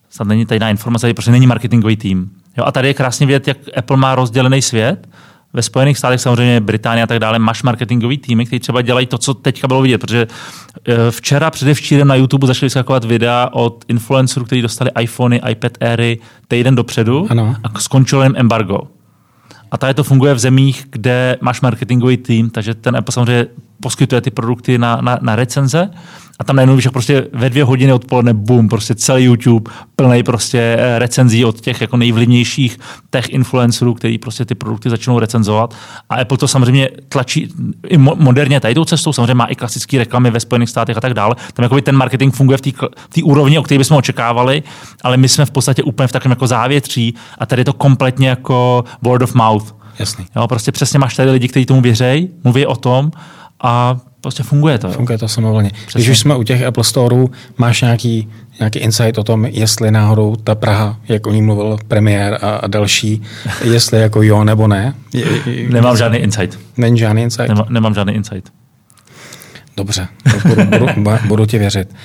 snad 0.10 0.28
není 0.28 0.46
tajná 0.46 0.70
informace, 0.70 1.02
tady 1.02 1.14
prostě 1.14 1.32
není 1.32 1.48
marketingový 1.48 1.98
tým. 1.98 2.30
Jo, 2.58 2.64
a 2.68 2.72
tady 2.72 2.88
je 2.88 2.94
krásně 2.94 3.26
vidět, 3.26 3.48
jak 3.48 3.58
Apple 3.78 3.98
má 3.98 4.16
rozdělený 4.16 4.62
svět. 4.62 5.08
Ve 5.54 5.62
Spojených 5.62 5.98
státech, 5.98 6.22
samozřejmě 6.22 6.60
Británie 6.62 7.04
a 7.04 7.08
tak 7.08 7.20
dále, 7.20 7.40
máš 7.40 7.64
marketingový 7.64 8.18
týmy, 8.18 8.46
který 8.46 8.60
třeba 8.60 8.82
dělají 8.82 9.06
to, 9.08 9.18
co 9.18 9.34
teďka 9.34 9.68
bylo 9.68 9.82
vidět, 9.82 9.98
protože 9.98 10.28
eh, 10.88 11.12
včera, 11.12 11.50
předevčírem 11.52 12.08
na 12.08 12.16
YouTube 12.16 12.48
začaly 12.48 12.66
vyskakovat 12.66 13.04
videa 13.06 13.50
od 13.52 13.86
influencerů, 13.88 14.46
kteří 14.46 14.62
dostali 14.62 14.92
iPhony, 15.02 15.42
iPad 15.50 15.72
Airy 15.82 16.20
týden 16.48 16.76
dopředu 16.76 17.28
Ano. 17.30 17.56
a 17.64 17.80
skončilo 17.80 18.24
jim 18.24 18.34
embargo. 18.38 18.78
A 19.72 19.78
tady 19.78 19.94
to 19.94 20.04
funguje 20.04 20.34
v 20.34 20.40
zemích, 20.40 20.86
kde 20.90 21.38
máš 21.42 21.62
marketingový 21.62 22.18
tým, 22.18 22.50
takže 22.50 22.76
ten 22.76 22.96
Apple 22.96 23.14
samozřejmě 23.14 23.48
poskytuje 23.82 24.22
ty 24.22 24.32
produkty 24.32 24.78
na, 24.78 24.96
na, 25.02 25.20
na 25.22 25.36
recenze 25.36 25.90
a 26.42 26.44
tam 26.44 26.56
najednou 26.56 26.76
jak 26.76 26.94
prostě 26.94 27.28
ve 27.34 27.50
dvě 27.50 27.64
hodiny 27.64 27.94
odpoledne, 27.94 28.34
boom, 28.34 28.70
prostě 28.70 28.96
celý 28.96 29.24
YouTube 29.24 29.72
plný 29.96 30.24
prostě 30.24 30.78
eh, 30.80 31.00
recenzí 31.00 31.46
od 31.46 31.62
těch 31.62 31.82
jako 31.82 31.98
nejvlivnějších 31.98 32.80
tech 33.10 33.30
influencerů, 33.30 33.94
který 33.94 34.18
prostě 34.18 34.46
ty 34.46 34.56
produkty 34.56 34.90
začnou 34.90 35.20
recenzovat. 35.20 35.76
A 36.10 36.16
Apple 36.16 36.38
to 36.38 36.48
samozřejmě 36.48 36.90
tlačí 37.10 37.54
i 37.88 37.98
mo- 37.98 38.16
moderně 38.18 38.60
tady 38.60 38.74
tou 38.74 38.86
cestou, 38.86 39.14
samozřejmě 39.14 39.34
má 39.34 39.46
i 39.46 39.56
klasické 39.56 39.98
reklamy 39.98 40.32
ve 40.32 40.40
Spojených 40.40 40.70
státech 40.70 40.98
a 40.98 41.02
tak 41.02 41.14
dále. 41.14 41.36
Tam 41.54 41.64
jakoby 41.64 41.82
ten 41.82 41.96
marketing 41.96 42.36
funguje 42.36 42.58
v 42.58 42.62
té 42.62 42.70
kl- 42.70 42.90
v 43.10 43.14
té 43.14 43.24
úrovni, 43.24 43.60
o 43.60 43.64
které 43.64 43.78
bychom 43.78 43.98
očekávali, 43.98 44.64
ale 45.04 45.18
my 45.18 45.30
jsme 45.30 45.46
v 45.46 45.52
podstatě 45.52 45.84
úplně 45.84 46.08
v 46.08 46.12
takovém 46.12 46.32
jako 46.32 46.48
závětří 46.48 47.16
a 47.38 47.46
tady 47.46 47.60
je 47.60 47.66
to 47.66 47.74
kompletně 47.74 48.30
jako 48.30 48.84
word 49.02 49.22
of 49.22 49.36
mouth. 49.36 49.76
Jasný. 50.00 50.26
Jo, 50.36 50.48
prostě 50.48 50.72
přesně 50.72 51.00
máš 51.00 51.16
tady 51.16 51.32
lidi, 51.32 51.48
kteří 51.48 51.66
tomu 51.66 51.82
věřejí, 51.82 52.30
mluví 52.44 52.66
o 52.66 52.76
tom 52.76 53.12
a 53.62 53.98
prostě 54.22 54.44
funguje 54.44 54.78
to. 54.78 54.88
Jo. 54.88 54.94
Funguje 54.94 55.18
to 55.18 55.28
samovolně. 55.28 55.72
Když 55.94 56.10
už 56.10 56.20
jsme 56.20 56.36
u 56.36 56.44
těch 56.44 56.64
Apple 56.64 56.84
Storeů, 56.84 57.32
máš 57.58 57.82
nějaký, 57.82 58.30
nějaký 58.60 58.80
insight 58.80 59.18
o 59.18 59.24
tom, 59.24 59.46
jestli 59.46 59.92
náhodou 59.92 60.36
ta 60.36 60.56
Praha, 60.56 61.00
jak 61.08 61.28
o 61.28 61.32
ní 61.32 61.42
mluvil 61.42 61.78
premiér 61.88 62.40
a, 62.42 62.56
a 62.56 62.68
další, 62.68 63.22
jestli 63.64 64.02
jako 64.02 64.24
jo 64.24 64.44
nebo 64.44 64.68
ne? 64.68 64.94
Je, 65.14 65.26
je, 65.46 65.70
Nemám 65.70 65.98
žádný 65.98 66.18
insight. 66.18 66.60
Není 66.78 67.00
žádný 67.00 67.22
insight? 67.22 67.50
Nemám, 67.50 67.66
nemám 67.70 67.94
žádný 67.94 68.14
insight. 68.14 68.50
Dobře, 69.78 70.08
budu, 70.48 70.66
budu, 70.66 70.86
bu- 70.86 71.28
budu 71.28 71.46
ti 71.46 71.58
věřit. 71.58 71.96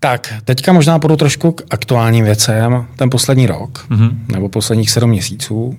Tak, 0.00 0.34
teďka 0.44 0.72
možná 0.72 0.98
půjdu 0.98 1.16
trošku 1.16 1.52
k 1.52 1.62
aktuálním 1.70 2.24
věcem. 2.24 2.86
Ten 2.96 3.10
poslední 3.10 3.46
rok, 3.46 3.86
mm-hmm. 3.90 4.10
nebo 4.32 4.48
posledních 4.48 4.90
sedm 4.90 5.10
měsíců, 5.10 5.76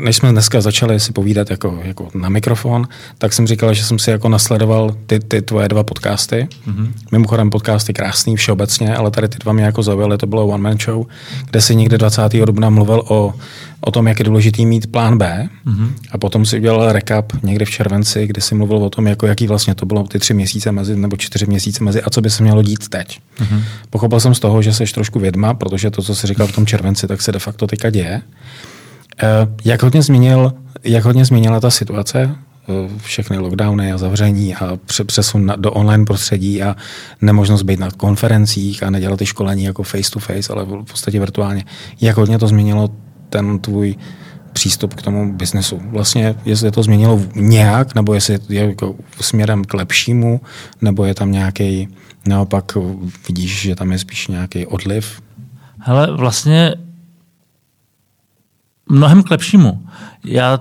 než 0.00 0.16
jsme 0.16 0.32
dneska 0.32 0.60
začali 0.60 1.00
si 1.00 1.12
povídat 1.12 1.50
jako, 1.50 1.80
jako 1.82 2.08
na 2.14 2.28
mikrofon, 2.28 2.88
tak 3.18 3.32
jsem 3.32 3.46
říkal, 3.46 3.74
že 3.74 3.84
jsem 3.84 3.98
si 3.98 4.10
jako 4.10 4.28
nasledoval 4.28 4.96
ty, 5.06 5.20
ty 5.20 5.42
tvoje 5.42 5.68
dva 5.68 5.82
podcasty. 5.82 6.48
Mm-hmm. 6.68 6.88
Mimochodem 7.12 7.50
podcast 7.50 7.88
je 7.88 7.94
krásný 7.94 8.36
všeobecně, 8.36 8.96
ale 8.96 9.10
tady 9.10 9.28
ty 9.28 9.38
dva 9.38 9.52
mě 9.52 9.64
jako 9.64 9.82
zaujaly, 9.82 10.18
to 10.18 10.26
bylo 10.26 10.46
One 10.46 10.62
Man 10.62 10.78
Show, 10.78 11.06
kde 11.50 11.60
si 11.60 11.76
někde 11.76 11.98
20. 11.98 12.22
dubna 12.44 12.70
mluvil 12.70 13.02
o, 13.08 13.34
o 13.80 13.90
tom, 13.90 14.06
jak 14.06 14.18
je 14.18 14.24
důležitý 14.24 14.66
mít 14.66 14.92
plán 14.92 15.18
B 15.18 15.48
mm-hmm. 15.66 15.90
a 16.12 16.18
potom 16.18 16.46
si 16.46 16.58
udělal 16.58 16.92
recap 16.92 17.32
někde 17.42 17.64
v 17.64 17.70
červenci, 17.70 18.26
kde 18.26 18.40
si 18.40 18.54
mluvil 18.54 18.76
o 18.76 18.90
tom, 18.90 19.06
jako 19.06 19.26
jaký 19.26 19.46
vlastně 19.46 19.74
to 19.74 19.86
bylo 19.86 20.02
ty 20.02 20.18
tři 20.18 20.34
měsíce 20.34 20.72
mezi, 20.72 20.96
nebo 20.96 21.16
čtyři 21.16 21.46
měsíce 21.46 21.84
mezi 21.84 22.02
a 22.02 22.10
co 22.10 22.20
by 22.20 22.30
se 22.30 22.42
mělo 22.42 22.62
dít 22.62 22.88
teď. 22.88 23.20
Mm-hmm. 23.40 23.62
Pochopil 23.90 24.20
jsem 24.20 24.34
z 24.34 24.40
toho, 24.40 24.62
že 24.62 24.72
jsi 24.74 24.84
trošku 24.84 25.18
vědma, 25.18 25.54
protože 25.54 25.90
to, 25.90 26.02
co 26.02 26.14
jsi 26.14 26.26
říkal 26.26 26.46
v 26.46 26.52
tom 26.52 26.66
červenci, 26.66 27.06
tak 27.06 27.22
se 27.22 27.32
de 27.32 27.38
facto 27.38 27.66
teďka 27.66 27.90
děje. 27.90 28.22
Eh, 29.22 29.46
jak 29.64 29.82
hodně, 29.82 30.02
změnil, 30.02 30.52
jak 30.84 31.04
hodně 31.04 31.24
změnila 31.24 31.60
ta 31.60 31.70
situace, 31.70 32.30
eh, 32.68 32.98
všechny 32.98 33.38
lockdowny 33.38 33.92
a 33.92 33.98
zavření 33.98 34.54
a 34.54 34.78
přesun 35.06 35.52
do 35.56 35.72
online 35.72 36.04
prostředí 36.04 36.62
a 36.62 36.76
nemožnost 37.22 37.62
být 37.62 37.80
na 37.80 37.90
konferencích 37.90 38.82
a 38.82 38.90
nedělat 38.90 39.18
ty 39.18 39.26
školení 39.26 39.64
jako 39.64 39.82
face 39.82 40.10
to 40.10 40.18
face, 40.18 40.52
ale 40.52 40.64
v 40.64 40.84
podstatě 40.84 41.20
virtuálně. 41.20 41.64
Jak 42.00 42.16
hodně 42.16 42.38
to 42.38 42.48
změnilo 42.48 42.90
ten 43.30 43.58
tvůj 43.58 43.96
přístup 44.52 44.94
k 44.94 45.02
tomu 45.02 45.32
biznesu. 45.32 45.80
Vlastně, 45.84 46.34
jestli 46.44 46.70
to 46.70 46.82
změnilo 46.82 47.20
nějak, 47.34 47.94
nebo 47.94 48.14
jestli 48.14 48.38
je 48.48 48.66
jako 48.66 48.94
směrem 49.20 49.64
k 49.64 49.74
lepšímu, 49.74 50.40
nebo 50.80 51.04
je 51.04 51.14
tam 51.14 51.32
nějaký, 51.32 51.88
naopak 52.26 52.72
vidíš, 53.28 53.60
že 53.60 53.74
tam 53.74 53.92
je 53.92 53.98
spíš 53.98 54.28
nějaký 54.28 54.66
odliv? 54.66 55.22
Hele, 55.78 56.16
vlastně 56.16 56.74
mnohem 58.88 59.22
k 59.22 59.30
lepšímu. 59.30 59.82
Já 60.24 60.60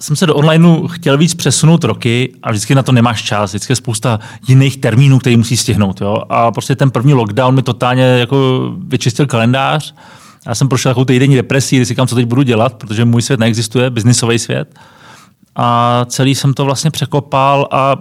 jsem 0.00 0.16
se 0.16 0.26
do 0.26 0.34
onlineu 0.34 0.88
chtěl 0.88 1.18
víc 1.18 1.34
přesunout 1.34 1.84
roky 1.84 2.32
a 2.42 2.50
vždycky 2.50 2.74
na 2.74 2.82
to 2.82 2.92
nemáš 2.92 3.22
čas. 3.22 3.50
Vždycky 3.50 3.72
je 3.72 3.76
spousta 3.76 4.20
jiných 4.48 4.76
termínů, 4.76 5.18
který 5.18 5.36
musí 5.36 5.56
stihnout. 5.56 6.00
Jo? 6.00 6.22
A 6.28 6.52
prostě 6.52 6.76
ten 6.76 6.90
první 6.90 7.14
lockdown 7.14 7.54
mi 7.54 7.62
totálně 7.62 8.02
jako 8.02 8.70
vyčistil 8.78 9.26
kalendář. 9.26 9.94
Já 10.46 10.54
jsem 10.54 10.68
prošel 10.68 10.90
takovou 10.90 11.04
týdenní 11.04 11.34
depresí, 11.34 11.76
kdy 11.76 11.86
si 11.86 11.88
říkám, 11.88 12.06
co 12.06 12.14
teď 12.14 12.26
budu 12.26 12.42
dělat, 12.42 12.74
protože 12.74 13.04
můj 13.04 13.22
svět 13.22 13.40
neexistuje, 13.40 13.90
biznisový 13.90 14.38
svět. 14.38 14.74
A 15.56 16.04
celý 16.08 16.34
jsem 16.34 16.54
to 16.54 16.64
vlastně 16.64 16.90
překopal 16.90 17.68
a 17.70 17.96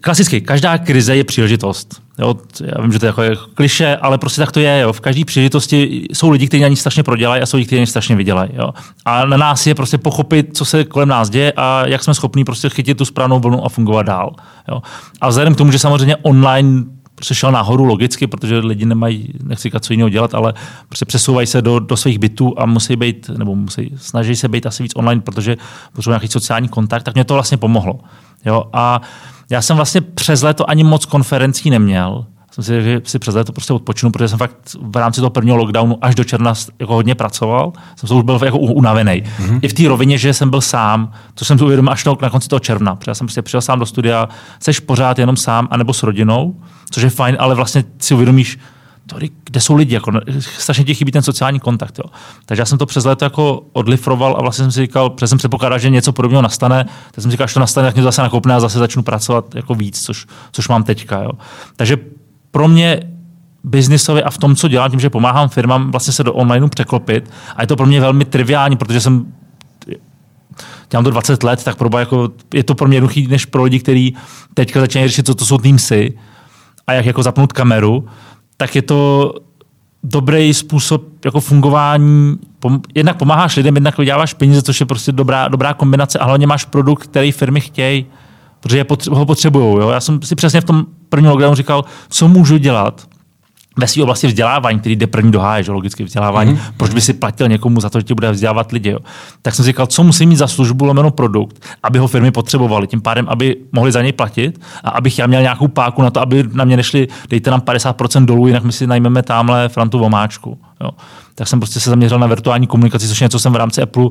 klasicky, 0.00 0.40
každá 0.40 0.78
krize 0.78 1.16
je 1.16 1.24
příležitost. 1.24 2.02
Jo, 2.18 2.34
já 2.60 2.82
vím, 2.82 2.92
že 2.92 2.98
to 2.98 3.06
je 3.06 3.08
jako 3.08 3.46
kliše, 3.54 3.96
ale 3.96 4.18
prostě 4.18 4.40
tak 4.40 4.52
to 4.52 4.60
je. 4.60 4.80
Jo. 4.80 4.92
V 4.92 5.00
každé 5.00 5.24
příležitosti 5.24 6.06
jsou 6.12 6.30
lidi, 6.30 6.48
kteří 6.48 6.62
na 6.62 6.68
ní 6.68 6.76
strašně 6.76 7.02
prodělají 7.02 7.42
a 7.42 7.46
jsou 7.46 7.56
lidi, 7.56 7.66
kteří 7.66 7.78
na 7.78 7.82
ní 7.82 7.86
strašně 7.86 8.16
vydělají. 8.16 8.50
Jo. 8.52 8.70
A 9.04 9.24
na 9.24 9.36
nás 9.36 9.66
je 9.66 9.74
prostě 9.74 9.98
pochopit, 9.98 10.56
co 10.56 10.64
se 10.64 10.84
kolem 10.84 11.08
nás 11.08 11.30
děje 11.30 11.52
a 11.56 11.86
jak 11.86 12.04
jsme 12.04 12.14
schopni 12.14 12.44
prostě 12.44 12.68
chytit 12.68 12.98
tu 12.98 13.04
správnou 13.04 13.40
vlnu 13.40 13.64
a 13.64 13.68
fungovat 13.68 14.02
dál. 14.02 14.34
Jo. 14.68 14.82
A 15.20 15.28
vzhledem 15.28 15.54
k 15.54 15.58
tomu, 15.58 15.72
že 15.72 15.78
samozřejmě 15.78 16.16
online 16.16 16.84
prostě 17.14 17.34
šel 17.34 17.52
nahoru 17.52 17.84
logicky, 17.84 18.26
protože 18.26 18.58
lidi 18.58 18.86
nemají, 18.86 19.32
nechci 19.42 19.70
co 19.80 19.92
jiného 19.92 20.08
dělat, 20.08 20.34
ale 20.34 20.54
prostě 20.88 21.04
přesouvají 21.04 21.46
se 21.46 21.62
do, 21.62 21.78
do 21.78 21.96
svých 21.96 22.18
bytů 22.18 22.54
a 22.56 22.66
musí 22.66 22.96
být, 22.96 23.30
nebo 23.38 23.54
musí, 23.54 23.94
snaží 23.96 24.36
se 24.36 24.48
být 24.48 24.66
asi 24.66 24.82
víc 24.82 24.92
online, 24.96 25.20
protože 25.20 25.56
potřebují 25.92 26.12
nějaký 26.12 26.28
sociální 26.28 26.68
kontakt, 26.68 27.02
tak 27.02 27.14
mě 27.14 27.24
to 27.24 27.34
vlastně 27.34 27.56
pomohlo. 27.56 28.00
Jo. 28.44 28.64
A 28.72 29.00
já 29.50 29.62
jsem 29.62 29.76
vlastně 29.76 30.00
přes 30.00 30.42
léto 30.42 30.70
ani 30.70 30.84
moc 30.84 31.04
konferencí 31.04 31.70
neměl. 31.70 32.26
Jsem 32.50 32.64
si 32.64 32.82
že 32.82 33.00
si 33.04 33.18
přes 33.18 33.34
léto 33.34 33.52
prostě 33.52 33.72
odpočinu, 33.72 34.12
protože 34.12 34.28
jsem 34.28 34.38
fakt 34.38 34.54
v 34.82 34.96
rámci 34.96 35.20
toho 35.20 35.30
prvního 35.30 35.56
lockdownu 35.56 35.98
až 36.00 36.14
do 36.14 36.24
června 36.24 36.54
jako 36.78 36.94
hodně 36.94 37.14
pracoval. 37.14 37.72
Jsem 37.96 38.16
už 38.16 38.24
byl 38.24 38.40
jako 38.44 38.58
unavený. 38.58 39.22
Mm-hmm. 39.22 39.58
I 39.62 39.68
v 39.68 39.72
té 39.72 39.88
rovině, 39.88 40.18
že 40.18 40.34
jsem 40.34 40.50
byl 40.50 40.60
sám, 40.60 41.12
to 41.34 41.44
jsem 41.44 41.58
si 41.58 41.64
uvědomil 41.64 41.92
až 41.92 42.04
na 42.22 42.30
konci 42.30 42.48
toho 42.48 42.60
června. 42.60 42.96
Protože 42.96 43.10
já 43.10 43.14
jsem 43.14 43.26
prostě 43.26 43.42
přišel 43.42 43.60
sám 43.60 43.78
do 43.78 43.86
studia, 43.86 44.28
seš 44.60 44.80
pořád 44.80 45.18
jenom 45.18 45.36
sám, 45.36 45.68
anebo 45.70 45.92
s 45.92 46.02
rodinou, 46.02 46.54
což 46.90 47.02
je 47.02 47.10
fajn, 47.10 47.36
ale 47.40 47.54
vlastně 47.54 47.84
si 47.98 48.14
uvědomíš, 48.14 48.58
kde 49.44 49.60
jsou 49.60 49.74
lidi, 49.74 49.94
jako, 49.94 50.12
strašně 50.40 50.84
ti 50.84 50.94
chybí 50.94 51.12
ten 51.12 51.22
sociální 51.22 51.60
kontakt. 51.60 51.98
Jo. 51.98 52.10
Takže 52.46 52.60
já 52.60 52.64
jsem 52.64 52.78
to 52.78 52.86
přes 52.86 53.04
léto 53.04 53.24
jako 53.24 53.62
odlifroval 53.72 54.36
a 54.38 54.42
vlastně 54.42 54.62
jsem 54.64 54.72
si 54.72 54.80
říkal, 54.80 55.10
protože 55.10 55.26
jsem 55.26 55.38
předpokládal, 55.38 55.78
že 55.78 55.90
něco 55.90 56.12
podobného 56.12 56.42
nastane, 56.42 56.84
tak 56.84 57.22
jsem 57.22 57.30
si 57.30 57.30
říkal, 57.30 57.46
že 57.46 57.54
to 57.54 57.60
nastane, 57.60 57.88
tak 57.88 57.94
mě 57.94 58.02
zase 58.02 58.22
nakopne 58.22 58.54
a 58.54 58.60
zase 58.60 58.78
začnu 58.78 59.02
pracovat 59.02 59.54
jako 59.54 59.74
víc, 59.74 60.02
což, 60.02 60.26
což 60.52 60.68
mám 60.68 60.84
teďka. 60.84 61.22
Jo. 61.22 61.30
Takže 61.76 61.96
pro 62.50 62.68
mě 62.68 63.02
biznisově 63.64 64.22
a 64.22 64.30
v 64.30 64.38
tom, 64.38 64.56
co 64.56 64.68
dělám, 64.68 64.90
tím, 64.90 65.00
že 65.00 65.10
pomáhám 65.10 65.48
firmám 65.48 65.90
vlastně 65.90 66.12
se 66.12 66.24
do 66.24 66.34
onlineu 66.34 66.68
překlopit. 66.68 67.30
A 67.56 67.62
je 67.62 67.66
to 67.66 67.76
pro 67.76 67.86
mě 67.86 68.00
velmi 68.00 68.24
triviální, 68.24 68.76
protože 68.76 69.00
jsem 69.00 69.32
dělám 70.90 71.04
to 71.04 71.10
20 71.10 71.42
let, 71.42 71.64
tak 71.64 71.76
pro 71.76 71.98
jako, 71.98 72.28
je 72.54 72.64
to 72.64 72.74
pro 72.74 72.88
mě 72.88 72.96
jednoduchý 72.96 73.26
než 73.26 73.44
pro 73.44 73.62
lidi, 73.62 73.78
kteří 73.78 74.16
teďka 74.54 74.80
začínají 74.80 75.08
řešit, 75.08 75.26
co 75.26 75.34
to 75.34 75.44
jsou 75.44 75.58
Teamsy 75.58 76.18
a 76.86 76.92
jak 76.92 77.06
jako 77.06 77.22
zapnout 77.22 77.52
kameru 77.52 78.08
tak 78.60 78.76
je 78.76 78.82
to 78.82 79.34
dobrý 80.02 80.54
způsob 80.54 81.02
jako 81.24 81.40
fungování. 81.40 82.38
Jednak 82.94 83.16
pomáháš 83.16 83.56
lidem, 83.56 83.74
jednak 83.74 83.98
vyděláváš 83.98 84.34
peníze, 84.34 84.62
což 84.62 84.80
je 84.80 84.86
prostě 84.86 85.12
dobrá, 85.12 85.48
dobrá 85.48 85.74
kombinace 85.74 86.18
a 86.18 86.24
hlavně 86.24 86.46
máš 86.46 86.64
produkt, 86.64 87.02
který 87.02 87.32
firmy 87.32 87.60
chtějí, 87.60 88.06
protože 88.60 88.84
ho 89.10 89.26
potřebují. 89.26 89.90
Já 89.90 90.00
jsem 90.00 90.22
si 90.22 90.34
přesně 90.34 90.60
v 90.60 90.64
tom 90.64 90.86
prvním 91.08 91.30
lockdownu 91.30 91.54
říkal, 91.54 91.84
co 92.08 92.28
můžu 92.28 92.56
dělat, 92.56 93.08
ve 93.78 93.86
své 93.86 94.02
oblasti 94.02 94.26
vzdělávání, 94.26 94.80
který 94.80 94.96
jde 94.96 95.06
první 95.06 95.32
do 95.32 95.40
háje, 95.40 95.62
že 95.62 95.72
logicky 95.72 96.04
vzdělávání, 96.04 96.54
mm-hmm. 96.54 96.72
proč 96.76 96.94
by 96.94 97.00
si 97.00 97.12
platil 97.12 97.48
někomu 97.48 97.80
za 97.80 97.90
to, 97.90 98.00
že 98.00 98.02
ti 98.02 98.14
bude 98.14 98.30
vzdělávat 98.30 98.72
lidi. 98.72 98.90
Jo? 98.90 98.98
Tak 99.42 99.54
jsem 99.54 99.64
si 99.64 99.66
říkal, 99.66 99.86
co 99.86 100.02
musí 100.02 100.26
mít 100.26 100.36
za 100.36 100.46
službu 100.46 100.84
lomeno 100.84 101.10
produkt, 101.10 101.66
aby 101.82 101.98
ho 101.98 102.08
firmy 102.08 102.30
potřebovaly, 102.30 102.86
tím 102.86 103.00
pádem, 103.00 103.26
aby 103.28 103.56
mohli 103.72 103.92
za 103.92 104.02
něj 104.02 104.12
platit 104.12 104.60
a 104.84 104.90
abych 104.90 105.18
já 105.18 105.26
měl 105.26 105.42
nějakou 105.42 105.68
páku 105.68 106.02
na 106.02 106.10
to, 106.10 106.20
aby 106.20 106.44
na 106.52 106.64
mě 106.64 106.76
nešli, 106.76 107.08
dejte 107.28 107.50
nám 107.50 107.60
50% 107.60 108.24
dolů, 108.24 108.46
jinak 108.46 108.64
my 108.64 108.72
si 108.72 108.86
najmeme 108.86 109.22
tamhle 109.22 109.68
Frantu 109.68 109.98
Vomáčku. 109.98 110.58
Jo? 110.80 110.90
Tak 111.34 111.48
jsem 111.48 111.60
prostě 111.60 111.80
se 111.80 111.90
zaměřil 111.90 112.18
na 112.18 112.26
virtuální 112.26 112.66
komunikaci, 112.66 113.08
což 113.08 113.20
je 113.20 113.24
něco 113.24 113.38
jsem 113.38 113.52
v 113.52 113.56
rámci 113.56 113.82
Apple 113.82 114.08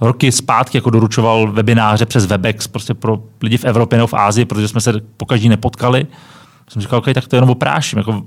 roky 0.00 0.32
zpátky 0.32 0.78
jako 0.78 0.90
doručoval 0.90 1.52
webináře 1.52 2.06
přes 2.06 2.26
Webex 2.26 2.66
prostě 2.66 2.94
pro 2.94 3.18
lidi 3.42 3.56
v 3.56 3.64
Evropě 3.64 3.98
nebo 3.98 4.06
v 4.06 4.14
Ázii, 4.14 4.44
protože 4.44 4.68
jsme 4.68 4.80
se 4.80 4.92
pokaždý 5.16 5.48
nepotkali 5.48 6.06
jsem 6.70 6.82
říkal, 6.82 6.98
OK, 6.98 7.04
tak 7.14 7.28
to 7.28 7.36
jenom 7.36 7.50
opráším. 7.50 7.98
Jako, 7.98 8.22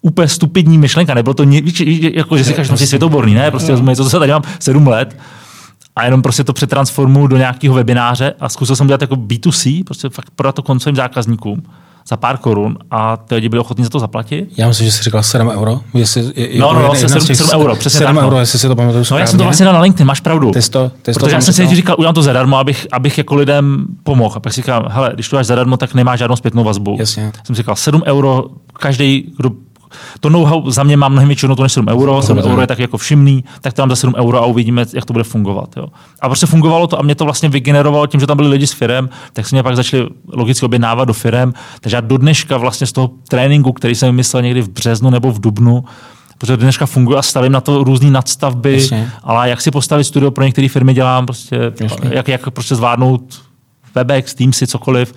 úplně 0.00 0.28
stupidní 0.28 0.78
myšlenka. 0.78 1.14
Nebylo 1.14 1.34
to, 1.34 1.44
nic, 1.44 1.80
jako, 2.14 2.36
že 2.36 2.44
si 2.44 2.50
říkáš, 2.50 2.66
že 2.66 2.76
jsi 2.76 2.86
světoborný, 2.86 3.34
ne? 3.34 3.50
Prostě 3.50 3.72
no. 3.72 3.96
to, 3.96 4.08
co 4.08 4.18
tady 4.18 4.32
mám 4.32 4.42
sedm 4.58 4.86
let 4.86 5.16
a 5.96 6.04
jenom 6.04 6.22
prostě 6.22 6.44
to 6.44 6.52
přetransformuju 6.52 7.26
do 7.26 7.36
nějakého 7.36 7.74
webináře 7.74 8.34
a 8.40 8.48
zkusil 8.48 8.76
jsem 8.76 8.86
dělat 8.86 9.00
jako 9.00 9.14
B2C, 9.14 9.84
prostě 9.84 10.08
fakt 10.08 10.30
prodat 10.36 10.54
to 10.54 10.62
koncovým 10.62 10.96
zákazníkům 10.96 11.62
za 12.08 12.16
pár 12.16 12.36
korun 12.36 12.78
a 12.90 13.16
ty 13.16 13.34
lidi 13.34 13.48
byli 13.48 13.60
ochotní 13.60 13.84
za 13.84 13.90
to 13.90 13.98
zaplatit. 13.98 14.48
Já 14.56 14.68
myslím, 14.68 14.86
že 14.86 14.92
jsi 14.92 15.02
říkal 15.02 15.22
7 15.22 15.48
euro. 15.48 15.80
Jestli, 15.94 16.32
je, 16.34 16.60
no, 16.60 16.72
no, 16.72 16.82
no 16.82 16.94
7, 16.94 17.20
7 17.20 17.60
euro, 17.60 17.76
přesně 17.76 17.98
7 17.98 18.14
tak, 18.14 18.24
euro, 18.24 18.34
no. 18.34 18.40
jestli 18.40 18.58
si 18.58 18.68
to 18.68 18.76
pamatuju 18.76 19.04
No, 19.10 19.18
já 19.18 19.26
jsem 19.26 19.38
to 19.38 19.44
vlastně 19.44 19.64
dal 19.64 19.74
na 19.74 19.80
LinkedIn, 19.80 20.06
máš 20.06 20.20
pravdu. 20.20 20.50
Ty 20.50 20.70
to, 20.70 20.88
ty 21.02 21.12
Protože 21.12 21.20
to 21.20 21.28
já 21.28 21.40
jsem 21.40 21.54
si 21.54 21.74
říkal, 21.74 21.96
udělám 21.98 22.14
to 22.14 22.22
zadarmo, 22.22 22.58
abych, 22.58 22.86
abych 22.92 23.18
jako 23.18 23.34
lidem 23.34 23.86
pomohl. 24.02 24.34
A 24.36 24.40
pak 24.40 24.52
si 24.52 24.60
říkal, 24.60 24.88
hele, 24.90 25.10
když 25.14 25.28
to 25.28 25.36
dáš 25.36 25.46
zadarmo, 25.46 25.76
tak 25.76 25.94
nemáš 25.94 26.18
žádnou 26.18 26.36
zpětnou 26.36 26.64
vazbu. 26.64 26.96
Jasně. 26.98 27.32
Jsem 27.44 27.56
si 27.56 27.62
říkal, 27.62 27.76
7 27.76 28.02
euro, 28.06 28.44
každý, 28.72 29.32
kdo 29.36 29.50
to 30.20 30.28
know-how 30.28 30.70
za 30.70 30.82
mě 30.82 30.96
mám 30.96 31.12
mnohem 31.12 31.28
větší 31.28 31.46
to 31.56 31.62
než 31.62 31.72
7 31.72 31.88
euro, 31.88 32.22
7 32.22 32.38
euro 32.38 32.60
je 32.60 32.66
tak 32.66 32.78
jako 32.78 32.98
všimný, 32.98 33.44
tak 33.60 33.72
to 33.72 33.82
dám 33.82 33.90
za 33.90 33.96
7 33.96 34.14
euro 34.14 34.42
a 34.42 34.46
uvidíme, 34.46 34.86
jak 34.94 35.04
to 35.04 35.12
bude 35.12 35.24
fungovat. 35.24 35.68
Jo. 35.76 35.86
A 36.20 36.28
prostě 36.28 36.46
fungovalo 36.46 36.86
to 36.86 36.98
a 36.98 37.02
mě 37.02 37.14
to 37.14 37.24
vlastně 37.24 37.48
vygenerovalo 37.48 38.06
tím, 38.06 38.20
že 38.20 38.26
tam 38.26 38.36
byli 38.36 38.48
lidi 38.48 38.66
s 38.66 38.72
firem, 38.72 39.08
tak 39.32 39.46
se 39.46 39.54
mě 39.54 39.62
pak 39.62 39.76
začali 39.76 40.08
logicky 40.32 40.66
objednávat 40.66 41.08
do 41.08 41.12
firem. 41.12 41.52
Takže 41.80 41.96
já 41.96 42.00
do 42.00 42.16
dneška 42.18 42.56
vlastně 42.56 42.86
z 42.86 42.92
toho 42.92 43.10
tréninku, 43.28 43.72
který 43.72 43.94
jsem 43.94 44.14
myslel 44.14 44.42
někdy 44.42 44.60
v 44.62 44.68
březnu 44.68 45.10
nebo 45.10 45.32
v 45.32 45.40
dubnu, 45.40 45.84
protože 46.38 46.56
dneška 46.56 46.86
funguje 46.86 47.18
a 47.18 47.22
stavím 47.22 47.52
na 47.52 47.60
to 47.60 47.84
různé 47.84 48.10
nadstavby, 48.10 48.74
Jasně. 48.74 49.10
ale 49.22 49.48
jak 49.48 49.60
si 49.60 49.70
postavit 49.70 50.04
studio 50.04 50.30
pro 50.30 50.44
některé 50.44 50.68
firmy 50.68 50.94
dělám, 50.94 51.26
prostě, 51.26 51.72
jak, 52.10 52.28
jak 52.28 52.50
prostě 52.50 52.74
zvládnout 52.74 53.42
Webex, 53.94 54.34
Teamsy, 54.34 54.66
cokoliv. 54.66 55.14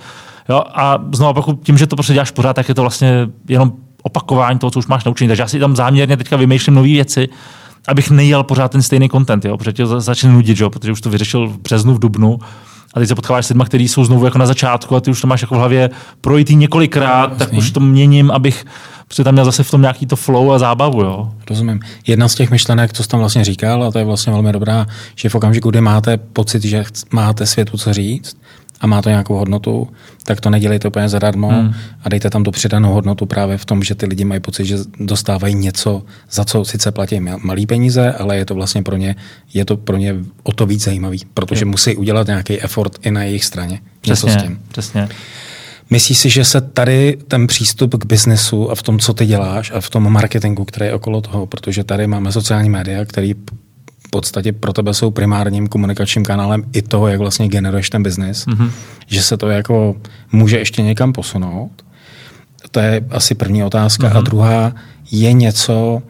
Jo, 0.49 0.63
a 0.73 0.97
znovu 1.11 1.59
tím, 1.63 1.77
že 1.77 1.87
to 1.87 1.95
prostě 1.95 2.13
děláš 2.13 2.31
pořád, 2.31 2.53
tak 2.53 2.69
je 2.69 2.75
to 2.75 2.81
vlastně 2.81 3.27
jenom 3.47 3.73
opakování 4.05 4.59
toho, 4.59 4.71
co 4.71 4.79
už 4.79 4.87
máš 4.87 5.03
naučený. 5.03 5.27
Takže 5.27 5.43
já 5.43 5.47
si 5.47 5.59
tam 5.59 5.75
záměrně 5.75 6.17
teďka 6.17 6.37
vymýšlím 6.37 6.75
nové 6.75 6.87
věci, 6.87 7.29
abych 7.87 8.09
nejel 8.09 8.43
pořád 8.43 8.71
ten 8.71 8.81
stejný 8.81 9.09
content, 9.09 9.45
jo, 9.45 9.57
protože 9.57 9.73
tě 9.73 9.85
začne 9.85 10.31
nudit, 10.31 10.59
jo, 10.59 10.69
protože 10.69 10.91
už 10.91 11.01
to 11.01 11.09
vyřešil 11.09 11.47
v 11.47 11.57
březnu, 11.57 11.93
v 11.93 11.99
dubnu. 11.99 12.39
A 12.93 12.99
teď 12.99 13.07
se 13.07 13.15
potkáváš 13.15 13.45
s 13.45 13.49
lidmi, 13.49 13.63
kteří 13.65 13.87
jsou 13.87 14.05
znovu 14.05 14.25
jako 14.25 14.37
na 14.37 14.45
začátku 14.45 14.95
a 14.95 15.01
ty 15.01 15.11
už 15.11 15.21
to 15.21 15.27
máš 15.27 15.41
jako 15.41 15.55
v 15.55 15.57
hlavě 15.57 15.89
projít 16.21 16.49
několikrát, 16.49 17.29
no, 17.29 17.35
tak 17.35 17.53
už 17.53 17.71
to 17.71 17.79
měním, 17.79 18.31
abych 18.31 18.65
prostě 19.07 19.23
tam 19.23 19.33
měl 19.33 19.45
zase 19.45 19.63
v 19.63 19.71
tom 19.71 19.81
nějaký 19.81 20.05
to 20.05 20.15
flow 20.15 20.51
a 20.51 20.59
zábavu. 20.59 21.01
Jo. 21.01 21.31
Rozumím. 21.49 21.79
Jedna 22.07 22.27
z 22.27 22.35
těch 22.35 22.51
myšlenek, 22.51 22.93
co 22.93 23.03
jsi 23.03 23.09
tam 23.09 23.19
vlastně 23.19 23.43
říkal, 23.43 23.83
a 23.83 23.91
to 23.91 23.99
je 23.99 24.05
vlastně 24.05 24.33
velmi 24.33 24.51
dobrá, 24.51 24.85
že 25.15 25.29
v 25.29 25.35
okamžiku, 25.35 25.69
kdy 25.69 25.81
máte 25.81 26.17
pocit, 26.17 26.63
že 26.63 26.83
máte 27.11 27.45
světu 27.45 27.77
co 27.77 27.93
říct, 27.93 28.37
a 28.81 28.87
má 28.87 29.01
to 29.01 29.09
nějakou 29.09 29.35
hodnotu, 29.35 29.87
tak 30.23 30.41
to 30.41 30.49
nedělejte 30.49 30.87
úplně 30.87 31.09
zadarmo 31.09 31.49
hmm. 31.49 31.73
a 32.03 32.09
dejte 32.09 32.29
tam 32.29 32.43
tu 32.43 32.51
přidanou 32.51 32.93
hodnotu 32.93 33.25
právě 33.25 33.57
v 33.57 33.65
tom, 33.65 33.83
že 33.83 33.95
ty 33.95 34.05
lidi 34.05 34.25
mají 34.25 34.39
pocit, 34.39 34.65
že 34.65 34.77
dostávají 34.99 35.55
něco, 35.55 36.03
za 36.31 36.45
co 36.45 36.65
sice 36.65 36.91
platí 36.91 37.19
malý 37.19 37.65
peníze, 37.65 38.11
ale 38.11 38.37
je 38.37 38.45
to 38.45 38.55
vlastně 38.55 38.83
pro 38.83 38.95
ně, 38.95 39.15
je 39.53 39.65
to 39.65 39.77
pro 39.77 39.97
ně 39.97 40.15
o 40.43 40.51
to 40.51 40.65
víc 40.65 40.83
zajímavý, 40.83 41.21
protože 41.33 41.61
je. 41.61 41.65
musí 41.65 41.95
udělat 41.95 42.27
nějaký 42.27 42.61
effort 42.61 42.97
i 43.01 43.11
na 43.11 43.23
jejich 43.23 43.45
straně. 43.45 43.79
Přesně, 44.01 44.31
s 44.31 44.43
tím. 44.43 44.59
přesně. 44.67 45.09
Myslíš 45.89 46.17
si, 46.17 46.29
že 46.29 46.45
se 46.45 46.61
tady 46.61 47.17
ten 47.27 47.47
přístup 47.47 47.95
k 47.95 48.05
biznesu 48.05 48.71
a 48.71 48.75
v 48.75 48.83
tom, 48.83 48.99
co 48.99 49.13
ty 49.13 49.25
děláš 49.25 49.71
a 49.75 49.81
v 49.81 49.89
tom 49.89 50.13
marketingu, 50.13 50.65
který 50.65 50.85
je 50.85 50.93
okolo 50.93 51.21
toho, 51.21 51.45
protože 51.45 51.83
tady 51.83 52.07
máme 52.07 52.31
sociální 52.31 52.69
média, 52.69 53.05
který 53.05 53.35
podstatě 54.15 54.53
pro 54.53 54.73
tebe 54.73 54.93
jsou 54.93 55.11
primárním 55.11 55.67
komunikačním 55.67 56.25
kanálem 56.25 56.63
i 56.73 56.81
toho, 56.81 57.07
jak 57.07 57.19
vlastně 57.19 57.47
generuješ 57.47 57.89
ten 57.89 58.03
biznis, 58.03 58.47
mm-hmm. 58.47 58.71
že 59.07 59.21
se 59.21 59.37
to 59.37 59.49
jako 59.49 59.95
může 60.31 60.57
ještě 60.57 60.81
někam 60.81 61.13
posunout? 61.13 61.71
To 62.71 62.79
je 62.79 63.03
asi 63.11 63.35
první 63.35 63.63
otázka. 63.63 64.07
Mm-hmm. 64.07 64.17
A 64.17 64.21
druhá, 64.21 64.73
je 65.11 65.33
něco, 65.33 66.01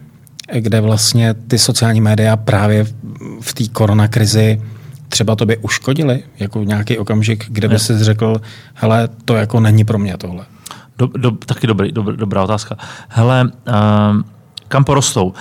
kde 0.52 0.80
vlastně 0.80 1.34
ty 1.34 1.58
sociální 1.58 2.00
média 2.00 2.36
právě 2.36 2.86
v 3.40 3.54
té 3.54 3.64
koronakrizi 3.72 4.62
třeba 5.08 5.36
tobě 5.36 5.56
uškodili? 5.56 6.22
Jako 6.38 6.64
nějaký 6.64 6.98
okamžik, 6.98 7.44
kde 7.48 7.68
by 7.68 7.78
si 7.78 8.04
řekl, 8.04 8.40
hele, 8.74 9.08
to 9.24 9.34
jako 9.34 9.60
není 9.60 9.84
pro 9.84 9.98
mě 9.98 10.16
tohle? 10.16 10.46
Do, 10.98 11.06
do, 11.06 11.30
taky 11.30 11.66
dobrý, 11.66 11.92
do, 11.92 12.02
dobrá 12.02 12.44
otázka. 12.44 12.76
Hele, 13.08 13.50
uh, 13.68 14.22
kam 14.68 14.84
porostou? 14.84 15.34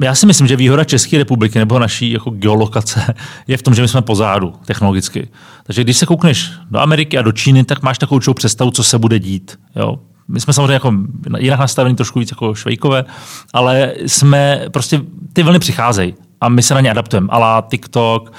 Já 0.00 0.14
si 0.14 0.26
myslím, 0.26 0.46
že 0.46 0.56
výhoda 0.56 0.84
České 0.84 1.18
republiky 1.18 1.58
nebo 1.58 1.78
naší 1.78 2.10
jako 2.10 2.30
geolokace 2.30 3.14
je 3.46 3.56
v 3.56 3.62
tom, 3.62 3.74
že 3.74 3.82
my 3.82 3.88
jsme 3.88 4.02
pozádu 4.02 4.52
technologicky. 4.66 5.28
Takže 5.62 5.84
když 5.84 5.96
se 5.96 6.06
koukneš 6.06 6.50
do 6.70 6.78
Ameriky 6.78 7.18
a 7.18 7.22
do 7.22 7.32
Číny, 7.32 7.64
tak 7.64 7.82
máš 7.82 7.98
takovou 7.98 8.32
představu, 8.34 8.70
co 8.70 8.84
se 8.84 8.98
bude 8.98 9.18
dít. 9.18 9.58
Jo? 9.76 9.98
My 10.28 10.40
jsme 10.40 10.52
samozřejmě 10.52 10.72
jako 10.72 10.92
jinak 11.38 11.60
nastavení, 11.60 11.96
trošku 11.96 12.18
víc 12.18 12.30
jako 12.30 12.54
švejkové, 12.54 13.04
ale 13.52 13.92
jsme 14.06 14.64
prostě, 14.70 15.00
ty 15.32 15.42
vlny 15.42 15.58
přicházejí 15.58 16.14
a 16.40 16.48
my 16.48 16.62
se 16.62 16.74
na 16.74 16.80
ně 16.80 16.90
adaptujeme. 16.90 17.28
Ale 17.30 17.62
TikTok, 17.70 18.32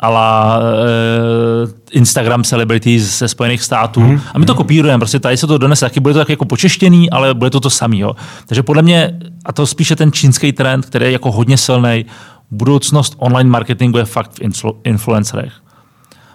ala 0.00 0.58
uh, 0.58 1.70
Instagram 1.90 2.44
celebrities 2.44 3.18
ze 3.18 3.28
Spojených 3.28 3.62
států. 3.62 4.00
Mm. 4.00 4.20
A 4.34 4.38
my 4.38 4.46
to 4.46 4.54
kopírujeme, 4.54 4.98
prostě 4.98 5.20
tady 5.20 5.36
se 5.36 5.46
to 5.46 5.58
donese, 5.58 5.86
taky 5.86 6.00
bude 6.00 6.14
to 6.14 6.20
tak 6.20 6.28
jako 6.28 6.44
počeštěný, 6.44 7.10
ale 7.10 7.34
bude 7.34 7.50
to 7.50 7.60
to 7.60 7.70
samý. 7.70 7.98
Jo. 7.98 8.16
Takže 8.46 8.62
podle 8.62 8.82
mě, 8.82 9.18
a 9.44 9.52
to 9.52 9.66
spíše 9.66 9.96
ten 9.96 10.12
čínský 10.12 10.52
trend, 10.52 10.86
který 10.86 11.04
je 11.04 11.12
jako 11.12 11.32
hodně 11.32 11.56
silný, 11.56 12.06
budoucnost 12.50 13.14
online 13.18 13.50
marketingu 13.50 13.98
je 13.98 14.04
fakt 14.04 14.32
v 14.34 14.40
influ- 14.40 14.76
influencerech. 14.84 15.52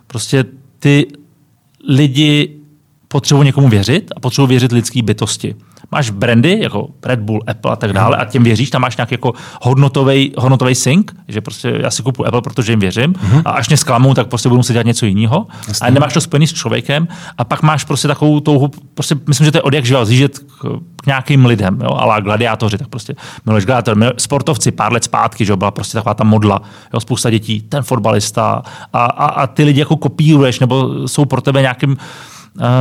Prostě 0.08 0.45
ty 0.80 1.08
lidi 1.89 2.61
potřebují 3.12 3.45
někomu 3.45 3.69
věřit 3.69 4.12
a 4.15 4.19
potřebují 4.19 4.50
věřit 4.50 4.71
lidské 4.71 5.02
bytosti 5.02 5.56
máš 5.91 6.10
brandy, 6.10 6.60
jako 6.62 6.88
Red 7.06 7.19
Bull, 7.19 7.41
Apple 7.47 7.71
a 7.71 7.76
tak 7.76 7.93
dále, 7.93 8.17
a 8.17 8.26
těm 8.26 8.43
věříš, 8.43 8.69
tam 8.69 8.82
máš 8.82 8.97
nějaký 8.97 9.13
jako 9.13 9.34
hodnotový, 9.62 10.34
hodnotový 10.38 10.76
sync, 10.76 11.06
že 11.28 11.41
prostě 11.41 11.74
já 11.82 11.91
si 11.91 12.04
kupu 12.04 12.28
Apple, 12.28 12.41
protože 12.41 12.71
jim 12.71 12.80
věřím, 12.80 13.13
uh-huh. 13.13 13.41
a 13.45 13.52
až 13.52 13.67
mě 13.69 13.78
zklamou, 13.78 14.13
tak 14.13 14.28
prostě 14.28 14.50
budu 14.50 14.60
muset 14.60 14.74
dělat 14.74 14.86
něco 14.86 15.06
jiného. 15.06 15.47
A 15.82 15.89
nemáš 15.89 16.13
to 16.13 16.21
spojený 16.21 16.47
s 16.47 16.54
člověkem, 16.54 17.08
a 17.38 17.43
pak 17.43 17.62
máš 17.62 17.84
prostě 17.84 18.08
takovou 18.08 18.39
touhu, 18.39 18.71
prostě 18.93 19.15
myslím, 19.28 19.45
že 19.45 19.52
to 19.52 19.58
je 19.58 19.62
od 19.62 19.74
jak 19.74 19.86
živa, 19.86 20.06
zjíždět 20.06 20.39
k, 20.39 20.80
k 20.95 21.06
nějakým 21.06 21.45
lidem, 21.45 21.80
jo, 21.84 21.89
ale 21.89 22.21
gladiátoři, 22.21 22.78
tak 22.78 22.88
prostě 22.88 23.15
miluješ 23.45 23.65
gladiátor, 23.65 23.95
miluješ, 23.95 24.24
sportovci 24.24 24.71
pár 24.71 24.93
let 24.93 25.04
zpátky, 25.04 25.45
že 25.45 25.52
jo, 25.52 25.58
byla 25.58 25.71
prostě 25.71 25.97
taková 25.97 26.13
ta 26.13 26.24
modla, 26.24 26.62
jo, 26.93 27.00
spousta 27.00 27.30
dětí, 27.30 27.62
ten 27.62 27.84
fotbalista 27.84 28.62
a, 28.93 29.06
a, 29.06 29.26
a 29.26 29.47
ty 29.47 29.63
lidi 29.63 29.80
jako 29.80 29.97
kopíruješ, 29.97 30.60
nebo 30.60 31.08
jsou 31.08 31.26
pro 31.26 31.41
tebe 31.41 31.62
nějakým 31.62 31.97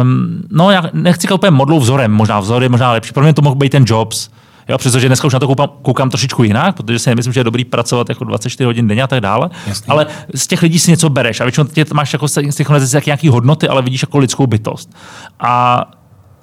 Um, 0.02 0.42
no, 0.50 0.70
já 0.70 0.82
nechci 0.92 1.22
říkat 1.22 1.34
úplně 1.34 1.50
modlou 1.50 1.80
vzorem, 1.80 2.12
možná 2.12 2.40
vzor 2.40 2.62
je 2.62 2.68
možná 2.68 2.92
lepší. 2.92 3.12
Pro 3.12 3.22
mě 3.22 3.34
to 3.34 3.42
mohl 3.42 3.54
být 3.54 3.72
ten 3.72 3.84
Jobs, 3.86 4.30
Jo, 4.70 4.78
přestože 4.78 5.06
dneska 5.06 5.26
už 5.26 5.32
na 5.32 5.38
to 5.38 5.46
koukám, 5.46 5.68
koukám 5.82 6.10
trošičku 6.10 6.42
jinak, 6.42 6.76
protože 6.76 6.98
si 6.98 7.10
nemyslím, 7.10 7.32
že 7.32 7.40
je 7.40 7.44
dobrý 7.44 7.64
pracovat 7.64 8.08
jako 8.08 8.24
24 8.24 8.64
hodin 8.64 8.88
denně 8.88 9.02
a 9.02 9.06
tak 9.06 9.20
dále. 9.20 9.50
Jasně. 9.66 9.86
Ale 9.88 10.06
z 10.34 10.46
těch 10.46 10.62
lidí 10.62 10.78
si 10.78 10.90
něco 10.90 11.08
bereš 11.08 11.40
a 11.40 11.44
většinou 11.44 11.66
tě 11.66 11.84
máš 11.92 12.12
jako 12.12 12.28
z 12.28 12.54
těch 12.56 12.70
organizací 12.70 13.06
nějaký 13.06 13.28
hodnoty, 13.28 13.68
ale 13.68 13.82
vidíš 13.82 14.02
jako 14.02 14.18
lidskou 14.18 14.46
bytost. 14.46 14.96
A, 15.40 15.84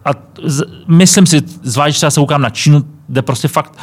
a 0.05 0.09
z, 0.43 0.63
myslím 0.87 1.25
si, 1.25 1.41
zvlášť 1.63 1.97
třeba 1.97 2.09
se 2.11 2.19
koukám 2.19 2.41
na 2.41 2.49
Čínu, 2.49 2.83
kde 3.07 3.21
prostě 3.21 3.47
fakt 3.47 3.79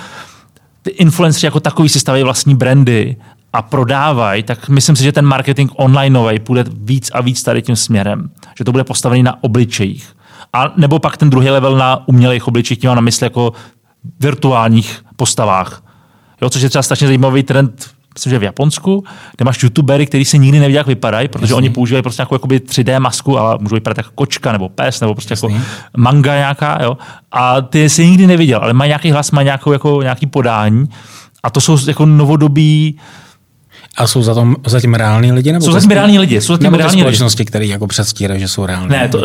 ty 0.82 0.90
influenceri 0.90 1.46
jako 1.46 1.60
takový 1.60 1.88
si 1.88 2.00
staví 2.00 2.22
vlastní 2.22 2.56
brandy 2.56 3.16
a 3.54 3.62
prodávají, 3.62 4.42
tak 4.42 4.68
myslím 4.68 4.96
si, 4.96 5.02
že 5.02 5.12
ten 5.12 5.26
marketing 5.26 5.70
online 5.76 6.38
půjde 6.38 6.64
víc 6.74 7.10
a 7.14 7.20
víc 7.20 7.42
tady 7.42 7.62
tím 7.62 7.76
směrem. 7.76 8.30
Že 8.58 8.64
to 8.64 8.72
bude 8.72 8.84
postavený 8.84 9.22
na 9.22 9.42
obličejích. 9.44 10.16
A 10.52 10.72
nebo 10.76 10.98
pak 10.98 11.16
ten 11.16 11.30
druhý 11.30 11.50
level 11.50 11.76
na 11.76 12.08
umělých 12.08 12.48
obličejích, 12.48 12.80
tím 12.80 12.88
mám 12.88 12.96
na 12.96 13.00
mysli 13.00 13.26
jako 13.26 13.52
virtuálních 14.20 15.04
postavách. 15.16 15.82
Jo, 16.42 16.50
což 16.50 16.62
je 16.62 16.68
třeba 16.68 16.82
strašně 16.82 17.06
zajímavý 17.06 17.42
trend 17.42 17.94
myslím, 18.14 18.30
že 18.30 18.38
v 18.38 18.42
Japonsku, 18.42 19.04
kde 19.36 19.44
máš 19.44 19.62
youtubery, 19.62 20.06
který 20.06 20.24
si 20.24 20.38
nikdy 20.38 20.58
neví, 20.58 20.74
jak 20.74 20.86
vypadají, 20.86 21.28
protože 21.28 21.44
Jasný. 21.44 21.56
oni 21.56 21.70
používají 21.70 22.02
prostě 22.02 22.20
nějakou 22.20 22.34
jakoby 22.34 22.58
3D 22.58 23.00
masku, 23.00 23.38
ale 23.38 23.58
můžou 23.60 23.74
vypadat 23.74 23.98
jako 23.98 24.10
kočka 24.14 24.52
nebo 24.52 24.68
pes, 24.68 25.00
nebo 25.00 25.14
prostě 25.14 25.32
jako 25.32 25.46
Jasný. 25.46 25.56
jako 25.56 25.90
manga 25.96 26.34
nějaká, 26.34 26.78
jo. 26.82 26.98
A 27.32 27.60
ty 27.60 27.88
si 27.88 28.06
nikdy 28.06 28.26
neviděl, 28.26 28.60
ale 28.62 28.72
mají 28.72 28.88
nějaký 28.88 29.10
hlas, 29.10 29.30
mají 29.30 29.44
nějakou, 29.44 29.72
jako, 29.72 30.02
nějaký 30.02 30.26
podání. 30.26 30.88
A 31.42 31.50
to 31.50 31.60
jsou 31.60 31.78
jako 31.88 32.06
novodobí 32.06 32.98
a 33.96 34.06
jsou 34.06 34.22
za, 34.22 34.34
tom, 34.34 34.56
za 34.66 34.80
tím 34.80 34.94
reální 34.94 35.32
lidi? 35.32 35.52
Nebo 35.52 35.64
jsou 35.66 35.72
za 35.72 35.80
tím 35.80 35.90
reální 35.90 36.18
lidi. 36.18 36.40
Jsou 36.40 36.52
za 36.52 36.58
tím 36.58 36.74
reální 36.74 37.00
společnosti, 37.00 37.44
které 37.44 37.66
jako 37.66 37.86
předstírají, 37.86 38.40
že 38.40 38.48
jsou 38.48 38.66
reální. 38.66 38.88
Ne, 38.88 39.08
to, 39.08 39.18
uh, 39.18 39.24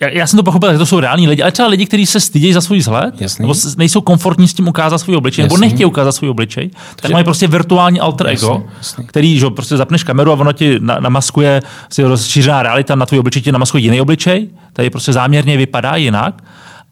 já, 0.00 0.08
já, 0.08 0.26
jsem 0.26 0.36
to 0.36 0.42
pochopil, 0.42 0.72
že 0.72 0.78
to 0.78 0.86
jsou 0.86 1.00
reální 1.00 1.28
lidi, 1.28 1.42
ale 1.42 1.52
třeba 1.52 1.68
lidi, 1.68 1.86
kteří 1.86 2.06
se 2.06 2.20
stydějí 2.20 2.52
za 2.52 2.60
svůj 2.60 2.78
vzhled, 2.78 3.20
Jasný. 3.20 3.42
nebo 3.42 3.54
nejsou 3.76 4.00
komfortní 4.00 4.48
s 4.48 4.54
tím 4.54 4.68
ukázat 4.68 4.98
svůj 4.98 5.16
obličej, 5.16 5.42
Jasný. 5.42 5.54
nebo 5.54 5.60
nechtějí 5.60 5.84
ukázat 5.84 6.12
svůj 6.12 6.30
obličej, 6.30 6.68
tak 6.68 6.96
Takže... 6.96 7.12
mají 7.12 7.24
prostě 7.24 7.46
virtuální 7.46 8.00
alter 8.00 8.26
ego, 8.26 8.46
Jasný. 8.46 8.64
Jasný. 8.78 9.04
který 9.06 9.38
že 9.38 9.46
prostě 9.50 9.76
zapneš 9.76 10.04
kameru 10.04 10.30
a 10.30 10.34
ono 10.34 10.52
ti 10.52 10.78
na, 10.80 11.00
namaskuje 11.00 11.62
si 11.90 12.02
rozšířená 12.02 12.62
realita 12.62 12.94
na 12.94 13.06
tvůj 13.06 13.18
obličej, 13.18 13.42
ti 13.42 13.52
namaskuje 13.52 13.82
jiný 13.82 14.00
obličej, 14.00 14.48
tady 14.72 14.90
prostě 14.90 15.12
záměrně 15.12 15.56
vypadá 15.56 15.96
jinak. 15.96 16.42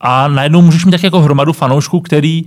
A 0.00 0.28
najednou 0.28 0.62
můžeš 0.62 0.84
mít 0.84 0.90
tak 0.90 1.02
jako 1.02 1.20
hromadu 1.20 1.52
fanoušků, 1.52 2.00
který 2.00 2.44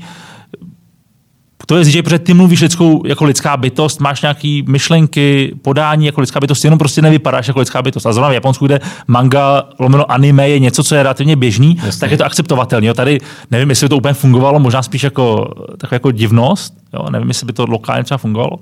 to 1.67 1.77
je 1.77 1.85
že 1.85 2.03
protože 2.03 2.19
ty 2.19 2.33
mluvíš 2.33 2.61
lidskou, 2.61 3.01
jako 3.05 3.25
lidská 3.25 3.57
bytost, 3.57 3.99
máš 3.99 4.21
nějaký 4.21 4.63
myšlenky, 4.67 5.55
podání 5.61 6.05
jako 6.05 6.21
lidská 6.21 6.39
bytost, 6.39 6.63
jenom 6.63 6.79
prostě 6.79 7.01
nevypadáš 7.01 7.47
jako 7.47 7.59
lidská 7.59 7.81
bytost. 7.81 8.05
A 8.05 8.13
zrovna 8.13 8.29
v 8.29 8.33
Japonsku, 8.33 8.65
kde 8.65 8.79
manga, 9.07 9.63
lomeno 9.79 10.11
anime 10.11 10.49
je 10.49 10.59
něco, 10.59 10.83
co 10.83 10.95
je 10.95 11.03
relativně 11.03 11.35
běžný, 11.35 11.77
Jasně. 11.83 11.99
tak 11.99 12.11
je 12.11 12.17
to 12.17 12.25
akceptovatelné. 12.25 12.93
Tady 12.93 13.19
nevím, 13.51 13.69
jestli 13.69 13.85
by 13.85 13.89
to 13.89 13.97
úplně 13.97 14.13
fungovalo, 14.13 14.59
možná 14.59 14.83
spíš 14.83 15.03
jako, 15.03 15.53
taková 15.77 15.95
jako 15.95 16.11
divnost, 16.11 16.73
jo? 16.93 17.05
nevím, 17.09 17.27
jestli 17.27 17.45
by 17.45 17.53
to 17.53 17.65
lokálně 17.69 18.03
třeba 18.03 18.17
fungovalo. 18.17 18.59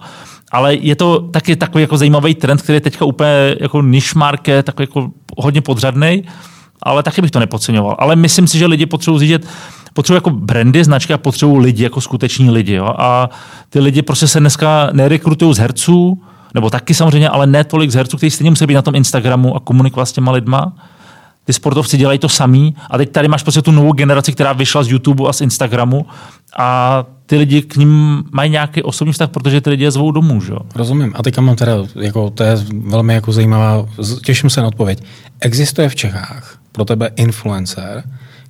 Ale 0.52 0.76
je 0.76 0.96
to 0.96 1.20
taky 1.20 1.56
takový 1.56 1.82
jako 1.82 1.98
zajímavý 1.98 2.36
trend, 2.36 2.62
který 2.62 2.76
je 2.76 2.82
teďka 2.82 3.06
úplně 3.06 3.56
jako 3.60 3.82
niche 3.82 4.20
market, 4.20 4.65
takový 4.65 4.84
jako 4.84 5.12
hodně 5.38 5.62
podřadný, 5.62 6.24
ale 6.84 7.04
taky 7.04 7.22
bych 7.22 7.32
to 7.32 7.39
nepodceňoval. 7.39 7.96
Ale 8.00 8.15
myslím 8.15 8.48
si, 8.48 8.58
že 8.58 8.65
lidi 8.65 8.86
potřebují 8.86 9.20
zjistit, 9.20 9.48
potřebují 9.96 10.18
jako 10.18 10.30
brandy, 10.30 10.84
značky 10.84 11.14
a 11.14 11.18
potřebují 11.18 11.62
lidi 11.62 11.84
jako 11.84 12.02
skuteční 12.02 12.52
lidi. 12.52 12.74
Jo? 12.74 12.86
A 12.98 13.30
ty 13.70 13.80
lidi 13.80 14.02
prostě 14.02 14.28
se 14.28 14.40
dneska 14.40 14.90
nerekrutují 14.94 15.56
z 15.56 15.58
herců, 15.58 16.22
nebo 16.54 16.70
taky 16.70 16.94
samozřejmě, 16.94 17.30
ale 17.30 17.48
ne 17.48 17.64
tolik 17.64 17.92
z 17.92 17.96
herců, 17.96 18.18
kteří 18.18 18.32
stejně 18.32 18.50
musí 18.50 18.66
být 18.66 18.74
na 18.74 18.82
tom 18.82 18.96
Instagramu 18.96 19.56
a 19.56 19.60
komunikovat 19.60 20.06
s 20.06 20.12
těma 20.12 20.32
lidma. 20.32 20.74
Ty 21.46 21.54
sportovci 21.54 21.98
dělají 21.98 22.20
to 22.20 22.30
samý 22.30 22.76
a 22.90 22.98
teď 22.98 23.12
tady 23.12 23.28
máš 23.28 23.44
prostě 23.44 23.62
tu 23.62 23.72
novou 23.72 23.94
generaci, 23.94 24.32
která 24.32 24.54
vyšla 24.54 24.84
z 24.84 24.88
YouTube 24.90 25.30
a 25.30 25.34
z 25.34 25.42
Instagramu 25.42 26.06
a 26.58 27.04
ty 27.26 27.38
lidi 27.38 27.62
k 27.62 27.76
ním 27.76 28.24
mají 28.32 28.52
nějaký 28.52 28.84
osobní 28.84 29.14
vztah, 29.14 29.30
protože 29.30 29.62
ty 29.62 29.70
lidi 29.70 29.84
je 29.84 29.92
zvou 29.92 30.12
domů. 30.12 30.42
Že? 30.42 30.54
Rozumím. 30.76 31.14
A 31.16 31.24
teďka 31.24 31.42
mám 31.42 31.56
teda, 31.56 31.74
jako, 31.96 32.30
to 32.30 32.44
je 32.44 32.58
velmi 32.80 33.14
jako 33.14 33.32
zajímavá, 33.32 33.86
těším 34.26 34.50
se 34.50 34.62
na 34.62 34.68
odpověď. 34.68 35.04
Existuje 35.40 35.90
v 35.90 35.96
Čechách 35.96 36.58
pro 36.72 36.86
tebe 36.86 37.10
influencer, 37.16 38.04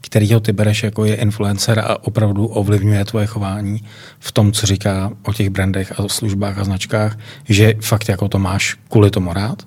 kterýho 0.05 0.39
ty 0.39 0.53
bereš 0.53 0.83
jako 0.83 1.05
je 1.05 1.15
influencer 1.15 1.79
a 1.79 2.03
opravdu 2.03 2.45
ovlivňuje 2.45 3.05
tvoje 3.05 3.25
chování 3.25 3.83
v 4.19 4.31
tom, 4.31 4.51
co 4.51 4.65
říká 4.65 5.11
o 5.23 5.33
těch 5.33 5.49
brandech 5.49 5.99
a 5.99 6.07
službách 6.07 6.57
a 6.57 6.63
značkách, 6.63 7.17
že 7.49 7.73
fakt 7.81 8.09
jako 8.09 8.27
to 8.27 8.39
máš 8.39 8.77
kvůli 8.89 9.11
tomu 9.11 9.33
rád? 9.33 9.63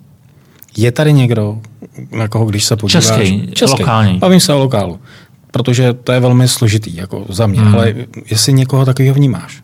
Je 0.77 0.93
tady 0.93 1.13
někdo, 1.13 1.61
na 2.11 2.29
koho 2.29 2.47
když 2.47 2.65
se 2.65 2.77
podíváš? 2.77 3.07
Český, 3.07 3.47
Český. 3.53 3.81
lokální. 3.81 4.19
Bavím 4.19 4.41
se 4.41 4.53
o 4.55 4.59
lokálu, 4.59 5.01
protože 5.51 5.93
to 5.93 6.13
je 6.13 6.21
velmi 6.21 6.49
složitý 6.49 6.97
jako 6.97 7.27
za 7.29 7.47
mě, 7.47 7.61
hmm. 7.61 7.75
ale 7.75 7.95
jestli 8.31 8.53
někoho 8.53 8.85
takového 8.85 9.15
vnímáš? 9.15 9.63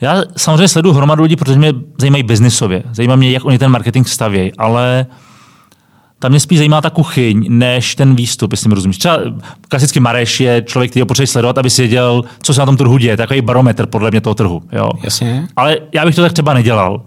Já 0.00 0.22
samozřejmě 0.36 0.68
sleduju 0.68 0.94
hromadu 0.94 1.22
lidí, 1.22 1.36
protože 1.36 1.58
mě 1.58 1.72
zajímají 2.00 2.22
biznisově. 2.22 2.82
Zajímá 2.92 3.16
mě, 3.16 3.30
jak 3.30 3.44
oni 3.44 3.58
ten 3.58 3.70
marketing 3.70 4.06
stavějí, 4.06 4.52
ale 4.58 5.06
tam 6.26 6.32
mě 6.32 6.40
spíš 6.40 6.58
zajímá 6.58 6.80
ta 6.80 6.90
kuchyň, 6.90 7.46
než 7.48 7.94
ten 7.94 8.14
výstup, 8.16 8.52
jestli 8.52 8.68
mi 8.68 8.74
rozumíš. 8.74 8.98
Třeba 8.98 9.18
klasicky 9.68 10.00
Mareš 10.00 10.40
je 10.40 10.62
člověk, 10.66 10.90
který 10.90 11.00
ho 11.00 11.06
potřebuje 11.06 11.26
sledovat, 11.26 11.58
aby 11.58 11.70
si 11.70 11.82
věděl, 11.82 12.24
co 12.42 12.54
se 12.54 12.60
na 12.60 12.66
tom 12.66 12.76
trhu 12.76 12.98
děje. 12.98 13.16
Takový 13.16 13.40
barometr 13.40 13.86
podle 13.86 14.10
mě 14.10 14.20
toho 14.20 14.34
trhu. 14.34 14.62
Jo. 14.72 14.88
Jasně. 15.04 15.48
Ale 15.56 15.76
já 15.94 16.04
bych 16.04 16.14
to 16.14 16.22
tak 16.22 16.32
třeba 16.32 16.54
nedělal. 16.54 17.02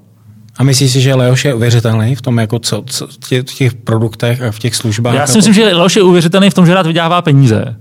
A 0.58 0.64
myslíš 0.64 0.92
si, 0.92 1.02
že 1.02 1.16
Leoš 1.16 1.46
je 1.46 1.54
uvěřitelný 1.54 2.16
v 2.16 2.22
tom, 2.22 2.38
jako 2.38 2.60
co, 2.60 2.84
co 2.86 3.08
tě, 3.30 3.42
v 3.42 3.54
těch 3.54 3.74
produktech 3.74 4.42
a 4.42 4.52
v 4.52 4.60
těch 4.60 4.76
službách? 4.76 5.14
Já 5.16 5.28
si 5.28 5.32
jako- 5.32 5.38
myslím, 5.38 5.54
že 5.54 5.76
Leoš 5.76 5.96
je 5.96 6.04
uvěřitelný 6.04 6.50
v 6.50 6.54
tom, 6.54 6.66
že 6.66 6.74
rád 6.74 6.86
vydělává 6.88 7.22
peníze. 7.22 7.76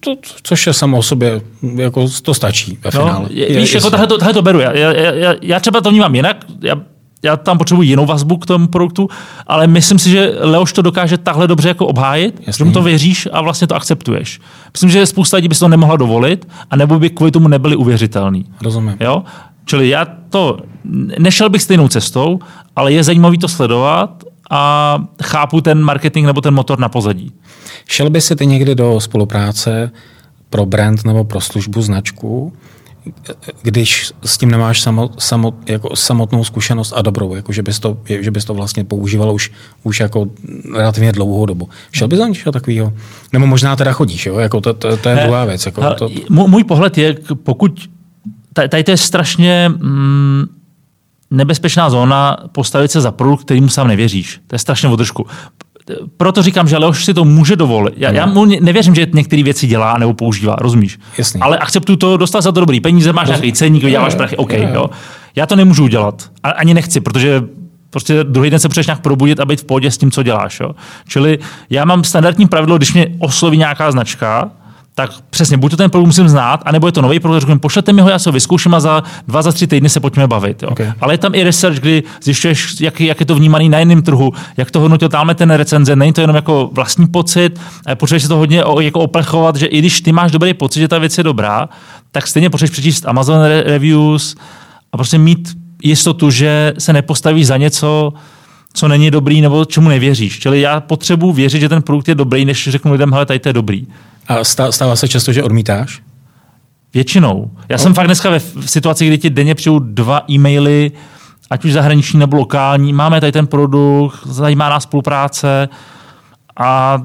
to, 0.00 0.14
což 0.42 0.66
je 0.66 0.72
samo 0.72 0.98
o 0.98 1.02
sobě, 1.02 1.40
jako 1.76 2.06
to 2.22 2.34
stačí 2.34 2.78
ve 2.84 2.90
No, 2.94 3.06
finále. 3.06 3.26
je, 3.30 3.56
víš, 3.60 3.74
jako 3.74 3.90
tahle 3.90 4.06
to, 4.06 4.18
tahle 4.18 4.34
to 4.34 4.42
beru. 4.42 4.60
Já, 4.60 4.72
já, 4.76 4.92
já, 4.92 5.34
já 5.42 5.60
třeba 5.60 5.80
to 5.80 5.90
vnímám 5.90 6.14
jinak. 6.14 6.44
Já, 6.62 6.74
já 7.22 7.36
tam 7.36 7.58
potřebuji 7.58 7.82
jinou 7.82 8.06
vazbu 8.06 8.36
k 8.36 8.46
tomu 8.46 8.68
produktu, 8.68 9.08
ale 9.46 9.66
myslím 9.66 9.98
si, 9.98 10.10
že 10.10 10.34
Leoš 10.40 10.72
to 10.72 10.82
dokáže 10.82 11.18
takhle 11.18 11.48
dobře 11.48 11.68
jako 11.68 11.86
obhájit, 11.86 12.40
Jasný. 12.46 12.52
že 12.58 12.64
mu 12.64 12.72
to 12.72 12.82
věříš 12.82 13.28
a 13.32 13.40
vlastně 13.40 13.66
to 13.66 13.74
akceptuješ. 13.74 14.40
Myslím, 14.72 14.90
že 14.90 15.06
spousta 15.06 15.36
lidí 15.36 15.48
by 15.48 15.54
si 15.54 15.60
to 15.60 15.68
nemohla 15.68 15.96
dovolit 15.96 16.48
a 16.70 16.76
nebo 16.76 16.98
by 16.98 17.10
kvůli 17.10 17.30
tomu 17.30 17.48
nebyli 17.48 17.76
uvěřitelný. 17.76 18.46
Rozumím. 18.62 18.96
Jo? 19.00 19.22
Čili 19.64 19.88
já 19.88 20.06
to, 20.30 20.58
nešel 21.18 21.48
bych 21.50 21.62
stejnou 21.62 21.88
cestou, 21.88 22.38
ale 22.76 22.92
je 22.92 23.04
zajímavý 23.04 23.38
to 23.38 23.48
sledovat 23.48 24.24
a 24.50 24.98
chápu 25.22 25.60
ten 25.60 25.82
marketing 25.82 26.26
nebo 26.26 26.40
ten 26.40 26.54
motor 26.54 26.78
na 26.78 26.88
pozadí. 26.88 27.32
Šel 27.88 28.10
by 28.10 28.20
si 28.20 28.36
ty 28.36 28.46
někdy 28.46 28.74
do 28.74 29.00
spolupráce 29.00 29.90
pro 30.50 30.66
brand 30.66 31.04
nebo 31.04 31.24
pro 31.24 31.40
službu, 31.40 31.82
značku, 31.82 32.52
když 33.62 34.12
s 34.24 34.38
tím 34.38 34.50
nemáš 34.50 34.80
samot, 34.80 35.22
samot, 35.22 35.54
jako 35.66 35.96
samotnou 35.96 36.44
zkušenost 36.44 36.92
a 36.96 37.02
dobrou, 37.02 37.34
jako 37.34 37.52
že, 37.52 37.62
bys 37.62 37.78
to, 37.78 37.98
že 38.20 38.30
bys 38.30 38.44
to 38.44 38.54
vlastně 38.54 38.84
používal 38.84 39.34
už, 39.34 39.52
už 39.82 40.00
jako 40.00 40.26
relativně 40.74 41.12
dlouhou 41.12 41.46
dobu. 41.46 41.68
Šel 41.92 42.08
bys 42.08 42.18
do 42.18 42.26
něčeho 42.26 42.52
takového? 42.52 42.92
Nebo 43.32 43.46
možná 43.46 43.76
teda 43.76 43.92
chodíš, 43.92 44.26
jo? 44.26 44.38
Jako 44.38 44.60
to, 44.60 44.74
to, 44.74 44.96
to 44.96 45.08
je 45.08 45.16
druhá 45.24 45.44
věc. 45.44 45.66
Jako 45.66 45.80
hele, 45.80 45.94
to, 45.94 46.10
Můj, 46.28 46.64
pohled 46.64 46.98
je, 46.98 47.16
pokud 47.42 47.90
tady, 48.52 48.84
to 48.84 48.90
je 48.90 48.96
strašně 48.96 49.68
mm, 49.68 50.44
nebezpečná 51.30 51.90
zóna 51.90 52.36
postavit 52.52 52.90
se 52.90 53.00
za 53.00 53.12
produkt, 53.12 53.44
kterýmu 53.44 53.68
sám 53.68 53.88
nevěříš. 53.88 54.40
To 54.46 54.54
je 54.54 54.58
strašně 54.58 54.88
v. 54.88 55.26
Proto 56.16 56.42
říkám, 56.42 56.68
že 56.68 56.78
Leoš 56.78 57.04
si 57.04 57.14
to 57.14 57.24
může 57.24 57.56
dovolit. 57.56 57.94
Já, 57.96 58.10
já 58.10 58.26
mu 58.26 58.44
nevěřím, 58.44 58.94
že 58.94 59.06
některé 59.12 59.42
věci 59.42 59.66
dělá 59.66 59.98
nebo 59.98 60.14
používá, 60.14 60.56
rozumíš? 60.58 60.98
Jasný. 61.18 61.40
Ale 61.40 61.58
akceptuju 61.58 61.96
to, 61.96 62.16
dostal 62.16 62.42
za 62.42 62.52
to 62.52 62.60
dobrý 62.60 62.80
peníze, 62.80 63.12
máš 63.12 63.28
nějaký 63.28 63.52
ceník, 63.52 63.84
vyděláváš 63.84 64.14
prachy, 64.14 64.36
OK. 64.36 64.52
Jo, 64.52 64.58
jo. 64.62 64.68
Jo. 64.74 64.90
Já 65.36 65.46
to 65.46 65.56
nemůžu 65.56 65.84
udělat. 65.84 66.30
A, 66.42 66.50
ani 66.50 66.74
nechci, 66.74 67.00
protože 67.00 67.42
prostě 67.90 68.24
druhý 68.24 68.50
den 68.50 68.58
se 68.58 68.68
potřebuješ 68.68 68.86
nějak 68.86 69.00
probudit 69.00 69.40
a 69.40 69.44
být 69.44 69.60
v 69.60 69.64
pohodě 69.64 69.90
s 69.90 69.98
tím, 69.98 70.10
co 70.10 70.22
děláš. 70.22 70.60
Jo. 70.60 70.70
Čili 71.08 71.38
já 71.70 71.84
mám 71.84 72.04
standardní 72.04 72.48
pravidlo, 72.48 72.76
když 72.76 72.92
mě 72.92 73.06
osloví 73.18 73.58
nějaká 73.58 73.92
značka, 73.92 74.50
tak 75.00 75.10
přesně, 75.30 75.56
buď 75.56 75.70
to 75.70 75.76
ten 75.76 75.90
produkt 75.90 76.06
musím 76.06 76.28
znát, 76.28 76.62
anebo 76.64 76.88
je 76.88 76.92
to 76.92 77.02
nový 77.02 77.20
produkt, 77.20 77.40
řeknu, 77.40 77.58
pošlete 77.58 77.92
mi 77.92 78.02
ho, 78.02 78.08
já 78.08 78.18
se 78.18 78.28
ho 78.28 78.32
vyzkouším 78.32 78.74
a 78.74 78.80
za 78.80 79.02
dva, 79.28 79.42
za 79.42 79.52
tři 79.52 79.66
týdny 79.66 79.88
se 79.88 80.00
pojďme 80.00 80.26
bavit. 80.26 80.62
Jo. 80.62 80.68
Okay. 80.68 80.92
Ale 81.00 81.14
je 81.14 81.18
tam 81.18 81.34
i 81.34 81.42
research, 81.44 81.78
kdy 81.78 82.02
zjišťuješ, 82.22 82.80
jak, 82.80 83.00
jak 83.00 83.20
je 83.20 83.26
to 83.26 83.34
vnímaný 83.34 83.68
na 83.68 83.78
jiném 83.78 84.02
trhu, 84.02 84.32
jak 84.56 84.70
to 84.70 84.80
hodnotil 84.80 85.08
tamhle 85.08 85.34
ten 85.34 85.50
recenze, 85.50 85.96
není 85.96 86.12
to 86.12 86.20
jenom 86.20 86.36
jako 86.36 86.70
vlastní 86.72 87.06
pocit, 87.06 87.60
potřebuješ 87.94 88.22
si 88.22 88.28
to 88.28 88.36
hodně 88.36 88.64
o- 88.64 88.80
jako 88.80 89.00
oplechovat, 89.00 89.56
že 89.56 89.66
i 89.66 89.78
když 89.78 90.00
ty 90.00 90.12
máš 90.12 90.30
dobrý 90.32 90.54
pocit, 90.54 90.80
že 90.80 90.88
ta 90.88 90.98
věc 90.98 91.18
je 91.18 91.24
dobrá, 91.24 91.68
tak 92.12 92.26
stejně 92.26 92.50
potřebuješ 92.50 92.70
přečíst 92.70 93.06
Amazon 93.08 93.42
re- 93.42 93.62
reviews 93.62 94.36
a 94.92 94.96
prostě 94.96 95.18
mít 95.18 95.48
jistotu, 95.82 96.30
že 96.30 96.72
se 96.78 96.92
nepostavíš 96.92 97.46
za 97.46 97.56
něco, 97.56 98.12
co 98.72 98.88
není 98.88 99.10
dobrý 99.10 99.40
nebo 99.40 99.64
čemu 99.64 99.88
nevěříš. 99.88 100.38
Čili 100.38 100.60
já 100.60 100.80
potřebuji 100.80 101.32
věřit, 101.32 101.60
že 101.60 101.68
ten 101.68 101.82
produkt 101.82 102.08
je 102.08 102.14
dobrý, 102.14 102.44
než 102.44 102.68
řeknu 102.68 102.92
lidem, 102.92 103.12
hele, 103.12 103.26
tady 103.26 103.38
to 103.38 103.48
je 103.48 103.52
dobrý. 103.52 103.86
A 104.30 104.42
stá- 104.42 104.70
stává 104.70 104.96
se 104.96 105.08
často, 105.08 105.32
že 105.32 105.42
odmítáš? 105.42 106.02
Většinou. 106.94 107.50
Já 107.68 107.78
jsem 107.78 107.94
fakt 107.94 108.06
dneska 108.06 108.30
ve 108.30 108.38
v 108.38 108.64
situaci, 108.66 109.06
kdy 109.06 109.18
ti 109.18 109.30
denně 109.30 109.54
přijdu 109.54 109.78
dva 109.78 110.22
e-maily, 110.30 110.92
ať 111.50 111.64
už 111.64 111.72
zahraniční 111.72 112.18
nebo 112.18 112.36
lokální, 112.36 112.92
máme 112.92 113.20
tady 113.20 113.32
ten 113.32 113.46
produkt, 113.46 114.26
zajímá 114.26 114.68
nás 114.68 114.82
spolupráce 114.82 115.68
a 116.56 116.98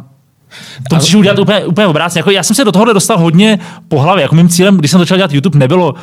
to 0.89 0.95
musíš 0.95 1.15
udělat 1.15 1.39
úplně, 1.39 1.65
úplně 1.65 1.87
obráceně. 1.87 2.19
Jako 2.19 2.31
já 2.31 2.43
jsem 2.43 2.55
se 2.55 2.63
do 2.63 2.71
tohohle 2.71 2.93
dostal 2.93 3.17
hodně 3.17 3.59
po 3.87 3.99
hlavě. 3.99 4.21
Jako 4.21 4.35
mým 4.35 4.49
cílem, 4.49 4.77
když 4.77 4.91
jsem 4.91 4.99
začal 4.99 5.17
dělat 5.17 5.33
YouTube, 5.33 5.59
nebylo 5.59 5.95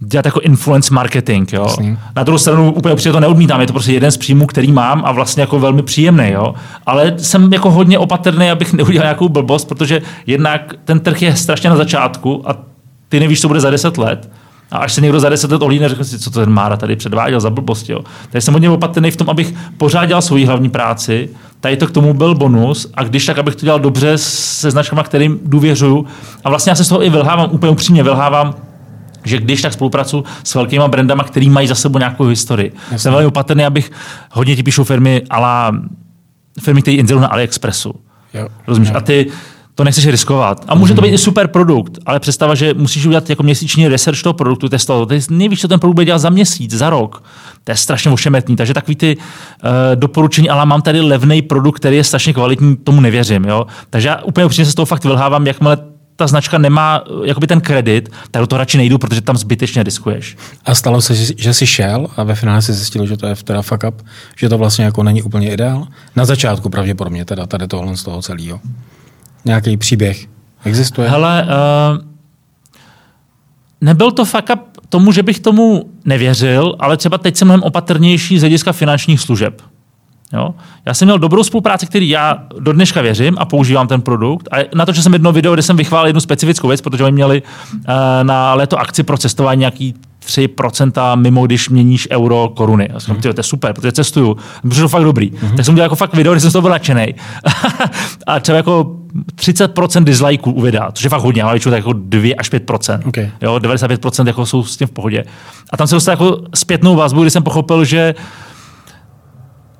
dělat 0.00 0.24
jako 0.26 0.40
influence 0.40 0.94
marketing. 0.94 1.52
Jo. 1.52 1.62
Jasný. 1.62 1.98
Na 2.16 2.22
druhou 2.22 2.38
stranu 2.38 2.72
úplně 2.72 2.94
upřímně 2.94 3.12
to 3.12 3.20
neodmítám, 3.20 3.60
je 3.60 3.66
to 3.66 3.72
prostě 3.72 3.92
jeden 3.92 4.10
z 4.10 4.16
příjmů, 4.16 4.46
který 4.46 4.72
mám 4.72 5.02
a 5.04 5.12
vlastně 5.12 5.40
jako 5.40 5.60
velmi 5.60 5.82
příjemný. 5.82 6.30
Jo. 6.30 6.54
Ale 6.86 7.14
jsem 7.16 7.52
jako 7.52 7.70
hodně 7.70 7.98
opatrný, 7.98 8.50
abych 8.50 8.72
neudělal 8.72 9.04
nějakou 9.04 9.28
blbost, 9.28 9.64
protože 9.68 10.02
jednak 10.26 10.74
ten 10.84 11.00
trh 11.00 11.22
je 11.22 11.36
strašně 11.36 11.70
na 11.70 11.76
začátku 11.76 12.50
a 12.50 12.56
ty 13.08 13.20
nevíš, 13.20 13.40
co 13.40 13.48
bude 13.48 13.60
za 13.60 13.70
10 13.70 13.98
let. 13.98 14.30
A 14.70 14.78
až 14.78 14.92
se 14.92 15.00
někdo 15.00 15.20
za 15.20 15.28
10 15.28 15.50
let 15.50 15.62
ohlídne, 15.62 15.88
řekne 15.88 16.04
si, 16.04 16.18
co 16.18 16.30
to 16.30 16.40
ten 16.40 16.50
Mára 16.50 16.76
tady 16.76 16.96
předváděl 16.96 17.40
za 17.40 17.50
blbost. 17.50 17.88
Jo. 17.90 18.00
Takže 18.30 18.44
jsem 18.44 18.54
hodně 18.54 18.70
opatrný 18.70 19.10
v 19.10 19.16
tom, 19.16 19.30
abych 19.30 19.54
pořád 19.78 20.06
dělal 20.06 20.22
svoji 20.22 20.44
hlavní 20.44 20.70
práci. 20.70 21.28
Tady 21.60 21.76
to 21.76 21.86
k 21.86 21.90
tomu 21.90 22.14
byl 22.14 22.34
bonus 22.34 22.90
a 22.94 23.04
když 23.04 23.26
tak, 23.26 23.38
abych 23.38 23.56
to 23.56 23.66
dělal 23.66 23.80
dobře 23.80 24.18
se 24.18 24.70
značkama, 24.70 25.02
kterým 25.02 25.40
důvěřuju. 25.44 26.06
A 26.44 26.48
vlastně 26.48 26.70
já 26.70 26.76
se 26.76 26.84
z 26.84 26.88
toho 26.88 27.04
i 27.04 27.10
vylhávám, 27.10 27.48
úplně 27.52 27.72
upřímně 27.72 28.02
vylhávám, 28.02 28.54
že 29.26 29.38
když 29.38 29.62
tak 29.62 29.72
spolupracuji 29.72 30.24
s 30.44 30.54
velkýma 30.54 30.88
brandama, 30.88 31.24
který 31.24 31.50
mají 31.50 31.68
za 31.68 31.74
sebou 31.74 31.98
nějakou 31.98 32.24
historii. 32.24 32.72
Jasně. 32.82 32.98
Jsem 32.98 33.12
velmi 33.12 33.26
opatrný, 33.26 33.64
abych 33.64 33.92
hodně 34.32 34.56
ti 34.56 34.62
píšu 34.62 34.84
firmy, 34.84 35.22
ala 35.30 35.72
firmy, 36.60 36.82
které 36.82 36.96
inzerují 36.96 37.22
na 37.22 37.28
AliExpressu. 37.28 37.94
Jo. 38.34 38.48
Rozumíš? 38.66 38.90
A 38.94 39.00
ty 39.00 39.26
to 39.74 39.84
nechceš 39.84 40.06
riskovat. 40.06 40.64
A 40.68 40.74
může 40.74 40.94
to 40.94 41.02
být 41.02 41.12
i 41.12 41.18
super 41.18 41.48
produkt, 41.48 41.98
ale 42.06 42.20
představa, 42.20 42.54
že 42.54 42.74
musíš 42.74 43.06
udělat 43.06 43.30
jako 43.30 43.42
měsíční 43.42 43.88
research 43.88 44.22
toho 44.22 44.32
produktu, 44.32 44.68
testovat. 44.68 45.08
Ty 45.08 45.20
nevíš, 45.30 45.60
co 45.60 45.68
ten 45.68 45.80
produkt 45.80 45.94
bude 45.94 46.04
dělat 46.04 46.18
za 46.18 46.30
měsíc, 46.30 46.74
za 46.74 46.90
rok. 46.90 47.22
To 47.64 47.72
je 47.72 47.76
strašně 47.76 48.10
ošemetný. 48.10 48.56
Takže 48.56 48.74
takový 48.74 48.96
ty 48.96 49.16
uh, 49.16 49.70
doporučení, 49.94 50.50
ale 50.50 50.66
mám 50.66 50.82
tady 50.82 51.00
levný 51.00 51.42
produkt, 51.42 51.76
který 51.76 51.96
je 51.96 52.04
strašně 52.04 52.32
kvalitní, 52.32 52.76
tomu 52.76 53.00
nevěřím. 53.00 53.44
Jo? 53.44 53.66
Takže 53.90 54.08
já 54.08 54.16
úplně 54.16 54.46
upřímně 54.46 54.64
se 54.66 54.72
z 54.72 54.74
toho 54.74 54.86
fakt 54.86 55.04
vylhávám, 55.04 55.46
jakmile 55.46 55.78
ta 56.16 56.26
značka 56.26 56.58
nemá 56.58 57.04
eh, 57.06 57.28
jakoby 57.28 57.46
ten 57.46 57.60
kredit, 57.60 58.08
tak 58.30 58.40
do 58.40 58.46
toho 58.46 58.58
radši 58.58 58.78
nejdu, 58.78 58.98
protože 58.98 59.20
tam 59.20 59.36
zbytečně 59.36 59.82
riskuješ. 59.82 60.36
A 60.64 60.74
stalo 60.74 61.00
se, 61.00 61.14
že- 61.14 61.34
že 61.36 61.54
jsi 61.54 61.66
šel 61.66 62.06
a 62.16 62.22
ve 62.22 62.34
finále 62.34 62.62
si 62.62 62.72
zjistil, 62.72 63.06
že 63.06 63.16
to 63.16 63.26
je 63.26 63.34
teda 63.36 63.62
fuck 63.62 63.84
up, 63.88 64.02
že 64.36 64.48
to 64.48 64.58
vlastně 64.58 64.84
jako 64.84 65.02
není 65.02 65.22
úplně 65.22 65.52
ideál? 65.52 65.86
Na 66.16 66.24
začátku 66.24 66.70
pravděpodobně 66.70 67.24
teda 67.24 67.46
tady 67.46 67.66
tohle 67.68 67.96
z 67.96 68.02
toho 68.02 68.22
celého. 68.22 68.60
Nějaký 69.44 69.76
příběh 69.76 70.26
existuje? 70.64 71.08
Hele, 71.08 71.42
uh, 71.98 72.04
nebyl 73.80 74.10
to 74.12 74.24
fuck 74.24 74.50
up 74.54 74.60
tomu, 74.88 75.12
že 75.12 75.22
bych 75.22 75.40
tomu 75.40 75.90
nevěřil, 76.04 76.76
ale 76.78 76.96
třeba 76.96 77.18
teď 77.18 77.36
jsem 77.36 77.46
mnohem 77.48 77.62
opatrnější 77.62 78.38
z 78.38 78.42
hlediska 78.42 78.72
finančních 78.72 79.20
služeb. 79.20 79.62
Jo? 80.32 80.54
Já 80.86 80.94
jsem 80.94 81.06
měl 81.06 81.18
dobrou 81.18 81.44
spolupráci, 81.44 81.86
který 81.86 82.08
já 82.08 82.38
do 82.58 82.72
dneška 82.72 83.02
věřím 83.02 83.36
a 83.38 83.44
používám 83.44 83.88
ten 83.88 84.00
produkt. 84.00 84.48
A 84.52 84.56
na 84.74 84.86
to, 84.86 84.92
že 84.92 85.02
jsem 85.02 85.12
jedno 85.12 85.32
video, 85.32 85.54
kde 85.54 85.62
jsem 85.62 85.76
vychválil 85.76 86.06
jednu 86.06 86.20
specifickou 86.20 86.68
věc, 86.68 86.80
protože 86.80 87.04
oni 87.04 87.12
měli 87.12 87.42
uh, 87.42 87.82
na 88.22 88.54
léto 88.54 88.78
akci 88.78 89.02
pro 89.02 89.18
cestování 89.18 89.60
nějaký 89.60 89.94
3% 90.26 91.16
mimo, 91.16 91.46
když 91.46 91.68
měníš 91.68 92.08
euro 92.10 92.48
koruny. 92.56 92.88
Já 92.92 93.00
jsem 93.00 93.14
mm. 93.16 93.22
to 93.22 93.28
je 93.28 93.42
super, 93.42 93.72
protože 93.72 93.92
cestuju. 93.92 94.36
Protože 94.62 94.82
to 94.82 94.88
fakt 94.88 95.04
dobrý. 95.04 95.30
Mm-hmm. 95.30 95.56
Tak 95.56 95.64
jsem 95.64 95.74
udělal 95.74 95.84
jako 95.84 95.96
fakt 95.96 96.14
video, 96.14 96.32
kde 96.32 96.40
jsem 96.40 96.50
z 96.50 96.52
toho 96.52 96.62
byl 96.62 96.70
nadšenej. 96.70 97.14
a 98.26 98.40
třeba 98.40 98.56
jako 98.56 98.96
30% 99.36 100.04
dislikeů 100.04 100.52
u 100.52 100.60
videa, 100.60 100.92
což 100.92 101.04
je 101.04 101.10
fakt 101.10 101.22
hodně, 101.22 101.42
ale 101.42 101.52
většinou 101.52 101.70
tak 101.70 101.78
jako 101.78 101.92
2 101.92 102.34
až 102.38 102.52
5%. 102.52 103.08
Okay. 103.08 103.30
Jo, 103.42 103.56
95% 103.56 104.26
jako 104.26 104.46
jsou 104.46 104.64
s 104.64 104.76
tím 104.76 104.88
v 104.88 104.90
pohodě. 104.90 105.24
A 105.72 105.76
tam 105.76 105.86
se 105.86 105.94
dostal 105.94 106.12
jako 106.12 106.38
zpětnou 106.54 106.96
vazbu, 106.96 107.22
kdy 107.22 107.30
jsem 107.30 107.42
pochopil, 107.42 107.84
že 107.84 108.14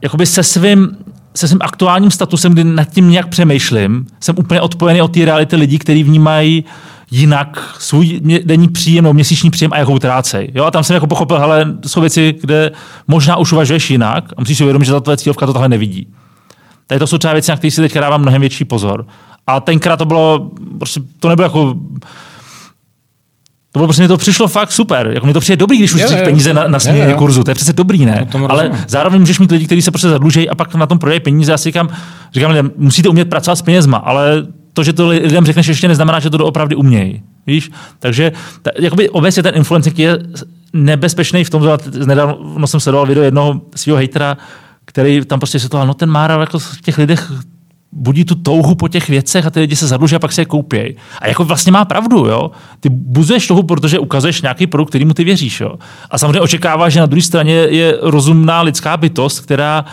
jakoby 0.07 0.27
se 0.27 0.43
svým, 0.43 0.97
se 1.35 1.49
svým 1.49 1.59
aktuálním 1.63 2.11
statusem, 2.11 2.53
kdy 2.53 2.65
nad 2.65 2.85
tím 2.85 3.11
nějak 3.11 3.29
přemýšlím, 3.29 4.07
jsem 4.21 4.35
úplně 4.39 4.61
odpojený 4.61 5.03
od 5.03 5.09
té 5.09 5.25
reality 5.25 5.57
lidí, 5.57 5.79
kteří 5.79 6.03
vnímají 6.03 6.65
jinak 7.11 7.75
svůj 7.79 8.21
denní 8.45 8.69
příjem 8.69 9.05
nebo 9.05 9.15
měsíční 9.15 9.51
příjem 9.51 9.73
a 9.73 9.79
jak 9.79 9.89
ho 9.89 9.95
utrácej. 9.95 10.51
Jo, 10.55 10.65
a 10.65 10.71
tam 10.71 10.85
jsem 10.85 10.95
jako 10.95 11.07
pochopil, 11.07 11.39
hele, 11.39 11.73
to 11.81 11.89
jsou 11.89 12.01
věci, 12.01 12.35
kde 12.41 12.71
možná 13.09 13.37
už 13.37 13.53
uvažuješ 13.53 13.91
jinak 13.91 14.25
a 14.37 14.41
musíš 14.41 14.59
si 14.59 14.65
uvědomit, 14.65 14.85
že 14.85 14.93
ta 14.93 15.01
tvoje 15.01 15.17
cílovka 15.17 15.47
to 15.47 15.53
tohle 15.53 15.69
nevidí. 15.69 16.07
Tady 16.87 16.99
to 16.99 17.07
jsou 17.07 17.19
třeba 17.19 17.33
věci, 17.33 17.51
na 17.51 17.57
které 17.57 17.71
si 17.71 17.81
teď 17.81 17.95
dávám 17.95 18.23
mnohem 18.23 18.41
větší 18.41 18.65
pozor. 18.65 19.07
A 19.47 19.61
tenkrát 19.61 19.97
to 19.97 20.05
bylo, 20.05 20.51
prostě 20.79 21.01
to 21.21 21.29
nebylo 21.29 21.47
jako 21.47 21.75
to 23.77 23.79
bylo 23.79 23.87
prostě, 23.87 24.03
mi 24.03 24.09
to 24.09 24.17
přišlo 24.17 24.49
fakt 24.49 24.73
super. 24.73 25.11
Jako 25.15 25.27
mi 25.27 25.33
to 25.33 25.41
přijde 25.41 25.57
dobrý, 25.57 25.79
když 25.79 25.95
už 25.95 26.01
Jo, 26.01 26.09
jo. 26.11 26.25
peníze 26.25 26.55
na, 26.55 26.69
na 26.69 26.79
směně 26.79 27.15
kurzu. 27.15 27.45
To 27.45 27.51
je 27.51 27.55
přece 27.55 27.73
dobrý, 27.73 28.07
ne? 28.07 28.29
No, 28.39 28.51
Ale 28.51 28.71
zároveň 28.89 29.21
můžeš 29.21 29.39
mít 29.39 29.51
lidi, 29.51 29.67
kteří 29.67 29.83
se 29.83 29.91
prostě 29.91 30.09
zadlužejí 30.09 30.49
a 30.49 30.55
pak 30.55 30.75
na 30.75 30.87
tom 30.87 30.99
prodají 30.99 31.21
peníze. 31.21 31.53
Já 31.53 31.59
si 31.59 31.69
říkám, 31.69 31.89
říkám 32.35 32.51
lidem, 32.51 32.71
musíte 32.77 33.09
umět 33.09 33.25
pracovat 33.25 33.57
s 33.57 33.63
penězma, 33.63 33.97
ale 33.97 34.47
to, 34.73 34.85
že 34.85 34.93
to 34.93 35.09
lidem 35.09 35.47
řekneš, 35.47 35.67
ještě 35.67 35.89
neznamená, 35.89 36.21
že 36.21 36.31
to 36.31 36.37
doopravdy 36.37 36.77
umějí. 36.77 37.23
Víš? 37.47 37.71
Takže 37.99 38.33
ta, 38.63 38.71
jakoby 38.79 39.09
obecně 39.09 39.43
ten 39.43 39.55
influencer 39.57 39.93
je 39.97 40.19
nebezpečný 40.73 41.45
v 41.45 41.51
tom, 41.51 41.63
že 41.63 42.07
nedávno 42.07 42.67
jsem 42.67 42.81
sledoval 42.81 43.07
video 43.07 43.25
jednoho 43.25 43.61
svého 43.75 43.97
hejtera, 43.97 44.37
který 44.85 45.25
tam 45.25 45.41
prostě 45.41 45.59
se 45.59 45.69
to, 45.69 45.87
no 45.87 45.95
ten 45.95 46.11
Mára 46.11 46.41
jako 46.41 46.59
v 46.59 46.81
těch 46.81 46.99
lidech 46.99 47.33
budí 47.97 48.25
tu 48.25 48.35
touhu 48.35 48.75
po 48.75 48.89
těch 48.89 49.09
věcech 49.09 49.47
a 49.47 49.51
ty 49.51 49.61
lidi 49.61 49.77
se 49.77 49.87
zadluží 49.87 50.17
a 50.17 50.19
pak 50.19 50.33
si 50.33 50.41
je 50.41 50.45
koupějí. 50.45 50.97
A 51.19 51.29
jako 51.29 51.45
vlastně 51.45 51.73
má 51.73 51.85
pravdu, 51.85 52.17
jo. 52.17 52.51
Ty 52.81 52.89
buzuješ 52.89 53.47
touhu, 53.47 53.63
protože 53.63 53.99
ukazuješ 53.99 54.43
nějaký 54.43 54.67
produkt, 54.67 54.89
kterýmu 54.89 55.15
ty 55.15 55.25
věříš, 55.25 55.61
jo. 55.61 55.75
A 56.11 56.19
samozřejmě 56.19 56.41
očekáváš, 56.41 56.93
že 56.93 57.01
na 57.01 57.07
druhé 57.07 57.23
straně 57.23 57.53
je 57.53 57.99
rozumná 58.03 58.63
lidská 58.63 58.97
bytost, 58.97 59.41
která 59.41 59.85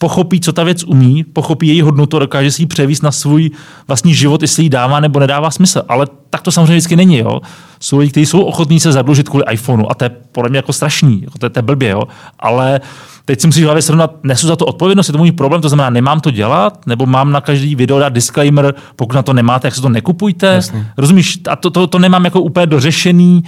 pochopí, 0.00 0.40
co 0.40 0.52
ta 0.52 0.64
věc 0.64 0.84
umí, 0.84 1.24
pochopí 1.24 1.68
její 1.68 1.82
hodnotu, 1.82 2.18
dokáže 2.18 2.50
si 2.50 2.62
ji 2.62 2.66
převíst 2.66 3.02
na 3.02 3.12
svůj 3.12 3.50
vlastní 3.88 4.14
život, 4.14 4.42
jestli 4.42 4.62
jí 4.62 4.68
dává 4.68 5.00
nebo 5.00 5.20
nedává 5.20 5.50
smysl. 5.50 5.82
Ale 5.88 6.06
tak 6.30 6.42
to 6.42 6.52
samozřejmě 6.52 6.72
vždycky 6.72 6.96
není. 6.96 7.18
Jo? 7.18 7.40
Jsou 7.80 7.98
lidi, 7.98 8.10
kteří 8.10 8.26
jsou 8.26 8.40
ochotní 8.40 8.80
se 8.80 8.92
zadlužit 8.92 9.28
kvůli 9.28 9.44
iPhoneu 9.52 9.84
a 9.90 9.94
to 9.94 10.04
je 10.04 10.10
podle 10.32 10.50
mě 10.50 10.58
jako 10.58 10.72
strašný, 10.72 11.22
jako 11.22 11.38
to, 11.38 11.46
je, 11.46 11.50
to 11.50 11.58
je 11.58 11.62
blbě. 11.62 11.88
Jo? 11.88 12.02
Ale 12.38 12.80
teď 13.24 13.40
si 13.40 13.46
musíš 13.46 13.64
hlavě 13.64 13.82
srovnat, 13.82 14.24
nesu 14.24 14.46
za 14.46 14.56
to 14.56 14.66
odpovědnost, 14.66 15.08
je 15.08 15.12
to 15.12 15.18
můj 15.18 15.32
problém, 15.32 15.62
to 15.62 15.68
znamená, 15.68 15.90
nemám 15.90 16.20
to 16.20 16.30
dělat, 16.30 16.86
nebo 16.86 17.06
mám 17.06 17.32
na 17.32 17.40
každý 17.40 17.74
video 17.74 17.98
dát 17.98 18.12
disclaimer, 18.12 18.74
pokud 18.96 19.14
na 19.14 19.22
to 19.22 19.32
nemáte, 19.32 19.66
jak 19.66 19.74
se 19.74 19.82
to 19.82 19.88
nekupujte. 19.88 20.46
Jasně. 20.46 20.86
Rozumíš? 20.96 21.38
A 21.48 21.56
to, 21.56 21.70
to, 21.70 21.86
to 21.86 21.98
nemám 21.98 22.24
jako 22.24 22.40
úplně 22.40 22.66
dořešený. 22.66 23.42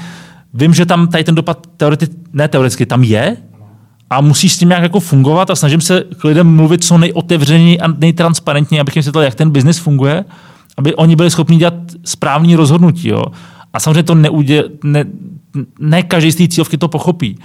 Vím, 0.54 0.74
že 0.74 0.86
tam 0.86 1.08
tady 1.08 1.24
ten 1.24 1.34
dopad 1.34 1.66
teoreticky, 1.76 2.16
ne 2.32 2.48
teoreticky, 2.48 2.86
tam 2.86 3.04
je, 3.04 3.36
a 4.12 4.20
musíš 4.20 4.52
s 4.52 4.58
tím 4.58 4.68
nějak 4.68 4.82
jako 4.82 5.00
fungovat 5.00 5.50
a 5.50 5.56
snažím 5.56 5.80
se 5.80 6.04
k 6.20 6.24
lidem 6.24 6.56
mluvit 6.56 6.84
co 6.84 6.98
nejotevřeněji 6.98 7.80
a 7.80 7.88
nejtransparentněji, 7.88 8.80
abych 8.80 8.96
jim 8.96 9.00
vysvětlil, 9.00 9.24
jak 9.24 9.34
ten 9.34 9.50
biznis 9.50 9.78
funguje, 9.78 10.24
aby 10.76 10.94
oni 10.94 11.16
byli 11.16 11.30
schopni 11.30 11.56
dělat 11.56 11.74
správní 12.04 12.56
rozhodnutí. 12.56 13.08
Jo. 13.08 13.24
A 13.72 13.80
samozřejmě 13.80 14.02
to 14.02 14.14
neudě, 14.14 14.64
ne, 14.84 15.04
ne 15.78 16.02
každý 16.02 16.32
z 16.32 16.36
té 16.36 16.48
cílovky 16.48 16.78
to 16.78 16.88
pochopí. 16.88 17.38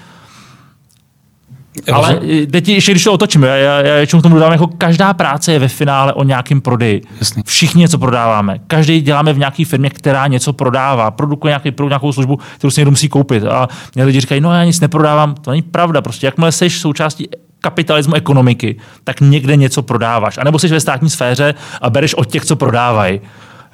Ale 1.92 2.20
teď 2.52 2.70
ještě, 2.70 2.92
když 2.92 3.04
to 3.04 3.14
otočím, 3.14 3.44
já, 3.44 3.56
já, 3.56 3.82
já 3.82 4.06
k 4.06 4.22
tomu 4.22 4.36
dodám, 4.36 4.52
jako 4.52 4.68
každá 4.68 5.14
práce 5.14 5.54
je 5.54 5.60
ve 5.60 5.68
finále 5.68 6.14
o 6.14 6.24
nějakém 6.24 6.62
prodeji. 6.62 7.02
Jasný. 7.20 7.44
Všichni 7.46 7.80
něco 7.80 7.98
prodáváme. 7.98 8.60
Každý 8.68 9.02
děláme 9.02 9.34
v 9.34 9.38
nějaké 9.38 9.66
firmě, 9.66 9.90
která 9.90 10.28
něco 10.28 10.54
prodává, 10.54 11.12
produkuje 11.12 11.50
nějaký 11.50 11.72
produkt, 11.72 11.90
nějakou 11.90 12.12
službu, 12.12 12.40
kterou 12.58 12.72
si 12.72 12.82
někdo 12.82 12.92
musí 12.92 13.10
koupit. 13.10 13.44
A 13.44 13.68
mě 13.96 14.04
lidi 14.04 14.22
říkají, 14.22 14.42
no 14.42 14.54
já 14.54 14.64
nic 14.64 14.80
neprodávám, 14.80 15.36
to 15.36 15.52
není 15.52 15.62
pravda. 15.62 16.02
Prostě 16.02 16.28
jakmile 16.28 16.52
jsi 16.52 16.70
součástí 16.70 17.28
kapitalismu 17.62 18.14
ekonomiky, 18.16 18.76
tak 19.04 19.22
někde 19.22 19.56
něco 19.56 19.82
prodáváš. 19.82 20.38
A 20.38 20.44
nebo 20.44 20.60
jsi 20.60 20.68
ve 20.68 20.80
státní 20.80 21.10
sféře 21.10 21.56
a 21.82 21.90
bereš 21.90 22.14
od 22.14 22.26
těch, 22.26 22.46
co 22.46 22.56
prodávají. 22.56 23.22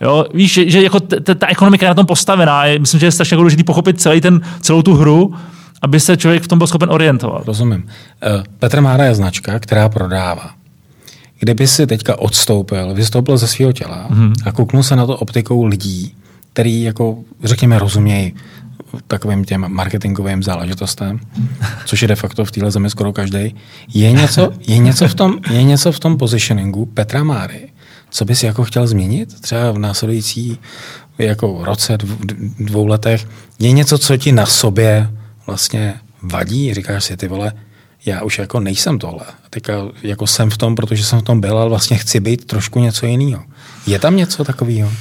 Jo, 0.01 0.25
víš, 0.33 0.59
že 0.65 0.81
jako 0.81 0.99
ta 1.35 1.47
ekonomika 1.47 1.85
je 1.85 1.89
na 1.89 1.93
tom 1.93 2.05
postavená. 2.05 2.63
Myslím, 2.79 2.99
že 2.99 3.05
je 3.05 3.11
strašně 3.11 3.37
důležité 3.37 3.63
pochopit 3.63 4.01
celý 4.01 4.21
ten, 4.21 4.41
celou 4.61 4.81
tu 4.81 4.93
hru 4.93 5.35
aby 5.83 5.99
se 5.99 6.17
člověk 6.17 6.43
v 6.43 6.47
tom 6.47 6.57
byl 6.57 6.67
schopen 6.67 6.89
orientovat. 6.89 7.45
Rozumím. 7.45 7.87
Eh, 8.23 8.43
Petr 8.59 8.81
Mára 8.81 9.05
je 9.05 9.15
značka, 9.15 9.59
která 9.59 9.89
prodává. 9.89 10.49
Kdyby 11.39 11.67
si 11.67 11.87
teďka 11.87 12.19
odstoupil, 12.19 12.93
vystoupil 12.93 13.37
ze 13.37 13.47
svého 13.47 13.73
těla 13.73 14.07
mm-hmm. 14.09 14.33
a 14.45 14.51
kouknul 14.51 14.83
se 14.83 14.95
na 14.95 15.05
to 15.05 15.17
optikou 15.17 15.65
lidí, 15.65 16.15
který, 16.53 16.83
jako, 16.83 17.17
řekněme, 17.43 17.79
rozumějí 17.79 18.33
takovým 19.07 19.45
těm 19.45 19.65
marketingovým 19.67 20.43
záležitostem, 20.43 21.19
což 21.85 22.01
je 22.01 22.07
de 22.07 22.15
facto 22.15 22.45
v 22.45 22.51
téhle 22.51 22.71
zemi 22.71 22.89
skoro 22.89 23.13
každý. 23.13 23.55
Je 23.93 24.11
něco, 24.11 24.53
je, 24.67 24.77
něco 24.77 25.07
v 25.07 25.15
tom, 25.15 25.39
je 25.51 25.63
něco 25.63 25.91
v 25.91 25.99
tom 25.99 26.17
positioningu 26.17 26.85
Petra 26.85 27.23
Máry, 27.23 27.69
co 28.09 28.25
bys 28.25 28.43
jako 28.43 28.63
chtěl 28.63 28.87
změnit 28.87 29.41
třeba 29.41 29.71
v 29.71 29.79
následující 29.79 30.57
jako 31.17 31.59
roce, 31.65 31.97
dvou 32.59 32.87
letech? 32.87 33.27
Je 33.59 33.71
něco, 33.71 33.97
co 33.97 34.17
ti 34.17 34.31
na 34.31 34.45
sobě 34.45 35.09
vlastně 35.47 35.93
vadí, 36.21 36.73
říkáš 36.73 37.03
si, 37.03 37.17
ty 37.17 37.27
vole, 37.27 37.53
já 38.06 38.21
už 38.21 38.39
jako 38.39 38.60
nejsem 38.60 38.99
tohle. 38.99 39.25
Teďka 39.49 39.73
jako 40.03 40.27
jsem 40.27 40.49
v 40.49 40.58
tom, 40.58 40.75
protože 40.75 41.03
jsem 41.03 41.19
v 41.19 41.23
tom 41.23 41.41
byl, 41.41 41.58
ale 41.58 41.69
vlastně 41.69 41.97
chci 41.97 42.19
být 42.19 42.45
trošku 42.45 42.79
něco 42.79 43.06
jiného. 43.06 43.43
Je 43.88 43.99
tam 43.99 44.15
něco 44.15 44.43
takového? 44.43 44.91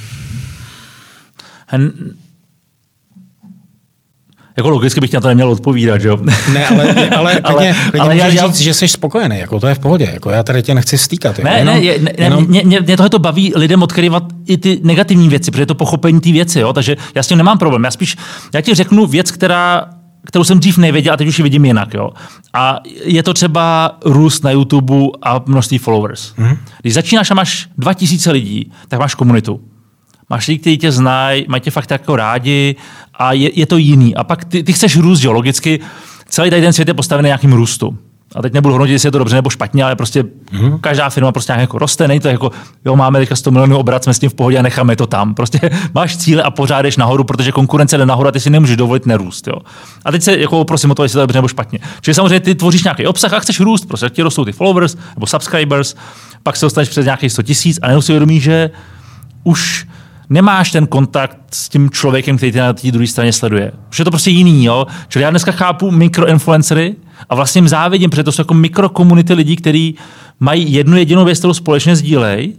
Jako 4.57 4.69
logicky 4.69 4.99
bych 4.99 5.13
na 5.13 5.21
to 5.21 5.27
neměl 5.27 5.49
odpovídat, 5.51 6.01
že 6.01 6.07
jo? 6.07 6.17
Ne, 6.53 6.67
ale, 6.67 6.93
ale, 7.09 7.39
ale, 7.39 7.75
ale 7.99 8.17
já, 8.17 8.27
já, 8.27 8.47
říct, 8.47 8.61
že 8.61 8.73
jsi 8.73 8.87
spokojený, 8.87 9.39
jako 9.39 9.59
to 9.59 9.67
je 9.67 9.75
v 9.75 9.79
pohodě, 9.79 10.09
jako 10.13 10.29
já 10.29 10.43
tady 10.43 10.63
tě 10.63 10.73
nechci 10.73 10.97
stýkat. 10.97 11.39
Ne, 11.39 11.59
jenom, 11.59 11.75
ne, 11.75 11.97
ne, 11.99 12.11
jenom... 12.17 12.47
mě, 12.47 12.61
mě, 12.65 12.81
mě 12.81 12.97
tohle 12.97 13.09
to 13.09 13.19
baví 13.19 13.53
lidem 13.55 13.83
odkryvat 13.83 14.23
i 14.45 14.57
ty 14.57 14.79
negativní 14.83 15.29
věci, 15.29 15.51
protože 15.51 15.61
je 15.61 15.65
to 15.65 15.75
pochopení 15.75 16.19
té 16.21 16.31
věci, 16.31 16.59
jo? 16.59 16.73
takže 16.73 16.95
já 17.15 17.23
s 17.23 17.27
tím 17.27 17.37
nemám 17.37 17.57
problém. 17.57 17.83
Já 17.83 17.91
spíš, 17.91 18.17
já 18.53 18.61
ti 18.61 18.73
řeknu 18.73 19.05
věc, 19.05 19.31
která 19.31 19.85
kterou 20.25 20.43
jsem 20.43 20.59
dřív 20.59 20.77
nevěděl 20.77 21.13
a 21.13 21.17
teď 21.17 21.27
už 21.27 21.39
ji 21.39 21.43
vidím 21.43 21.65
jinak. 21.65 21.93
Jo? 21.93 22.09
A 22.53 22.79
je 23.03 23.23
to 23.23 23.33
třeba 23.33 23.97
růst 24.05 24.43
na 24.43 24.51
YouTube 24.51 24.95
a 25.21 25.41
množství 25.45 25.77
followers. 25.77 26.33
Mm-hmm. 26.35 26.57
Když 26.81 26.93
začínáš 26.93 27.31
a 27.31 27.33
máš 27.33 27.69
2000 27.77 28.31
lidí, 28.31 28.71
tak 28.87 28.99
máš 28.99 29.15
komunitu. 29.15 29.61
Máš 30.29 30.47
lidi, 30.47 30.59
kteří 30.59 30.77
tě 30.77 30.91
znají, 30.91 31.45
mají 31.47 31.61
tě 31.61 31.71
fakt 31.71 31.91
jako 31.91 32.15
rádi 32.15 32.75
a 33.13 33.33
je, 33.33 33.59
je 33.59 33.65
to 33.65 33.77
jiný. 33.77 34.15
A 34.15 34.23
pak 34.23 34.45
ty, 34.45 34.63
ty 34.63 34.73
chceš 34.73 34.97
růst, 34.97 35.23
jo, 35.23 35.31
logicky. 35.31 35.79
Celý 36.27 36.49
tady 36.49 36.61
ten 36.61 36.73
svět 36.73 36.87
je 36.87 36.93
postavený 36.93 37.27
nějakým 37.27 37.53
růstu 37.53 37.97
a 38.35 38.41
teď 38.41 38.53
nebudu 38.53 38.73
hodnotit, 38.73 38.91
jestli 38.91 39.07
je 39.07 39.11
to 39.11 39.17
dobře 39.17 39.35
nebo 39.35 39.49
špatně, 39.49 39.83
ale 39.83 39.95
prostě 39.95 40.23
mm-hmm. 40.23 40.79
každá 40.79 41.09
firma 41.09 41.31
prostě 41.31 41.51
nějak 41.51 41.61
jako 41.61 41.79
roste, 41.79 42.07
není 42.07 42.19
to 42.19 42.27
jako, 42.27 42.51
jo, 42.85 42.95
máme 42.95 43.19
teďka 43.19 43.35
100 43.35 43.51
milionů 43.51 43.77
obrat, 43.77 44.03
jsme 44.03 44.13
s 44.13 44.19
tím 44.19 44.29
v 44.29 44.33
pohodě 44.33 44.57
a 44.57 44.61
necháme 44.61 44.95
to 44.95 45.07
tam. 45.07 45.33
Prostě 45.33 45.59
máš 45.93 46.17
cíle 46.17 46.43
a 46.43 46.51
pořád 46.51 46.81
jdeš 46.81 46.97
nahoru, 46.97 47.23
protože 47.23 47.51
konkurence 47.51 47.97
jde 47.97 48.05
nahoru 48.05 48.29
a 48.29 48.31
ty 48.31 48.39
si 48.39 48.49
nemůžeš 48.49 48.77
dovolit 48.77 49.05
nerůst. 49.05 49.47
Jo. 49.47 49.55
A 50.05 50.11
teď 50.11 50.23
se 50.23 50.37
jako 50.37 50.65
prosím 50.65 50.91
o 50.91 50.95
to, 50.95 51.03
jestli 51.03 51.13
to 51.13 51.19
je 51.19 51.23
dobře 51.23 51.37
nebo 51.37 51.47
špatně. 51.47 51.79
Čili 52.01 52.15
samozřejmě 52.15 52.39
ty 52.39 52.55
tvoříš 52.55 52.83
nějaký 52.83 53.07
obsah 53.07 53.33
a 53.33 53.39
chceš 53.39 53.59
růst, 53.59 53.85
prostě 53.85 54.09
ti 54.09 54.21
rostou 54.21 54.45
ty 54.45 54.51
followers 54.51 54.97
nebo 55.15 55.27
subscribers, 55.27 55.95
pak 56.43 56.55
se 56.55 56.65
dostaneš 56.65 56.89
přes 56.89 57.05
nějakých 57.05 57.31
100 57.31 57.43
tisíc 57.43 57.79
a 57.81 58.01
si 58.01 58.11
uvědomí, 58.11 58.39
že 58.39 58.69
už 59.43 59.87
nemáš 60.29 60.71
ten 60.71 60.87
kontakt 60.87 61.37
s 61.51 61.69
tím 61.69 61.89
člověkem, 61.89 62.37
který 62.37 62.51
tě 62.51 62.59
na 62.59 62.73
té 62.73 62.91
druhé 62.91 63.07
straně 63.07 63.33
sleduje. 63.33 63.71
Už 63.89 63.99
je 63.99 64.05
to 64.05 64.11
prostě 64.11 64.29
jiný. 64.29 64.65
Jo? 64.65 64.87
Čili 65.07 65.23
já 65.23 65.29
dneska 65.29 65.51
chápu 65.51 65.91
mikroinfluencery 65.91 66.95
a 67.29 67.35
vlastně 67.35 67.59
jim 67.59 67.67
závidím, 67.67 68.09
protože 68.09 68.23
to 68.23 68.31
jsou 68.31 68.41
jako 68.41 68.53
mikrokomunity 68.53 69.33
lidí, 69.33 69.55
kteří 69.55 69.95
mají 70.39 70.73
jednu 70.73 70.97
jedinou 70.97 71.25
věc, 71.25 71.37
kterou 71.39 71.53
společně 71.53 71.95
sdílej 71.95 72.53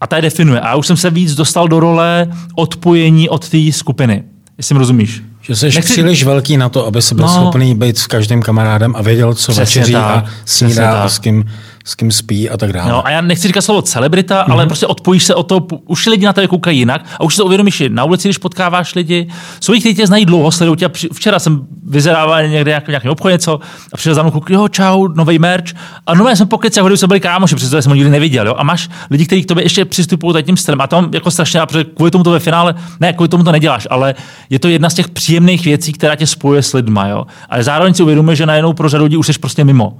a 0.00 0.06
ta 0.06 0.16
je 0.16 0.22
definuje. 0.22 0.60
A 0.60 0.68
já 0.68 0.76
už 0.76 0.86
jsem 0.86 0.96
se 0.96 1.10
víc 1.10 1.34
dostal 1.34 1.68
do 1.68 1.80
role 1.80 2.28
odpojení 2.54 3.28
od 3.28 3.48
té 3.48 3.72
skupiny. 3.72 4.24
Jestli 4.58 4.74
mi 4.74 4.78
rozumíš. 4.78 5.22
Že 5.42 5.56
jsi 5.56 5.66
Nechci... 5.66 5.92
příliš 5.92 6.24
velký 6.24 6.56
na 6.56 6.68
to, 6.68 6.86
aby 6.86 7.02
se 7.02 7.14
byl 7.14 7.24
no, 7.24 7.34
schopný 7.34 7.74
být 7.74 7.98
s 7.98 8.06
každým 8.06 8.42
kamarádem 8.42 8.96
a 8.96 9.02
věděl, 9.02 9.34
co 9.34 9.52
večeří 9.52 9.94
a 9.94 10.24
snídá 10.44 11.02
a 11.02 11.08
s 11.08 11.18
kým 11.18 11.44
s 11.90 11.94
kým 11.94 12.10
spí 12.10 12.50
a 12.50 12.56
tak 12.56 12.72
dále. 12.72 12.90
No, 12.90 13.06
a 13.06 13.10
já 13.10 13.20
nechci 13.20 13.48
říkat 13.48 13.62
slovo 13.62 13.82
celebrita, 13.82 14.44
mm-hmm. 14.44 14.52
ale 14.52 14.66
prostě 14.66 14.86
odpojíš 14.86 15.24
se 15.24 15.34
o 15.34 15.42
to, 15.42 15.66
už 15.86 16.06
lidi 16.06 16.26
na 16.26 16.32
tebe 16.32 16.46
koukají 16.46 16.78
jinak 16.78 17.04
a 17.18 17.24
už 17.24 17.36
se 17.36 17.42
uvědomíš, 17.42 17.82
na 17.88 18.04
ulici, 18.04 18.28
když 18.28 18.38
potkáváš 18.38 18.94
lidi, 18.94 19.28
jsou 19.60 19.72
lidi, 19.72 19.80
kteří 19.80 19.94
tě 19.94 20.06
znají 20.06 20.26
dlouho, 20.26 20.50
sledují 20.50 20.76
tě. 20.76 20.90
Včera 21.12 21.38
jsem 21.38 21.66
vyzerával 21.86 22.48
někde 22.48 22.70
nějak, 22.70 22.88
nějaký 22.88 23.08
obchod 23.08 23.32
něco 23.32 23.60
a 23.92 23.96
přišel 23.96 24.14
za 24.14 24.22
mnou 24.22 24.30
kluk, 24.30 24.50
jo, 24.50 24.68
čau, 24.68 25.08
nový 25.08 25.38
merch. 25.38 25.72
A 26.06 26.14
nové 26.14 26.36
jsem 26.36 26.48
pokec, 26.48 26.78
a 26.78 26.96
jsme 26.96 27.08
byli 27.08 27.20
kámoši, 27.20 27.54
protože 27.54 27.82
jsem 27.82 27.90
ho 27.90 27.96
nikdy 27.96 28.10
neviděl. 28.10 28.46
Jo? 28.46 28.54
A 28.58 28.62
máš 28.62 28.88
lidi, 29.10 29.26
kteří 29.26 29.42
k 29.42 29.46
tobě 29.46 29.64
ještě 29.64 29.84
přistupují 29.84 30.42
tím 30.42 30.56
stylem. 30.56 30.80
A 30.80 30.86
tam 30.86 31.10
jako 31.14 31.30
strašně, 31.30 31.60
protože 31.68 31.84
kvůli 31.84 32.10
tomu 32.10 32.24
to 32.24 32.30
ve 32.30 32.40
finále, 32.40 32.74
ne, 33.00 33.12
kvůli 33.12 33.28
tomu 33.28 33.44
to 33.44 33.52
neděláš, 33.52 33.86
ale 33.90 34.14
je 34.50 34.58
to 34.58 34.68
jedna 34.68 34.90
z 34.90 34.94
těch 34.94 35.08
příjemných 35.08 35.64
věcí, 35.64 35.92
která 35.92 36.16
tě 36.16 36.26
spojuje 36.26 36.62
s 36.62 36.72
lidma. 36.72 37.06
Jo? 37.06 37.26
Ale 37.48 37.62
zároveň 37.62 37.94
si 37.94 38.02
uvědomuješ, 38.02 38.38
že 38.38 38.46
najednou 38.46 38.72
pro 38.72 38.88
řadu 38.88 39.04
lidí 39.04 39.16
už 39.16 39.26
jsi 39.26 39.32
prostě 39.32 39.64
mimo 39.64 39.96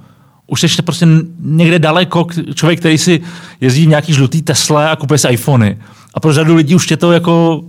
už 0.51 0.61
jsi 0.61 0.81
prostě 0.81 1.07
někde 1.39 1.79
daleko, 1.79 2.27
člověk, 2.53 2.79
který 2.79 2.97
si 2.97 3.21
jezdí 3.61 3.85
v 3.85 3.89
nějaký 3.89 4.13
žlutý 4.13 4.41
Tesla 4.41 4.91
a 4.91 4.95
kupuje 4.95 5.17
si 5.17 5.27
iPhony. 5.27 5.77
A 6.13 6.19
pro 6.19 6.33
řadu 6.33 6.55
lidí 6.55 6.75
už 6.75 6.91
je 6.91 6.97
to 6.97 7.11
jako 7.11 7.63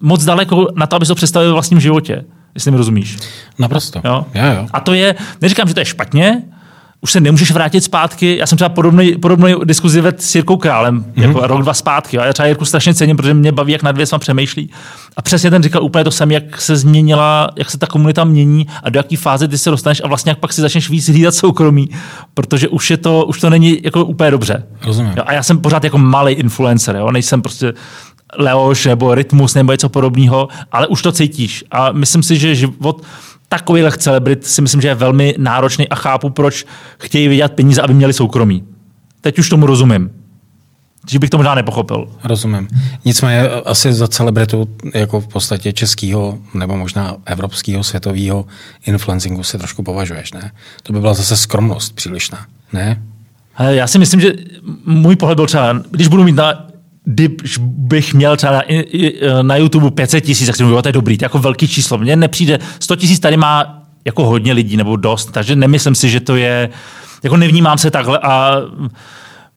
moc 0.00 0.24
daleko 0.24 0.68
na 0.74 0.86
to, 0.86 0.96
aby 0.96 1.06
se 1.06 1.08
to 1.08 1.14
představil 1.14 1.50
v 1.50 1.52
vlastním 1.52 1.80
životě. 1.80 2.24
Jestli 2.54 2.70
mi 2.70 2.76
rozumíš. 2.76 3.16
Naprosto. 3.58 4.00
Jo? 4.04 4.26
Jo, 4.34 4.44
jo. 4.56 4.66
A 4.72 4.80
to 4.80 4.94
je, 4.94 5.14
neříkám, 5.42 5.68
že 5.68 5.74
to 5.74 5.80
je 5.80 5.84
špatně, 5.84 6.42
už 7.00 7.12
se 7.12 7.20
nemůžeš 7.20 7.50
vrátit 7.50 7.80
zpátky. 7.80 8.36
Já 8.36 8.46
jsem 8.46 8.56
třeba 8.56 8.68
podobný, 8.68 9.16
podobný 9.16 9.54
diskuzi 9.64 10.00
vedl 10.00 10.18
s 10.20 10.34
Jirkou 10.34 10.56
Králem, 10.56 11.04
mm-hmm. 11.04 11.22
jako 11.22 11.46
rok, 11.46 11.62
dva 11.62 11.74
zpátky. 11.74 12.18
A 12.18 12.24
já 12.24 12.32
třeba 12.32 12.46
Jirku 12.46 12.64
strašně 12.64 12.94
cením, 12.94 13.16
protože 13.16 13.34
mě 13.34 13.52
baví, 13.52 13.72
jak 13.72 13.82
nad 13.82 13.96
věcma 13.96 14.18
přemýšlí. 14.18 14.70
A 15.16 15.22
přesně 15.22 15.50
ten 15.50 15.62
říkal 15.62 15.82
úplně 15.82 16.04
to 16.04 16.10
samé, 16.10 16.34
jak 16.34 16.60
se 16.60 16.76
změnila, 16.76 17.50
jak 17.56 17.70
se 17.70 17.78
ta 17.78 17.86
komunita 17.86 18.24
mění 18.24 18.66
a 18.82 18.90
do 18.90 18.98
jaké 18.98 19.16
fáze 19.16 19.48
ty 19.48 19.58
se 19.58 19.70
dostaneš 19.70 20.02
a 20.04 20.08
vlastně 20.08 20.30
jak 20.30 20.38
pak 20.38 20.52
si 20.52 20.60
začneš 20.60 20.90
víc 20.90 21.08
hlídat 21.08 21.34
soukromí, 21.34 21.88
protože 22.34 22.68
už, 22.68 22.90
je 22.90 22.96
to, 22.96 23.24
už 23.24 23.40
to 23.40 23.50
není 23.50 23.78
jako 23.82 24.04
úplně 24.04 24.30
dobře. 24.30 24.66
Rozumím. 24.84 25.12
Jo, 25.16 25.22
a 25.26 25.32
já 25.32 25.42
jsem 25.42 25.58
pořád 25.58 25.84
jako 25.84 25.98
malý 25.98 26.32
influencer, 26.32 26.96
jo? 26.96 27.10
nejsem 27.10 27.42
prostě 27.42 27.72
Leoš 28.38 28.86
nebo 28.86 29.14
Rytmus 29.14 29.54
nebo 29.54 29.72
něco 29.72 29.88
podobného, 29.88 30.48
ale 30.72 30.86
už 30.86 31.02
to 31.02 31.12
cítíš. 31.12 31.64
A 31.70 31.92
myslím 31.92 32.22
si, 32.22 32.38
že 32.38 32.54
život 32.54 33.02
takových 33.48 33.96
celebrit 33.96 34.46
si 34.46 34.62
myslím, 34.62 34.80
že 34.80 34.88
je 34.88 34.94
velmi 34.94 35.34
náročný 35.38 35.88
a 35.88 35.94
chápu, 35.94 36.30
proč 36.30 36.64
chtějí 36.98 37.28
vydělat 37.28 37.52
peníze, 37.52 37.82
aby 37.82 37.94
měli 37.94 38.12
soukromí. 38.12 38.64
Teď 39.20 39.38
už 39.38 39.48
tomu 39.48 39.66
rozumím. 39.66 40.10
Že 41.10 41.18
bych 41.18 41.30
to 41.30 41.36
možná 41.36 41.54
nepochopil. 41.54 42.08
Rozumím. 42.24 42.68
Nicméně 43.04 43.48
asi 43.48 43.92
za 43.92 44.08
celebritu 44.08 44.68
jako 44.94 45.20
v 45.20 45.28
podstatě 45.28 45.72
českého 45.72 46.38
nebo 46.54 46.76
možná 46.76 47.16
evropského 47.26 47.84
světového 47.84 48.46
influencingu 48.86 49.42
se 49.42 49.58
trošku 49.58 49.82
považuješ, 49.82 50.32
ne? 50.32 50.52
To 50.82 50.92
by 50.92 51.00
byla 51.00 51.14
zase 51.14 51.36
skromnost 51.36 51.94
přílišná, 51.94 52.46
ne? 52.72 53.02
Já 53.68 53.86
si 53.86 53.98
myslím, 53.98 54.20
že 54.20 54.32
můj 54.86 55.16
pohled 55.16 55.36
byl 55.36 55.46
třeba, 55.46 55.82
když 55.90 56.08
budu 56.08 56.24
mít 56.24 56.36
na 56.36 56.66
když 57.08 57.58
bych 57.58 58.14
měl 58.14 58.36
třeba 58.36 58.52
na, 58.52 58.62
na 59.42 59.56
YouTube 59.56 59.90
500 59.90 60.24
tisíc, 60.24 60.46
tak 60.46 60.56
si 60.56 60.62
mówił, 60.62 60.82
to 60.82 60.88
je 60.88 60.92
dobrý, 60.92 61.18
to 61.18 61.24
je 61.24 61.24
jako 61.24 61.38
velký 61.38 61.68
číslo. 61.68 61.98
Mně 61.98 62.16
nepřijde, 62.16 62.58
100 62.80 62.96
tisíc 62.96 63.20
tady 63.20 63.36
má 63.36 63.82
jako 64.04 64.26
hodně 64.26 64.52
lidí, 64.52 64.76
nebo 64.76 64.96
dost, 64.96 65.32
takže 65.32 65.56
nemyslím 65.56 65.94
si, 65.94 66.10
že 66.10 66.20
to 66.20 66.36
je, 66.36 66.70
jako 67.22 67.36
nevnímám 67.36 67.78
se 67.78 67.90
takhle 67.90 68.18
a 68.18 68.56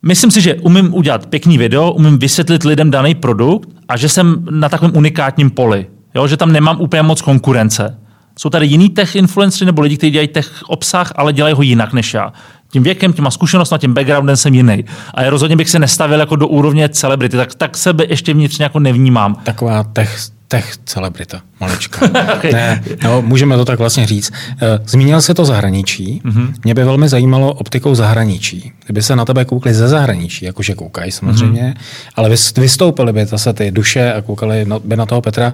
myslím 0.01 0.31
si, 0.31 0.41
že 0.41 0.55
umím 0.55 0.93
udělat 0.93 1.25
pěkný 1.25 1.57
video, 1.57 1.91
umím 1.91 2.19
vysvětlit 2.19 2.63
lidem 2.63 2.91
daný 2.91 3.15
produkt 3.15 3.69
a 3.87 3.97
že 3.97 4.09
jsem 4.09 4.45
na 4.49 4.69
takovém 4.69 4.97
unikátním 4.97 5.49
poli, 5.49 5.87
jo, 6.15 6.27
že 6.27 6.37
tam 6.37 6.51
nemám 6.51 6.81
úplně 6.81 7.01
moc 7.01 7.21
konkurence. 7.21 7.97
Jsou 8.39 8.49
tady 8.49 8.65
jiný 8.65 8.89
tech 8.89 9.15
influenceri 9.15 9.65
nebo 9.65 9.81
lidi, 9.81 9.97
kteří 9.97 10.11
dělají 10.11 10.27
tech 10.27 10.63
obsah, 10.67 11.11
ale 11.15 11.33
dělají 11.33 11.55
ho 11.55 11.61
jinak 11.61 11.93
než 11.93 12.13
já 12.13 12.33
tím 12.71 12.83
věkem, 12.83 13.13
těma 13.13 13.31
zkušenostmi, 13.31 13.79
tím 13.79 13.93
backgroundem 13.93 14.37
jsem 14.37 14.53
jiný. 14.53 14.85
A 15.13 15.21
já 15.21 15.29
rozhodně 15.29 15.55
bych 15.55 15.69
se 15.69 15.79
nestavil 15.79 16.19
jako 16.19 16.35
do 16.35 16.47
úrovně 16.47 16.89
celebrity, 16.89 17.37
tak, 17.37 17.55
tak 17.55 17.77
sebe 17.77 18.05
ještě 18.09 18.33
vnitřně 18.33 18.63
jako 18.63 18.79
nevnímám. 18.79 19.35
Taková 19.43 19.83
tech, 19.83 20.19
tech 20.49 20.77
celebrita, 20.85 21.41
malička. 21.59 22.07
ne, 22.53 22.83
no, 23.03 23.21
můžeme 23.21 23.57
to 23.57 23.65
tak 23.65 23.79
vlastně 23.79 24.07
říct. 24.07 24.31
Eh, 24.61 24.79
zmínil 24.85 25.21
se 25.21 25.33
to 25.33 25.45
zahraničí. 25.45 26.21
Mm-hmm. 26.25 26.53
Mě 26.63 26.73
by 26.73 26.83
velmi 26.83 27.09
zajímalo 27.09 27.53
optikou 27.53 27.95
zahraničí. 27.95 28.71
Kdyby 28.85 29.01
se 29.01 29.15
na 29.15 29.25
tebe 29.25 29.45
koukli 29.45 29.73
ze 29.73 29.87
zahraničí, 29.87 30.45
jakože 30.45 30.75
koukají 30.75 31.11
samozřejmě, 31.11 31.61
mm-hmm. 31.61 32.11
ale 32.15 32.29
vystoupili 32.57 33.13
by 33.13 33.25
zase 33.25 33.53
ty 33.53 33.71
duše 33.71 34.13
a 34.13 34.21
koukali 34.21 34.65
by 34.83 34.95
na 34.95 35.05
toho 35.05 35.21
Petra. 35.21 35.53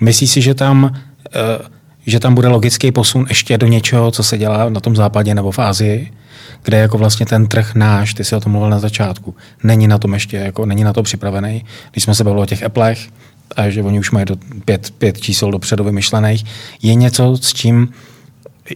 Myslíš 0.00 0.30
si, 0.30 0.42
že 0.42 0.54
tam 0.54 0.84
uh, 0.84 1.66
že 2.06 2.20
tam 2.20 2.34
bude 2.34 2.48
logický 2.48 2.92
posun 2.92 3.26
ještě 3.28 3.58
do 3.58 3.66
něčeho, 3.66 4.10
co 4.10 4.22
se 4.22 4.38
dělá 4.38 4.68
na 4.68 4.80
tom 4.80 4.96
západě 4.96 5.34
nebo 5.34 5.52
v 5.52 5.58
Ázii, 5.58 6.12
kde 6.62 6.76
jako 6.76 6.98
vlastně 6.98 7.26
ten 7.26 7.46
trh 7.46 7.74
náš, 7.74 8.14
ty 8.14 8.24
si 8.24 8.36
o 8.36 8.40
tom 8.40 8.52
mluvil 8.52 8.70
na 8.70 8.78
začátku, 8.78 9.34
není 9.62 9.88
na 9.88 9.98
tom 9.98 10.14
ještě, 10.14 10.36
jako 10.36 10.66
není 10.66 10.84
na 10.84 10.92
to 10.92 11.02
připravený. 11.02 11.64
Když 11.92 12.04
jsme 12.04 12.14
se 12.14 12.24
bavili 12.24 12.42
o 12.42 12.46
těch 12.46 12.62
Applech, 12.62 13.08
a 13.56 13.70
že 13.70 13.82
oni 13.82 13.98
už 13.98 14.10
mají 14.10 14.26
do 14.26 14.36
pět, 14.64 14.90
pět 14.98 15.20
čísel 15.20 15.50
dopředu 15.50 15.84
vymyšlených, 15.84 16.44
je 16.82 16.94
něco, 16.94 17.36
s 17.36 17.52
čím 17.52 17.88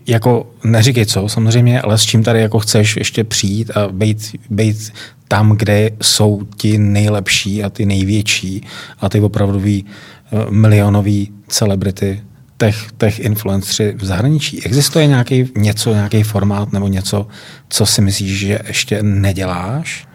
jako 0.07 0.51
neříkej 0.65 1.07
co 1.07 1.29
samozřejmě, 1.29 1.81
ale 1.81 1.99
s 1.99 2.03
čím 2.03 2.23
tady 2.23 2.41
jako 2.41 2.59
chceš 2.59 2.97
ještě 2.97 3.25
přijít 3.25 3.71
a 3.71 3.89
být, 3.89 4.37
být 4.51 4.93
tam, 5.29 5.57
kde 5.57 5.91
jsou 6.03 6.43
ti 6.57 6.79
nejlepší 6.79 7.65
a 7.65 7.71
ty 7.71 7.87
největší 7.87 8.63
a 9.01 9.09
ty 9.09 9.21
opravdový 9.21 9.85
uh, 10.31 10.51
milionový 10.51 11.33
celebrity 11.49 12.23
těch, 12.59 12.89
těch 12.99 13.19
influenceri 13.19 13.95
v 13.97 14.05
zahraničí? 14.05 14.65
Existuje 14.65 15.07
nějaký 15.07 15.53
něco, 15.57 15.93
nějaký 15.93 16.23
formát 16.23 16.73
nebo 16.73 16.89
něco, 16.89 17.27
co 17.69 17.87
si 17.87 18.01
myslíš, 18.03 18.39
že 18.39 18.59
ještě 18.67 19.03
neděláš? 19.03 20.07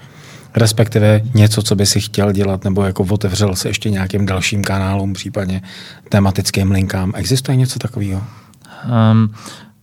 Respektive 0.56 1.22
něco, 1.34 1.62
co 1.62 1.76
by 1.76 1.86
si 1.86 2.02
chtěl 2.02 2.32
dělat, 2.32 2.64
nebo 2.64 2.84
jako 2.84 3.06
otevřel 3.10 3.56
se 3.56 3.70
ještě 3.70 3.90
nějakým 3.90 4.26
dalším 4.26 4.64
kanálům, 4.64 5.14
případně 5.14 5.62
tematickým 6.10 6.72
linkám. 6.72 7.12
Existuje 7.16 7.56
něco 7.56 7.80
takového? 7.80 8.24
Um, 9.12 9.34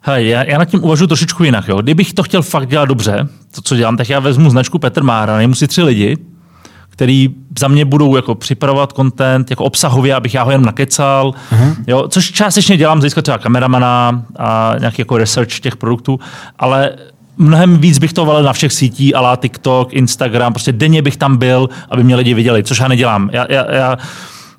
hele, 0.01 0.23
já, 0.23 0.43
já 0.43 0.59
nad 0.59 0.64
tím 0.64 0.85
uvažuji 0.85 1.07
trošičku 1.07 1.45
jinak. 1.45 1.69
Jo. 1.69 1.83
Kdybych 1.83 2.12
to 2.12 2.23
chtěl 2.23 2.43
fakt 2.43 2.69
dělat 2.69 2.85
dobře, 2.85 3.29
to, 3.55 3.62
co 3.62 3.77
dělám, 3.77 3.97
tak 3.97 4.09
já 4.09 4.21
vezmu 4.21 4.51
značku 4.51 4.79
Petr 4.79 5.03
Mára, 5.03 5.33
najmu 5.33 5.55
si 5.55 5.69
tři 5.69 5.83
lidi, 5.83 6.16
který 6.89 7.29
za 7.59 7.69
mě 7.69 7.85
budou 7.85 8.16
jako 8.16 8.35
připravovat 8.35 8.93
content 8.93 9.51
jako 9.51 9.64
obsahově, 9.64 10.14
abych 10.14 10.35
já 10.35 10.43
ho 10.43 10.51
jen 10.51 10.62
nakecal, 10.62 11.35
uh-huh. 11.53 11.75
jo, 11.87 12.09
což 12.09 12.33
částečně 12.33 12.77
dělám 12.77 13.03
získat 13.03 13.23
třeba 13.23 13.39
kameramana 13.39 14.23
a 14.39 14.75
nějaký 14.79 15.03
jako 15.03 15.19
research 15.19 15.61
těch 15.61 15.77
produktů, 15.77 16.21
ale 16.59 16.91
mnohem 17.39 17.78
víc 17.78 17.99
bych 17.99 18.12
to 18.12 18.24
valil 18.24 18.43
na 18.43 18.53
všech 18.53 18.72
sítí, 18.72 19.14
ale 19.14 19.36
TikTok, 19.36 19.93
Instagram, 19.93 20.53
prostě 20.53 20.72
denně 20.72 21.03
bych 21.03 21.16
tam 21.16 21.36
byl, 21.36 21.68
aby 21.91 22.05
mě 22.05 22.16
lidi 22.16 22.34
viděli, 22.34 22.62
což 22.62 22.78
já 22.78 22.89
nedělám. 22.89 23.30
Já, 23.32 23.47
já, 23.49 23.74
já 23.74 23.99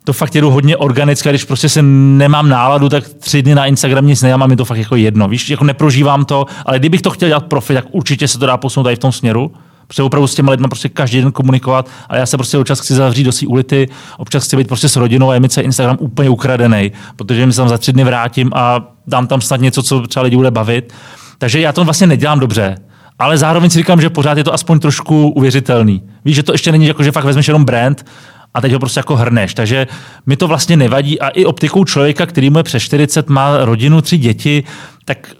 to 0.03 0.13
fakt 0.13 0.35
jedu 0.35 0.49
hodně 0.49 0.77
organické, 0.77 1.29
když 1.29 1.43
prostě 1.43 1.69
se 1.69 1.81
nemám 1.81 2.49
náladu, 2.49 2.89
tak 2.89 3.07
tři 3.07 3.41
dny 3.41 3.55
na 3.55 3.65
Instagram 3.65 4.07
nic 4.07 4.21
nedělám 4.21 4.43
a 4.43 4.47
mi 4.47 4.55
to 4.55 4.65
fakt 4.65 4.77
jako 4.77 4.95
jedno. 4.95 5.27
Víš, 5.27 5.49
jako 5.49 5.63
neprožívám 5.63 6.25
to, 6.25 6.45
ale 6.65 6.79
kdybych 6.79 7.01
to 7.01 7.09
chtěl 7.09 7.29
dělat 7.29 7.45
profi, 7.45 7.73
tak 7.73 7.85
určitě 7.91 8.27
se 8.27 8.39
to 8.39 8.45
dá 8.45 8.57
posunout 8.57 8.83
tady 8.83 8.95
v 8.95 8.99
tom 8.99 9.11
směru. 9.11 9.51
Protože 9.87 10.03
opravdu 10.03 10.27
s 10.27 10.35
těmi 10.35 10.51
lidmi 10.51 10.67
prostě 10.67 10.89
každý 10.89 11.21
den 11.21 11.31
komunikovat, 11.31 11.89
a 12.09 12.17
já 12.17 12.25
se 12.25 12.37
prostě 12.37 12.57
občas 12.57 12.79
chci 12.79 12.93
zavřít 12.93 13.23
do 13.23 13.31
své 13.31 13.47
ulity, 13.47 13.87
občas 14.17 14.43
chci 14.43 14.57
být 14.57 14.67
prostě 14.67 14.89
s 14.89 14.95
rodinou 14.95 15.29
a 15.29 15.33
je 15.33 15.39
mi 15.39 15.49
se 15.49 15.61
Instagram 15.61 15.97
úplně 15.99 16.29
ukradený, 16.29 16.91
protože 17.15 17.45
mi 17.45 17.53
se 17.53 17.57
tam 17.57 17.69
za 17.69 17.77
tři 17.77 17.93
dny 17.93 18.03
vrátím 18.03 18.51
a 18.53 18.81
dám 19.07 19.27
tam 19.27 19.41
snad 19.41 19.61
něco, 19.61 19.83
co 19.83 20.07
třeba 20.07 20.23
lidi 20.23 20.35
bude 20.35 20.51
bavit. 20.51 20.93
Takže 21.39 21.59
já 21.59 21.71
to 21.71 21.83
vlastně 21.83 22.07
nedělám 22.07 22.39
dobře. 22.39 22.77
Ale 23.19 23.37
zároveň 23.37 23.69
si 23.69 23.77
říkám, 23.77 24.01
že 24.01 24.09
pořád 24.09 24.37
je 24.37 24.43
to 24.43 24.53
aspoň 24.53 24.79
trošku 24.79 25.29
uvěřitelný. 25.29 26.03
Víš, 26.25 26.35
že 26.35 26.43
to 26.43 26.51
ještě 26.51 26.71
není 26.71 26.87
jako, 26.87 27.03
že 27.03 27.11
fakt 27.11 27.25
vezmeš 27.25 27.47
jenom 27.47 27.65
brand 27.65 28.05
a 28.53 28.61
teď 28.61 28.73
ho 28.73 28.79
prostě 28.79 28.99
jako 28.99 29.15
hrneš. 29.15 29.53
Takže 29.53 29.87
mi 30.25 30.37
to 30.37 30.47
vlastně 30.47 30.77
nevadí. 30.77 31.19
A 31.19 31.29
i 31.29 31.45
optikou 31.45 31.85
člověka, 31.85 32.25
který 32.25 32.49
mu 32.49 32.57
je 32.57 32.63
přes 32.63 32.83
40, 32.83 33.29
má 33.29 33.65
rodinu, 33.65 34.01
tři 34.01 34.17
děti, 34.17 34.63
tak 35.05 35.33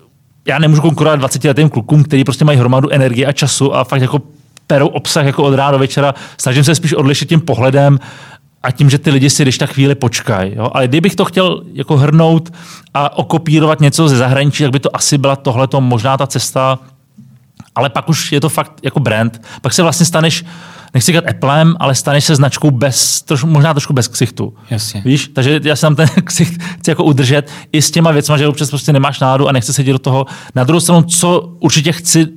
já 0.48 0.60
nemůžu 0.60 0.82
konkurovat 0.82 1.20
20 1.20 1.44
letým 1.44 1.70
klukům, 1.70 2.04
kteří 2.04 2.24
prostě 2.24 2.46
mají 2.46 2.58
hromadu 2.58 2.90
energie 2.90 3.28
a 3.28 3.32
času 3.32 3.76
a 3.76 3.84
fakt 3.84 4.02
jako 4.02 4.22
perou 4.68 4.88
obsah 4.88 5.26
jako 5.26 5.44
od 5.44 5.56
rána 5.56 5.72
do 5.72 5.80
večera. 5.80 6.14
Snažím 6.38 6.64
se 6.64 6.76
spíš 6.76 6.94
odlišit 6.94 7.30
tím 7.30 7.42
pohledem 7.42 8.00
a 8.64 8.72
tím, 8.72 8.90
že 8.90 8.98
ty 8.98 9.10
lidi 9.10 9.30
si 9.30 9.44
když 9.44 9.58
tak 9.58 9.70
chvíli 9.70 9.96
počkají. 9.96 10.56
Ale 10.58 10.88
kdybych 10.88 11.16
to 11.16 11.26
chtěl 11.26 11.64
jako 11.74 11.98
hrnout 11.98 12.54
a 12.94 13.18
okopírovat 13.18 13.80
něco 13.80 14.10
ze 14.10 14.18
zahraničí, 14.18 14.64
tak 14.64 14.72
by 14.72 14.80
to 14.80 14.96
asi 14.96 15.18
byla 15.18 15.36
tohleto 15.36 15.82
možná 15.82 16.18
ta 16.18 16.28
cesta, 16.28 16.80
ale 17.76 17.90
pak 17.90 18.10
už 18.10 18.32
je 18.32 18.42
to 18.42 18.50
fakt 18.50 18.74
jako 18.84 19.00
brand. 19.00 19.42
Pak 19.62 19.74
se 19.74 19.84
vlastně 19.84 20.06
staneš, 20.06 20.46
nechci 20.94 21.12
říkat 21.12 21.24
Applem, 21.30 21.76
ale 21.80 21.96
staneš 21.96 22.26
se 22.26 22.36
značkou 22.36 22.72
bez, 22.72 23.22
troš, 23.22 23.44
možná 23.44 23.74
trošku 23.74 23.94
bez 23.94 24.08
ksichtu. 24.08 24.54
Jasně. 24.70 25.02
Víš? 25.06 25.28
Takže 25.28 25.60
já 25.64 25.76
se 25.76 25.82
tam 25.82 25.96
ten 25.96 26.08
ksicht 26.24 26.62
chci 26.62 26.92
jako 26.92 27.04
udržet 27.04 27.52
i 27.72 27.82
s 27.82 27.92
těma 27.92 28.12
věcmi, 28.12 28.36
že 28.38 28.48
občas 28.48 28.70
prostě 28.70 28.94
nemáš 28.94 29.20
nádu 29.20 29.48
a 29.48 29.52
nechci 29.52 29.74
sedět 29.74 29.94
do 29.94 30.00
toho. 30.00 30.26
Na 30.56 30.64
druhou 30.64 30.80
stranu, 30.80 31.04
co 31.04 31.54
určitě 31.60 31.92
chci, 31.92 32.28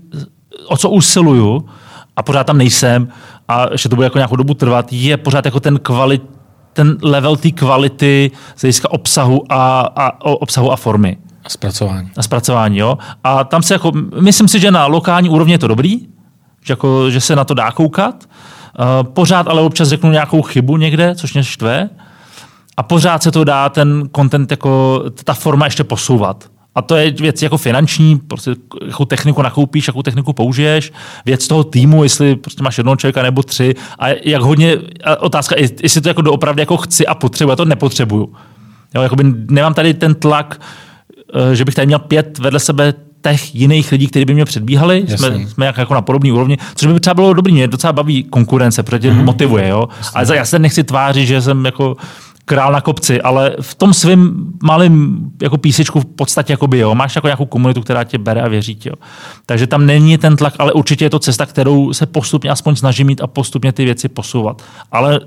o 0.67 0.77
co 0.77 0.91
usiluju, 0.91 1.69
a 2.17 2.23
pořád 2.23 2.45
tam 2.45 2.59
nejsem 2.59 3.09
a 3.53 3.77
že 3.77 3.89
to 3.89 3.97
bude 3.97 4.07
jako 4.07 4.19
nějakou 4.19 4.37
dobu 4.37 4.55
trvat, 4.55 4.93
je 4.93 5.17
pořád 5.17 5.45
jako 5.45 5.61
ten 5.61 5.79
kvalit, 5.79 6.23
ten 6.73 6.97
level 7.03 7.37
té 7.37 7.51
kvality 7.51 8.31
z 8.57 8.61
hlediska 8.61 8.91
obsahu 8.91 9.53
a, 9.53 9.81
a, 9.81 10.25
obsahu 10.25 10.73
a 10.73 10.77
formy. 10.77 11.17
A 11.45 11.49
zpracování. 11.49 12.11
A 12.17 12.23
zpracování, 12.23 12.79
jo. 12.79 12.99
A 13.25 13.45
tam 13.45 13.63
se 13.63 13.75
jako, 13.75 13.93
myslím 14.21 14.49
si, 14.49 14.61
že 14.61 14.71
na 14.71 14.87
lokální 14.87 15.29
úrovni 15.29 15.55
je 15.55 15.59
to 15.59 15.69
dobrý, 15.69 16.01
že, 16.65 16.73
jako, 16.73 17.11
že 17.11 17.21
se 17.21 17.37
na 17.37 17.45
to 17.45 17.55
dá 17.55 17.71
koukat. 17.71 18.25
Uh, 18.25 19.13
pořád 19.13 19.49
ale 19.49 19.63
občas 19.63 19.89
řeknu 19.89 20.11
nějakou 20.11 20.43
chybu 20.43 20.77
někde, 20.77 21.15
což 21.15 21.35
mě 21.35 21.45
štve. 21.45 21.91
A 22.77 22.83
pořád 22.83 23.23
se 23.23 23.31
to 23.31 23.45
dá 23.45 23.69
ten 23.69 24.09
content, 24.17 24.51
jako 24.51 25.03
ta 25.25 25.35
forma 25.35 25.65
ještě 25.65 25.85
posouvat. 25.85 26.45
A 26.75 26.83
to 26.83 26.97
je 26.97 27.11
věc 27.11 27.43
jako 27.43 27.57
finanční, 27.57 28.19
prostě 28.19 28.55
jakou 28.87 29.05
techniku 29.05 29.43
nakoupíš, 29.43 29.87
jakou 29.87 30.03
techniku 30.03 30.33
použiješ, 30.33 30.93
věc 31.25 31.49
toho 31.49 31.65
týmu, 31.65 32.03
jestli 32.03 32.37
prostě 32.37 32.63
máš 32.63 32.79
jednoho 32.79 32.97
člověka 32.97 33.23
nebo 33.23 33.43
tři 33.43 33.75
a 33.99 34.09
jak 34.25 34.43
hodně, 34.43 34.77
a 35.05 35.23
otázka, 35.23 35.57
jestli 35.83 36.01
to 36.01 36.09
jako 36.09 36.23
doopravdy 36.23 36.63
jako 36.63 36.77
chci 36.77 37.07
a 37.07 37.15
potřebuji, 37.15 37.51
já 37.51 37.57
to 37.57 37.65
nepotřebuju. 37.65 38.35
Jo, 38.95 39.03
jakoby 39.03 39.25
nemám 39.51 39.75
tady 39.75 39.95
ten 39.95 40.15
tlak, 40.15 40.61
eh, 41.35 41.57
že 41.57 41.65
bych 41.65 41.75
tady 41.75 41.87
měl 41.87 41.99
pět 41.99 42.39
vedle 42.39 42.61
sebe 42.61 42.95
těch 43.23 43.55
jiných 43.55 43.93
lidí, 43.93 44.07
kteří 44.07 44.25
by 44.25 44.35
mě 44.35 44.45
předbíhali. 44.45 45.05
Jsme, 45.09 45.49
jsme 45.49 45.67
jak, 45.67 45.79
jako 45.79 45.95
na 45.95 46.03
podobné 46.03 46.33
úrovni, 46.33 46.59
což 46.75 46.93
by 46.93 47.01
třeba 47.01 47.15
bylo 47.15 47.35
dobrý. 47.35 47.53
Mě 47.53 47.69
docela 47.69 47.93
baví 47.93 48.25
konkurence, 48.25 48.83
protože 48.83 49.13
mm-hmm. 49.13 49.25
motivuje. 49.25 49.69
Jo? 49.69 49.89
Ale 50.15 50.37
já 50.37 50.45
se 50.45 50.59
nechci 50.59 50.85
tvářit, 50.85 51.27
že 51.27 51.43
jsem 51.43 51.65
jako 51.65 51.97
král 52.53 52.73
na 52.73 52.81
kopci, 52.81 53.21
ale 53.21 53.57
v 53.61 53.75
tom 53.75 53.95
svém 53.95 54.53
malém 54.63 55.19
jako 55.43 55.59
písečku 55.59 56.01
v 56.01 56.05
podstatě 56.05 56.53
jako 56.53 56.67
by, 56.67 56.79
jo. 56.79 56.95
Máš 56.95 57.15
jako 57.15 57.27
nějakou 57.27 57.47
komunitu, 57.47 57.81
která 57.81 58.05
tě 58.05 58.19
bere 58.19 58.43
a 58.43 58.49
věří 58.49 58.75
tě, 58.75 58.89
jo. 58.89 58.95
Takže 59.47 59.67
tam 59.67 59.87
není 59.87 60.19
ten 60.19 60.37
tlak, 60.37 60.55
ale 60.59 60.73
určitě 60.73 61.05
je 61.05 61.11
to 61.11 61.19
cesta, 61.19 61.47
kterou 61.47 61.93
se 61.93 62.07
postupně 62.07 62.51
aspoň 62.51 62.77
snažím 62.77 63.07
mít 63.07 63.21
a 63.21 63.27
postupně 63.27 63.73
ty 63.73 63.85
věci 63.85 64.09
posouvat. 64.09 64.63
Ale 64.93 65.21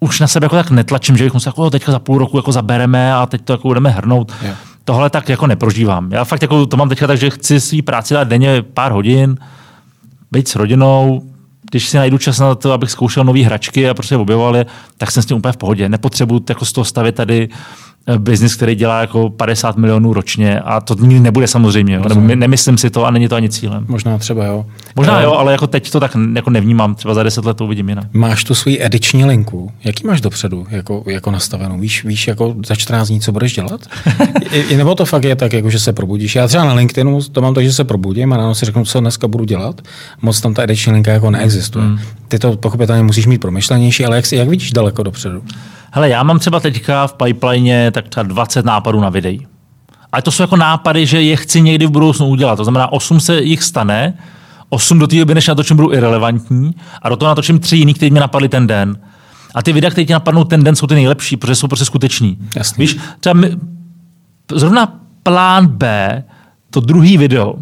už 0.00 0.20
na 0.20 0.26
sebe 0.26 0.44
jako 0.44 0.56
tak 0.56 0.70
netlačím, 0.70 1.16
že 1.16 1.24
bychom 1.24 1.40
se 1.40 1.48
jako 1.48 1.70
teďka 1.70 1.92
za 1.92 1.98
půl 1.98 2.18
roku 2.18 2.36
jako 2.36 2.52
zabereme 2.52 3.14
a 3.14 3.26
teď 3.26 3.42
to 3.44 3.52
jako 3.52 3.68
budeme 3.68 3.90
hrnout. 3.90 4.32
Yeah. 4.42 4.58
Tohle 4.84 5.10
tak 5.10 5.28
jako 5.28 5.46
neprožívám. 5.46 6.12
Já 6.12 6.24
fakt 6.24 6.42
jako 6.42 6.66
to 6.66 6.76
mám 6.76 6.88
teďka 6.88 7.06
tak, 7.06 7.18
že 7.18 7.30
chci 7.30 7.60
svý 7.60 7.82
práci 7.82 8.14
dát 8.14 8.28
denně 8.28 8.62
pár 8.62 8.92
hodin, 8.92 9.36
být 10.32 10.48
s 10.48 10.56
rodinou, 10.56 11.22
když 11.72 11.88
si 11.88 11.96
najdu 11.96 12.18
čas 12.18 12.38
na 12.38 12.54
to, 12.54 12.72
abych 12.72 12.90
zkoušel 12.90 13.24
nové 13.24 13.40
hračky 13.40 13.88
a 13.88 13.94
prostě 13.94 14.16
objevoval 14.16 14.56
je, 14.56 14.66
tak 14.96 15.10
jsem 15.10 15.22
s 15.22 15.26
tím 15.26 15.36
úplně 15.36 15.52
v 15.52 15.56
pohodě. 15.56 15.88
Nepotřebuji 15.88 16.44
jako 16.48 16.64
z 16.64 16.72
toho 16.72 16.84
stavit 16.84 17.14
tady 17.14 17.48
biznis, 18.18 18.56
který 18.56 18.74
dělá 18.74 19.00
jako 19.00 19.30
50 19.30 19.76
milionů 19.76 20.12
ročně 20.12 20.60
a 20.60 20.80
to 20.80 20.94
nikdy 20.94 21.20
nebude 21.20 21.46
samozřejmě. 21.46 21.94
Jo? 21.94 22.02
Nebo 22.08 22.20
nemyslím 22.20 22.78
si 22.78 22.90
to 22.90 23.04
a 23.04 23.10
není 23.10 23.28
to 23.28 23.36
ani 23.36 23.48
cílem. 23.48 23.84
Možná 23.88 24.18
třeba 24.18 24.44
jo. 24.44 24.66
Možná 24.96 25.20
jo, 25.20 25.32
ale 25.32 25.52
jako 25.52 25.66
teď 25.66 25.90
to 25.90 26.00
tak 26.00 26.16
jako 26.34 26.50
nevnímám. 26.50 26.94
Třeba 26.94 27.14
za 27.14 27.22
10 27.22 27.44
let 27.44 27.56
to 27.56 27.64
uvidím 27.64 27.88
jinak. 27.88 28.04
Máš 28.12 28.44
tu 28.44 28.54
svoji 28.54 28.82
ediční 28.84 29.24
linku. 29.24 29.72
Jaký 29.84 30.06
máš 30.06 30.20
dopředu 30.20 30.66
jako, 30.70 31.04
jako 31.06 31.30
nastavenou? 31.30 31.78
Víš, 31.78 32.04
víš 32.04 32.28
jako 32.28 32.54
za 32.66 32.74
14 32.74 33.08
dní, 33.08 33.20
co 33.20 33.32
budeš 33.32 33.54
dělat? 33.54 33.86
I, 34.52 34.76
nebo 34.76 34.94
to 34.94 35.04
fakt 35.04 35.24
je 35.24 35.36
tak, 35.36 35.52
jako, 35.52 35.70
že 35.70 35.78
se 35.78 35.92
probudíš? 35.92 36.34
Já 36.34 36.48
třeba 36.48 36.64
na 36.64 36.74
LinkedInu 36.74 37.22
to 37.32 37.40
mám 37.40 37.54
tak, 37.54 37.64
že 37.64 37.72
se 37.72 37.84
probudím 37.84 38.32
a 38.32 38.36
ráno 38.36 38.54
si 38.54 38.66
řeknu, 38.66 38.84
co 38.84 39.00
dneska 39.00 39.28
budu 39.28 39.44
dělat. 39.44 39.80
Moc 40.22 40.40
tam 40.40 40.54
ta 40.54 40.62
ediční 40.62 40.92
linka 40.92 41.12
jako 41.12 41.30
neexistuje. 41.30 41.84
Mm. 41.84 41.98
Ty 42.28 42.38
to 42.38 42.56
pochopitelně 42.56 43.02
musíš 43.02 43.26
mít 43.26 43.40
promyšlenější, 43.40 44.04
ale 44.04 44.16
jak, 44.16 44.32
jak 44.32 44.48
vidíš 44.48 44.72
daleko 44.72 45.02
dopředu? 45.02 45.42
Hele, 45.94 46.08
já 46.08 46.22
mám 46.22 46.38
třeba 46.38 46.60
teďka 46.60 47.06
v 47.06 47.12
pipeline 47.12 47.90
tak 47.90 48.08
třeba 48.08 48.22
20 48.22 48.64
nápadů 48.64 49.00
na 49.00 49.08
videí. 49.08 49.46
Ale 50.12 50.22
to 50.22 50.30
jsou 50.30 50.42
jako 50.42 50.56
nápady, 50.56 51.06
že 51.06 51.22
je 51.22 51.36
chci 51.36 51.60
někdy 51.60 51.86
v 51.86 51.90
budoucnu 51.90 52.26
udělat. 52.26 52.56
To 52.56 52.64
znamená, 52.64 52.92
8 52.92 53.20
se 53.20 53.40
jich 53.40 53.62
stane, 53.62 54.14
8 54.68 54.98
do 54.98 55.06
té 55.06 55.16
doby, 55.16 55.34
než 55.34 55.48
natočím, 55.48 55.76
budou 55.76 55.92
irrelevantní 55.92 56.74
a 57.02 57.08
do 57.08 57.16
toho 57.16 57.28
natočím 57.28 57.58
tři 57.58 57.76
jiný, 57.76 57.94
které 57.94 58.10
mě 58.10 58.20
napadly 58.20 58.48
ten 58.48 58.66
den. 58.66 58.98
A 59.54 59.62
ty 59.62 59.72
videa, 59.72 59.90
které 59.90 60.04
ti 60.04 60.12
napadnou 60.12 60.44
ten 60.44 60.64
den, 60.64 60.76
jsou 60.76 60.86
ty 60.86 60.94
nejlepší, 60.94 61.36
protože 61.36 61.54
jsou 61.54 61.68
prostě 61.68 61.84
skuteční. 61.84 62.38
Jasný. 62.56 62.82
Víš, 62.82 62.98
třeba 63.20 63.32
my, 63.32 63.56
zrovna 64.52 65.00
plán 65.22 65.66
B, 65.66 66.24
to 66.70 66.80
druhý 66.80 67.18
video, 67.18 67.54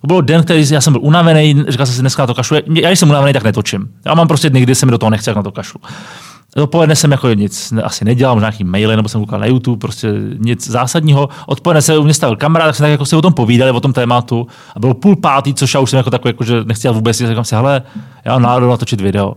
to 0.00 0.06
byl 0.06 0.22
den, 0.22 0.42
který 0.42 0.70
já 0.70 0.80
jsem 0.80 0.92
byl 0.92 1.02
unavený, 1.02 1.64
říkal 1.68 1.86
jsem 1.86 1.94
si, 1.94 2.00
dneska 2.00 2.22
na 2.22 2.26
to 2.26 2.34
kašlu. 2.34 2.56
Já, 2.56 2.88
když 2.88 2.98
jsem 2.98 3.10
unavený, 3.10 3.32
tak 3.32 3.44
netočím. 3.44 3.88
Já 4.06 4.14
mám 4.14 4.28
prostě 4.28 4.50
dny, 4.50 4.60
kdy 4.60 4.74
se 4.74 4.86
mi 4.86 4.92
do 4.92 4.98
toho 4.98 5.10
nechce, 5.10 5.30
jak 5.30 5.36
na 5.36 5.42
to 5.42 5.52
kašlu. 5.52 5.80
Dopoledne 6.56 6.96
jsem 6.96 7.12
jako 7.12 7.28
nic 7.28 7.72
asi 7.84 8.04
nedělal, 8.04 8.34
možná 8.34 8.48
nějaký 8.48 8.64
maily, 8.64 8.96
nebo 8.96 9.08
jsem 9.08 9.20
koukal 9.20 9.40
na 9.40 9.46
YouTube, 9.46 9.80
prostě 9.80 10.12
nic 10.38 10.70
zásadního. 10.70 11.28
Odpoledne 11.46 11.82
se 11.82 11.98
u 11.98 12.04
mě 12.04 12.14
stavil 12.14 12.36
kamarád, 12.36 12.68
tak 12.68 12.76
jsme 12.76 12.84
tak 12.84 12.90
jako 12.90 13.06
si 13.06 13.16
o 13.16 13.22
tom 13.22 13.32
povídali, 13.32 13.70
o 13.70 13.80
tom 13.80 13.92
tématu. 13.92 14.46
A 14.76 14.80
bylo 14.80 14.94
půl 14.94 15.16
pátý, 15.16 15.54
což 15.54 15.74
já 15.74 15.80
už 15.80 15.90
jsem 15.90 15.96
jako 15.96 16.10
takový, 16.10 16.28
jako, 16.30 16.44
že 16.44 16.64
nechci 16.64 16.88
vůbec, 16.88 17.16
říkám 17.16 17.44
si, 17.44 17.54
hele, 17.54 17.82
já 18.24 18.32
mám 18.32 18.42
náladu 18.42 18.68
natočit 18.68 19.00
video. 19.00 19.34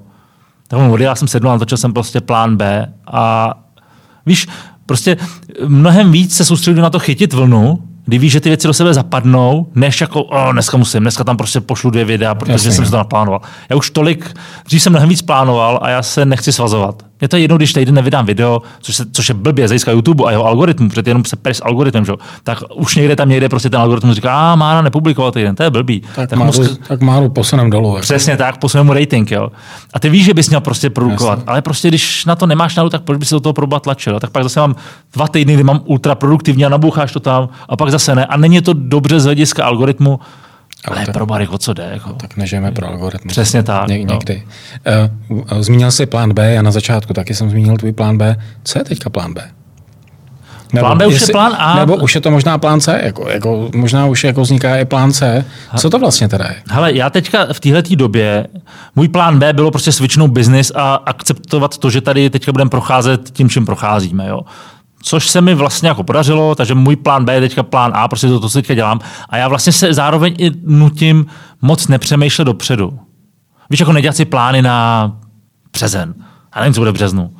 Tak 0.67 0.79
mu 0.79 0.97
já 0.97 1.15
jsem 1.15 1.27
sednul, 1.27 1.51
natočil 1.51 1.77
jsem 1.77 1.93
prostě 1.93 2.21
plán 2.21 2.57
B 2.57 2.93
a 3.07 3.53
víš, 4.25 4.47
prostě 4.85 5.17
mnohem 5.67 6.11
víc 6.11 6.35
se 6.35 6.45
soustředil 6.45 6.83
na 6.83 6.89
to 6.89 6.99
chytit 6.99 7.33
vlnu, 7.33 7.79
kdy 8.05 8.17
víš, 8.17 8.31
že 8.31 8.39
ty 8.39 8.49
věci 8.49 8.67
do 8.67 8.73
sebe 8.73 8.93
zapadnou, 8.93 9.67
než 9.75 10.01
jako, 10.01 10.23
oh, 10.23 10.51
dneska 10.51 10.77
musím, 10.77 10.99
dneska 10.99 11.23
tam 11.23 11.37
prostě 11.37 11.61
pošlu 11.61 11.89
dvě 11.89 12.05
videa, 12.05 12.35
protože 12.35 12.51
Jasně, 12.51 12.71
jsem 12.71 12.85
si 12.85 12.91
to 12.91 12.97
naplánoval. 12.97 13.41
Já 13.69 13.75
už 13.75 13.89
tolik, 13.89 14.33
dřív 14.65 14.81
jsem 14.81 14.93
mnohem 14.93 15.09
víc 15.09 15.21
plánoval 15.21 15.79
a 15.81 15.89
já 15.89 16.03
se 16.03 16.25
nechci 16.25 16.51
svazovat. 16.51 17.03
Je 17.21 17.27
to 17.27 17.37
jedno, 17.37 17.57
když 17.57 17.73
týden 17.73 17.95
nevydám 17.95 18.25
video, 18.25 18.61
což, 18.79 18.95
se, 18.95 19.05
což 19.11 19.29
je 19.29 19.35
blbě 19.35 19.67
z 19.67 19.87
YouTube 19.87 20.23
a 20.25 20.31
jeho 20.31 20.45
algoritmu, 20.45 20.89
protože 20.89 21.03
jenom 21.05 21.25
se 21.25 21.35
pres 21.35 21.61
algoritmem, 21.65 22.05
že? 22.05 22.13
tak 22.43 22.63
už 22.75 22.95
někde 22.95 23.15
tam 23.15 23.29
někde 23.29 23.49
prostě 23.49 23.69
ten 23.69 23.79
algoritmus 23.79 24.15
říká, 24.15 24.51
a 24.51 24.55
má 24.55 24.73
na 24.73 24.81
nepublikovat 24.81 25.33
týden, 25.33 25.55
to 25.55 25.63
je 25.63 25.69
blbý. 25.69 26.01
Tak, 26.15 26.29
tak, 26.29 26.39
málo, 26.39 26.53
musk... 26.57 26.87
tak 26.87 26.99
posunem 27.33 27.69
dolů. 27.69 27.89
Jako. 27.89 28.01
Přesně 28.01 28.37
tak, 28.37 28.57
posunem 28.57 28.85
mu 28.85 28.93
rating. 28.93 29.31
Jo? 29.31 29.49
A 29.93 29.99
ty 29.99 30.09
víš, 30.09 30.25
že 30.25 30.33
bys 30.33 30.49
měl 30.49 30.61
prostě 30.61 30.89
produkovat, 30.89 31.39
Jasně. 31.39 31.51
ale 31.51 31.61
prostě 31.61 31.87
když 31.87 32.25
na 32.25 32.35
to 32.35 32.45
nemáš 32.45 32.75
nadu, 32.75 32.89
tak 32.89 33.01
proč 33.01 33.17
by 33.17 33.25
se 33.25 33.35
do 33.35 33.39
toho 33.39 33.53
proba 33.53 33.79
tlačil? 33.79 34.19
Tak 34.19 34.29
pak 34.29 34.43
zase 34.43 34.59
mám 34.59 34.75
dva 35.13 35.27
týdny, 35.27 35.53
kdy 35.53 35.63
mám 35.63 35.81
ultra 35.85 36.15
produktivní 36.15 36.65
a 36.65 36.69
naboucháš 36.69 37.11
to 37.11 37.19
tam 37.19 37.49
a 37.69 37.77
pak 37.77 37.91
zase 37.91 38.15
ne. 38.15 38.25
A 38.25 38.37
není 38.37 38.61
to 38.61 38.73
dobře 38.73 39.19
z 39.19 39.25
hlediska 39.25 39.65
algoritmu, 39.65 40.19
ale, 40.85 40.97
ale 40.97 41.13
pro 41.13 41.25
Barry, 41.25 41.47
o 41.47 41.57
co 41.57 41.73
jde? 41.73 41.89
Jako. 41.93 42.13
Tak 42.13 42.37
nežijeme 42.37 42.71
pro 42.71 42.87
algoritmus. 42.87 43.31
Přesně 43.31 43.63
tak. 43.63 43.87
Ně, 43.87 44.05
no. 44.05 44.13
někdy. 44.13 44.43
Uh, 45.29 45.61
zmínil 45.61 45.91
jsi 45.91 46.05
plán 46.05 46.33
B, 46.33 46.53
já 46.53 46.61
na 46.61 46.71
začátku 46.71 47.13
taky 47.13 47.35
jsem 47.35 47.49
zmínil 47.49 47.77
tvůj 47.77 47.91
plán 47.91 48.17
B. 48.17 48.35
Co 48.63 48.79
je 48.79 48.83
teďka 48.85 49.09
plán 49.09 49.33
B? 49.33 49.41
Nebo 50.73 50.85
plán 50.87 50.97
B 50.97 51.07
už 51.07 51.13
jestli, 51.13 51.31
je 51.31 51.33
plán 51.33 51.55
A. 51.57 51.75
Nebo 51.75 51.95
už 51.95 52.15
je 52.15 52.21
to 52.21 52.31
možná 52.31 52.57
plán 52.57 52.81
C, 52.81 53.01
jako, 53.03 53.29
jako, 53.29 53.69
možná 53.75 54.05
už 54.05 54.23
jako 54.23 54.41
vzniká 54.41 54.77
i 54.77 54.85
plán 54.85 55.11
C. 55.11 55.45
Co 55.77 55.89
to 55.89 55.99
vlastně 55.99 56.27
teda 56.27 56.45
je? 56.45 56.55
Hele, 56.69 56.93
já 56.93 57.09
teďka 57.09 57.47
v 57.53 57.59
téhle 57.59 57.83
době, 57.95 58.47
můj 58.95 59.07
plán 59.07 59.39
B 59.39 59.53
bylo 59.53 59.71
prostě 59.71 59.91
switchnout 59.91 60.31
business 60.31 60.71
a 60.75 60.95
akceptovat 60.95 61.77
to, 61.77 61.89
že 61.89 62.01
tady 62.01 62.29
teďka 62.29 62.51
budeme 62.51 62.69
procházet 62.69 63.29
tím, 63.29 63.49
čím 63.49 63.65
procházíme. 63.65 64.27
Jo 64.27 64.41
což 65.01 65.29
se 65.29 65.41
mi 65.41 65.53
vlastně 65.53 65.89
jako 65.89 66.03
podařilo, 66.03 66.55
takže 66.55 66.75
můj 66.75 66.95
plán 66.95 67.25
B 67.25 67.33
je 67.33 67.41
teďka 67.41 67.63
plán 67.63 67.91
A, 67.95 68.07
prostě 68.07 68.27
to, 68.27 68.39
to 68.39 68.49
co 68.49 68.57
teďka 68.57 68.73
dělám. 68.73 68.99
A 69.29 69.37
já 69.37 69.47
vlastně 69.47 69.73
se 69.73 69.93
zároveň 69.93 70.35
i 70.37 70.51
nutím 70.63 71.25
moc 71.61 71.87
nepřemýšlet 71.87 72.45
dopředu. 72.45 72.99
Víš, 73.69 73.79
jako 73.79 73.93
nedělat 73.93 74.15
si 74.15 74.25
plány 74.25 74.61
na 74.61 75.11
březen. 75.73 76.13
A 76.51 76.59
nevím, 76.59 76.73
co 76.73 76.81
bude 76.81 76.91
v 76.91 76.93
březnu. 76.93 77.33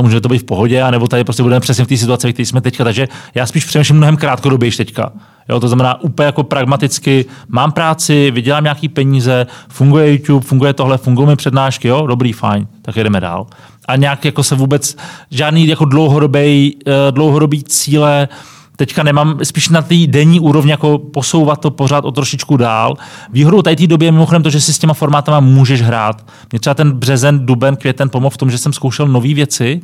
Může 0.00 0.20
to 0.20 0.28
být 0.28 0.38
v 0.38 0.44
pohodě, 0.44 0.82
anebo 0.82 1.08
tady 1.08 1.24
prostě 1.24 1.42
budeme 1.42 1.60
přesně 1.60 1.84
v 1.84 1.88
té 1.88 1.96
situaci, 1.96 2.32
které 2.32 2.46
jsme 2.46 2.60
teďka. 2.60 2.84
Takže 2.84 3.08
já 3.34 3.46
spíš 3.46 3.64
přemýšlím 3.64 3.96
mnohem 3.96 4.16
krátkodobější 4.16 4.76
teďka. 4.76 5.12
Jo, 5.48 5.60
to 5.60 5.68
znamená 5.68 6.00
úplně 6.00 6.26
jako 6.26 6.42
pragmaticky, 6.42 7.24
mám 7.48 7.72
práci, 7.72 8.30
vydělám 8.30 8.64
nějaký 8.64 8.88
peníze, 8.88 9.46
funguje 9.68 10.12
YouTube, 10.12 10.46
funguje 10.46 10.72
tohle, 10.72 10.98
fungují 10.98 11.28
mi 11.28 11.36
přednášky, 11.36 11.88
jo, 11.88 12.06
dobrý, 12.06 12.32
fajn, 12.32 12.66
tak 12.82 12.96
jdeme 12.96 13.20
dál 13.20 13.46
a 13.88 13.96
nějak 13.96 14.24
jako 14.24 14.42
se 14.42 14.54
vůbec 14.54 14.96
žádný 15.30 15.66
jako 15.66 15.84
dlouhodobý, 15.84 16.76
eh, 16.86 17.12
dlouhodobý 17.12 17.64
cíle 17.64 18.28
teďka 18.76 19.02
nemám, 19.02 19.38
spíš 19.42 19.68
na 19.68 19.82
té 19.82 19.94
denní 20.06 20.40
úrovni 20.40 20.70
jako 20.70 20.98
posouvat 20.98 21.60
to 21.60 21.70
pořád 21.70 22.04
o 22.04 22.12
trošičku 22.12 22.56
dál. 22.56 22.94
Výhodou 23.32 23.62
tady 23.62 23.76
té 23.76 23.86
době 23.86 24.06
je 24.08 24.12
mimochodem 24.12 24.42
to, 24.42 24.50
že 24.50 24.60
si 24.60 24.72
s 24.72 24.78
těma 24.78 24.94
formátama 24.94 25.40
můžeš 25.40 25.82
hrát. 25.82 26.26
Mě 26.52 26.60
třeba 26.60 26.74
ten 26.74 26.92
březen, 26.92 27.46
duben, 27.46 27.76
květen 27.76 28.08
pomohl 28.08 28.34
v 28.34 28.36
tom, 28.36 28.50
že 28.50 28.58
jsem 28.58 28.72
zkoušel 28.72 29.08
nové 29.08 29.34
věci 29.34 29.80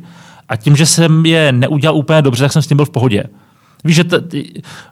a 0.49 0.55
tím, 0.55 0.75
že 0.75 0.85
jsem 0.85 1.25
je 1.25 1.51
neudělal 1.51 1.97
úplně 1.97 2.21
dobře, 2.21 2.43
tak 2.43 2.51
jsem 2.51 2.61
s 2.61 2.67
tím 2.67 2.77
byl 2.77 2.85
v 2.85 2.89
pohodě. 2.89 3.23
Víš, 3.83 3.95
že 3.95 4.03
t- 4.03 4.21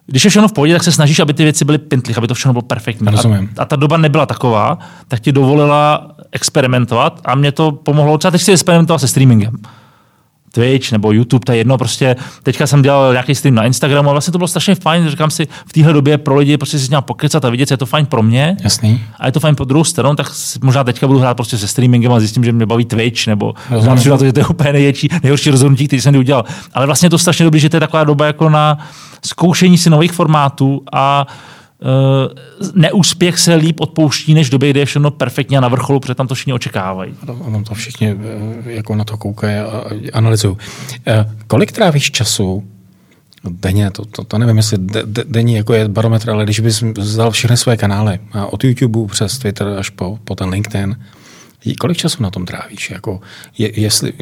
když 0.05 0.23
je 0.23 0.29
všechno 0.29 0.47
v 0.47 0.53
pohodě, 0.53 0.73
tak 0.73 0.83
se 0.83 0.91
snažíš, 0.91 1.19
aby 1.19 1.33
ty 1.33 1.43
věci 1.43 1.65
byly 1.65 1.77
pintlich, 1.77 2.17
aby 2.17 2.27
to 2.27 2.33
všechno 2.33 2.53
bylo 2.53 2.61
perfektní. 2.61 3.05
A, 3.57 3.61
a 3.61 3.65
ta 3.65 3.75
doba 3.75 3.97
nebyla 3.97 4.25
taková, 4.25 4.77
tak 5.07 5.19
ti 5.19 5.31
dovolila 5.31 6.07
experimentovat 6.31 7.21
a 7.25 7.35
mě 7.35 7.51
to 7.51 7.71
pomohlo. 7.71 8.17
Třeba 8.17 8.31
teď 8.31 8.41
si 8.41 8.51
experimentovat 8.51 9.01
se 9.01 9.07
streamingem. 9.07 9.53
Twitch 10.51 10.91
nebo 10.91 11.11
YouTube, 11.11 11.45
to 11.45 11.51
je 11.51 11.57
jedno, 11.57 11.77
prostě 11.77 12.15
teďka 12.43 12.67
jsem 12.67 12.81
dělal 12.81 13.11
nějaký 13.11 13.35
stream 13.35 13.55
na 13.55 13.65
Instagramu 13.65 14.09
a 14.09 14.11
vlastně 14.11 14.31
to 14.31 14.37
bylo 14.37 14.47
strašně 14.47 14.75
fajn, 14.75 15.09
říkám 15.09 15.31
si, 15.31 15.47
v 15.65 15.73
téhle 15.73 15.93
době 15.93 16.17
pro 16.17 16.35
lidi 16.35 16.57
prostě 16.57 16.79
si 16.79 16.89
nějak 16.89 17.05
pokecat 17.05 17.45
a 17.45 17.49
vidět, 17.49 17.71
je 17.71 17.77
to 17.77 17.85
fajn 17.85 18.05
pro 18.05 18.23
mě. 18.23 18.57
Jasný. 18.63 19.03
A 19.19 19.25
je 19.25 19.31
to 19.31 19.39
fajn 19.39 19.55
pro 19.55 19.65
druhou 19.65 19.83
stranu, 19.83 20.15
tak 20.15 20.27
možná 20.61 20.83
teďka 20.83 21.07
budu 21.07 21.19
hrát 21.19 21.33
prostě 21.33 21.57
se 21.57 21.67
streamingem 21.67 22.11
a 22.11 22.19
zjistím, 22.19 22.43
že 22.43 22.51
mě 22.51 22.65
baví 22.65 22.85
Twitch, 22.85 23.27
nebo 23.27 23.53
mám 23.85 23.97
na 24.05 24.17
to, 24.17 24.25
že 24.25 24.33
to 24.33 24.39
je 24.39 24.45
úplně 24.45 24.73
největší, 24.73 25.09
nejhorší 25.23 25.49
rozhodnutí, 25.49 25.87
který 25.87 26.01
jsem 26.01 26.11
kdy 26.11 26.19
udělal. 26.19 26.45
Ale 26.73 26.85
vlastně 26.85 27.05
je 27.05 27.09
to 27.09 27.17
strašně 27.17 27.45
dobré, 27.45 27.59
že 27.59 27.69
to 27.69 27.75
je 27.75 27.81
taková 27.81 28.03
doba 28.03 28.25
jako 28.25 28.49
na 28.49 28.77
zkoušení 29.25 29.77
si 29.77 29.89
nových 29.89 30.11
formátů 30.11 30.81
a 30.93 31.27
neúspěch 32.73 33.39
se 33.39 33.55
líp 33.55 33.79
odpouští, 33.79 34.33
než 34.33 34.49
doby, 34.49 34.69
kdy 34.69 34.79
je 34.79 34.85
všechno 34.85 35.11
perfektně 35.11 35.61
na 35.61 35.67
vrcholu, 35.67 35.99
protože 35.99 36.15
tam 36.15 36.27
to 36.27 36.35
všichni 36.35 36.53
očekávají. 36.53 37.13
Ono 37.27 37.63
to 37.63 37.73
všichni 37.73 38.09
eh, 38.09 38.71
jako 38.71 38.95
na 38.95 39.03
to 39.03 39.17
koukají 39.17 39.57
a 39.57 39.83
analyzují. 40.13 40.53
Uh, 40.55 41.31
kolik 41.47 41.71
trávíš 41.71 42.11
času 42.11 42.63
denně, 43.49 43.91
to, 43.91 44.05
to, 44.05 44.23
to 44.23 44.37
nevím, 44.37 44.57
jestli 44.57 44.77
de, 44.77 45.03
de, 45.05 45.23
denní 45.27 45.55
jako 45.55 45.73
je 45.73 45.87
barometr, 45.87 46.29
ale 46.29 46.43
když 46.43 46.59
bys 46.59 46.81
vzal 46.81 47.31
všechny 47.31 47.57
své 47.57 47.77
kanály, 47.77 48.19
od 48.49 48.63
YouTube 48.63 49.11
přes 49.11 49.37
Twitter 49.37 49.67
až 49.67 49.89
po, 49.89 50.19
po 50.23 50.35
ten 50.35 50.49
LinkedIn, 50.49 50.95
Kolik 51.79 51.97
času 51.97 52.23
na 52.23 52.31
tom 52.31 52.45
trávíš? 52.45 52.89
Jako, 52.89 53.19
je, 53.57 53.81
jestli, 53.81 54.13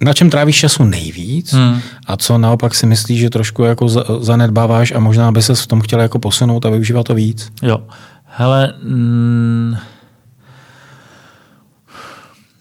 na 0.00 0.12
čem 0.12 0.30
trávíš 0.30 0.56
času 0.56 0.84
nejvíc 0.84 1.52
hmm. 1.52 1.80
a 2.06 2.16
co 2.16 2.38
naopak 2.38 2.74
si 2.74 2.86
myslíš, 2.86 3.20
že 3.20 3.30
trošku 3.30 3.62
jako 3.62 3.88
zanedbáváš 4.20 4.92
a 4.92 5.00
možná 5.00 5.32
by 5.32 5.42
se 5.42 5.54
v 5.54 5.66
tom 5.66 5.80
chtěl 5.80 6.00
jako 6.00 6.18
posunout 6.18 6.66
a 6.66 6.70
využívat 6.70 7.06
to 7.06 7.14
víc? 7.14 7.52
Jo. 7.62 7.82
Hele, 8.24 8.74
mm, 8.82 9.76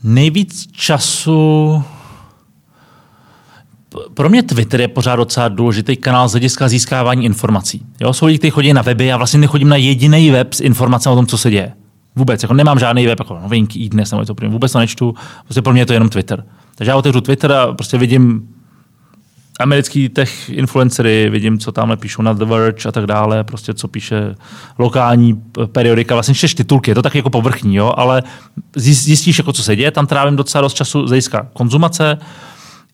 nejvíc 0.03 0.67
času 0.71 1.83
pro 4.13 4.29
mě 4.29 4.43
Twitter 4.43 4.81
je 4.81 4.87
pořád 4.87 5.15
docela 5.15 5.47
důležitý 5.47 5.97
kanál 5.97 6.27
z 6.27 6.31
hlediska 6.31 6.67
získávání 6.67 7.25
informací. 7.25 7.85
Jo, 8.01 8.13
jsou 8.13 8.25
lidi, 8.25 8.37
kteří 8.37 8.51
chodí 8.51 8.73
na 8.73 8.81
weby, 8.81 9.05
já 9.05 9.17
vlastně 9.17 9.39
nechodím 9.39 9.69
na 9.69 9.75
jediný 9.75 10.31
web 10.31 10.53
s 10.53 10.59
informacemi 10.59 11.13
o 11.13 11.15
tom, 11.15 11.27
co 11.27 11.37
se 11.37 11.51
děje. 11.51 11.73
Vůbec, 12.15 12.43
jako 12.43 12.53
nemám 12.53 12.79
žádný 12.79 13.07
web, 13.07 13.19
jako 13.19 13.39
novinky, 13.43 13.79
i 13.79 13.89
dnes, 13.89 14.11
nebo 14.11 14.25
to 14.25 14.35
první, 14.35 14.51
vůbec 14.53 14.71
to 14.71 14.79
nečtu, 14.79 15.15
prostě 15.43 15.61
pro 15.61 15.73
mě 15.73 15.81
je 15.81 15.85
to 15.85 15.93
jenom 15.93 16.09
Twitter. 16.09 16.43
Takže 16.75 16.91
já 16.91 16.97
otevřu 16.97 17.21
Twitter 17.21 17.51
a 17.51 17.73
prostě 17.73 17.97
vidím 17.97 18.47
americký 19.59 20.09
tech 20.09 20.49
influencery, 20.49 21.29
vidím, 21.29 21.59
co 21.59 21.71
tamhle 21.71 21.97
píšou 21.97 22.21
na 22.21 22.33
The 22.33 22.45
Verge 22.45 22.89
a 22.89 22.91
tak 22.91 23.05
dále, 23.05 23.43
prostě 23.43 23.73
co 23.73 23.87
píše 23.87 24.35
lokální 24.77 25.41
periodika, 25.71 26.13
vlastně 26.13 26.35
čteš 26.35 26.55
titulky, 26.55 26.91
je 26.91 26.95
to 26.95 27.01
tak 27.01 27.15
jako 27.15 27.29
povrchní, 27.29 27.75
jo, 27.75 27.93
ale 27.97 28.23
zjistíš, 28.75 29.37
jako 29.37 29.53
co 29.53 29.63
se 29.63 29.75
děje, 29.75 29.91
tam 29.91 30.07
trávím 30.07 30.35
docela 30.35 30.61
dost 30.61 30.73
času 30.73 31.07
z 31.07 31.29
konzumace, 31.53 32.17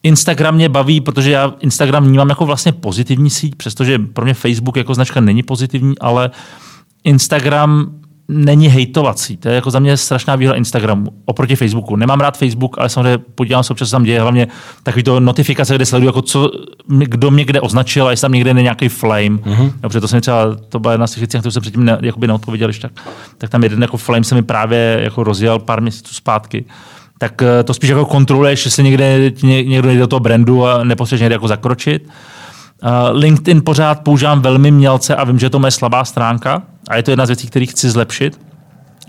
Instagram 0.04 0.56
mě 0.56 0.70
baví, 0.70 1.02
protože 1.02 1.32
já 1.32 1.54
Instagram 1.60 2.06
vnímám 2.06 2.30
jako 2.30 2.46
vlastně 2.46 2.72
pozitivní 2.72 3.30
síť, 3.30 3.56
přestože 3.56 4.00
pro 4.00 4.26
mě 4.26 4.34
Facebook 4.34 4.78
jako 4.78 4.94
značka 4.94 5.22
není 5.22 5.44
pozitivní, 5.44 6.00
ale 6.00 6.32
Instagram 7.04 7.92
není 8.28 8.68
hejtovací. 8.68 9.38
To 9.38 9.50
je 9.50 9.56
jako 9.56 9.72
za 9.72 9.80
mě 9.80 9.98
strašná 9.98 10.36
výhoda 10.36 10.58
Instagramu 10.58 11.12
oproti 11.26 11.56
Facebooku. 11.56 11.96
Nemám 11.96 12.20
rád 12.20 12.38
Facebook, 12.38 12.78
ale 12.78 12.90
samozřejmě 12.90 13.18
podívám 13.18 13.64
se 13.64 13.74
občas, 13.74 13.90
co 13.90 13.96
tam 13.96 14.04
děje, 14.04 14.22
hlavně 14.22 14.48
takový 14.84 15.04
to 15.04 15.20
notifikace, 15.20 15.76
kde 15.76 15.86
sleduju, 15.86 16.10
jako 16.10 16.22
co, 16.22 16.52
kdo 16.88 17.32
mě 17.32 17.46
kde 17.46 17.62
označil 17.62 18.08
a 18.08 18.12
jestli 18.12 18.22
tam 18.22 18.32
někde 18.32 18.54
není 18.54 18.64
nějaký 18.64 18.90
flame. 18.90 19.30
Mm-hmm. 19.30 19.72
protože 19.82 20.02
to 20.02 20.08
jsem 20.08 20.22
třeba, 20.22 20.56
to 20.70 20.80
byla 20.80 20.92
jedna 20.92 21.08
z 21.08 21.12
těch 21.12 21.20
věcí, 21.20 21.40
kterou 21.40 21.52
jsem 21.52 21.62
předtím 21.62 21.86
ne, 21.86 21.98
jakoby 22.02 22.28
neodpověděl, 22.28 22.72
tak, 22.82 22.92
tak 23.38 23.50
tam 23.50 23.64
jeden 23.64 23.82
jako 23.82 23.98
flame 23.98 24.24
se 24.24 24.36
mi 24.36 24.42
právě 24.42 25.00
jako 25.04 25.24
rozjel 25.24 25.60
pár 25.60 25.82
měsíců 25.82 26.14
zpátky 26.14 26.66
tak 27.20 27.42
eh, 27.42 27.64
to 27.64 27.74
spíš 27.74 27.90
jako 27.90 28.06
kontroluješ, 28.06 28.66
jestli 28.66 28.84
někde, 28.84 29.32
někdo 29.44 29.90
jde 29.90 30.00
do 30.00 30.08
toho 30.08 30.20
brandu 30.20 30.66
a 30.66 30.84
nepotřebuješ 30.84 31.22
někde 31.22 31.36
jako 31.36 31.48
zakročit. 31.48 32.10
Uh, 32.84 32.90
LinkedIn 33.20 33.62
pořád 33.62 34.00
používám 34.00 34.42
velmi 34.42 34.72
mělce 34.72 35.16
a 35.16 35.24
vím, 35.24 35.40
že 35.40 35.50
to 35.50 35.66
je 35.66 35.72
slabá 35.72 36.06
stránka 36.06 36.62
a 36.90 36.96
je 36.96 37.04
to 37.04 37.12
jedna 37.12 37.26
z 37.26 37.30
věcí, 37.30 37.48
které 37.48 37.66
chci 37.66 37.90
zlepšit. 37.90 38.40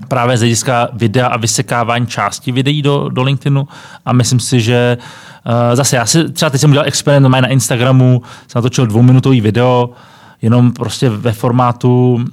Právě 0.08 0.36
z 0.36 0.40
hlediska 0.40 0.88
videa 0.92 1.26
a 1.26 1.36
vysekávání 1.36 2.06
části 2.06 2.52
videí 2.52 2.82
do, 2.82 3.08
do 3.08 3.22
LinkedInu 3.22 3.68
a 4.04 4.12
myslím 4.12 4.40
si, 4.40 4.60
že 4.60 4.98
uh, 5.46 5.76
zase 5.76 5.96
já 5.96 6.06
si 6.06 6.32
třeba 6.32 6.50
teď 6.50 6.60
jsem 6.60 6.70
udělal 6.70 6.88
experiment 6.88 7.42
na 7.42 7.48
Instagramu, 7.48 8.22
jsem 8.48 8.58
natočil 8.58 8.86
dvouminutový 8.86 9.40
video, 9.40 9.90
jenom 10.42 10.72
prostě 10.72 11.10
ve 11.10 11.32
formátu 11.32 12.24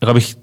jak 0.00 0.10
abych 0.10 0.36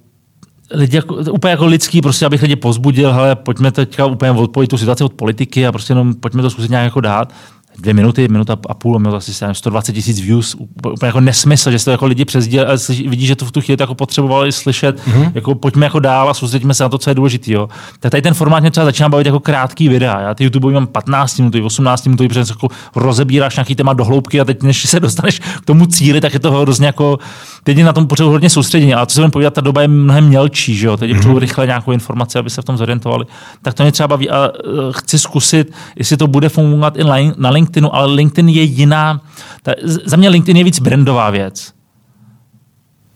lidi 0.71 0.95
jako, 0.95 1.15
úplně 1.15 1.51
jako 1.51 1.65
lidský, 1.65 2.01
prostě 2.01 2.25
abych 2.25 2.41
lidi 2.41 2.55
pozbudil, 2.55 3.13
hele, 3.13 3.35
pojďme 3.35 3.71
teďka 3.71 4.05
úplně 4.05 4.31
odpojit 4.31 4.69
tu 4.69 4.77
situaci 4.77 5.03
od 5.03 5.13
politiky 5.13 5.67
a 5.67 5.71
prostě 5.71 5.91
jenom 5.91 6.13
pojďme 6.13 6.41
to 6.41 6.49
zkusit 6.49 6.71
nějak 6.71 6.83
jako 6.83 7.01
dát 7.01 7.33
dvě 7.77 7.93
minuty, 7.93 8.27
minuta 8.27 8.57
a 8.69 8.73
půl, 8.73 8.99
měl 8.99 9.15
asi 9.15 9.33
120 9.51 9.93
tisíc 9.93 10.19
views, 10.19 10.55
úplně 10.55 11.07
jako 11.07 11.19
nesmysl, 11.19 11.71
že 11.71 11.79
se 11.79 11.85
to 11.85 11.91
jako 11.91 12.05
lidi 12.05 12.25
přesděl, 12.25 12.67
vidí, 13.07 13.25
že 13.25 13.35
to 13.35 13.45
v 13.45 13.51
tu 13.51 13.61
chvíli 13.61 13.77
jako 13.79 13.95
potřebovali 13.95 14.51
slyšet, 14.51 15.07
mm-hmm. 15.07 15.31
jako 15.35 15.55
pojďme 15.55 15.85
jako 15.85 15.99
dál 15.99 16.29
a 16.29 16.33
soustředíme 16.33 16.73
se 16.73 16.83
na 16.83 16.89
to, 16.89 16.97
co 16.97 17.09
je 17.09 17.13
důležité. 17.13 17.51
Tak 17.99 18.11
tady 18.11 18.21
ten 18.21 18.33
formát 18.33 18.61
mě 18.61 18.71
třeba 18.71 18.85
začíná 18.85 19.09
bavit 19.09 19.25
jako 19.25 19.39
krátký 19.39 19.89
videa. 19.89 20.19
Já 20.19 20.33
ty 20.33 20.43
YouTube 20.43 20.73
mám 20.73 20.87
15 20.87 21.37
minut, 21.37 21.55
18 21.55 22.05
minut, 22.05 22.17
protože 22.17 22.39
jako 22.49 22.67
rozebíráš 22.95 23.55
nějaký 23.55 23.75
téma 23.75 23.93
do 23.93 24.05
hloubky 24.05 24.41
a 24.41 24.45
teď, 24.45 24.63
než 24.63 24.89
se 24.89 24.99
dostaneš 24.99 25.39
k 25.39 25.65
tomu 25.65 25.85
cíli, 25.85 26.21
tak 26.21 26.33
je 26.33 26.39
to 26.39 26.51
hrozně 26.51 26.85
jako, 26.85 27.19
teď 27.63 27.83
na 27.83 27.93
tom 27.93 28.07
potřebuji 28.07 28.31
hodně 28.31 28.49
soustředění, 28.49 28.93
ale 28.93 29.07
co 29.07 29.13
se 29.13 29.21
budeme 29.21 29.31
povídat, 29.31 29.53
ta 29.53 29.61
doba 29.61 29.81
je 29.81 29.87
mnohem 29.87 30.25
mělčí, 30.25 30.75
že 30.75 30.87
jo? 30.87 30.97
teď 30.97 31.11
mm-hmm. 31.11 31.37
rychle 31.37 31.65
nějakou 31.65 31.91
informaci, 31.91 32.39
aby 32.39 32.49
se 32.49 32.61
v 32.61 32.65
tom 32.65 32.77
zorientovali. 32.77 33.25
Tak 33.61 33.73
to 33.73 33.83
mě 33.83 33.91
třeba 33.91 34.07
baví 34.07 34.29
a 34.29 34.49
uh, 34.49 34.91
chci 34.91 35.19
zkusit, 35.19 35.71
jestli 35.95 36.17
to 36.17 36.27
bude 36.27 36.49
fungovat 36.49 36.97
i 36.97 37.03
na 37.37 37.49
LinkedInu, 37.65 37.95
ale 37.95 38.13
LinkedIn 38.13 38.49
je 38.49 38.63
jiná. 38.63 39.21
Ta, 39.63 39.73
za 40.05 40.17
mě 40.17 40.29
LinkedIn 40.29 40.57
je 40.57 40.63
víc 40.63 40.79
brandová 40.79 41.29
věc. 41.29 41.73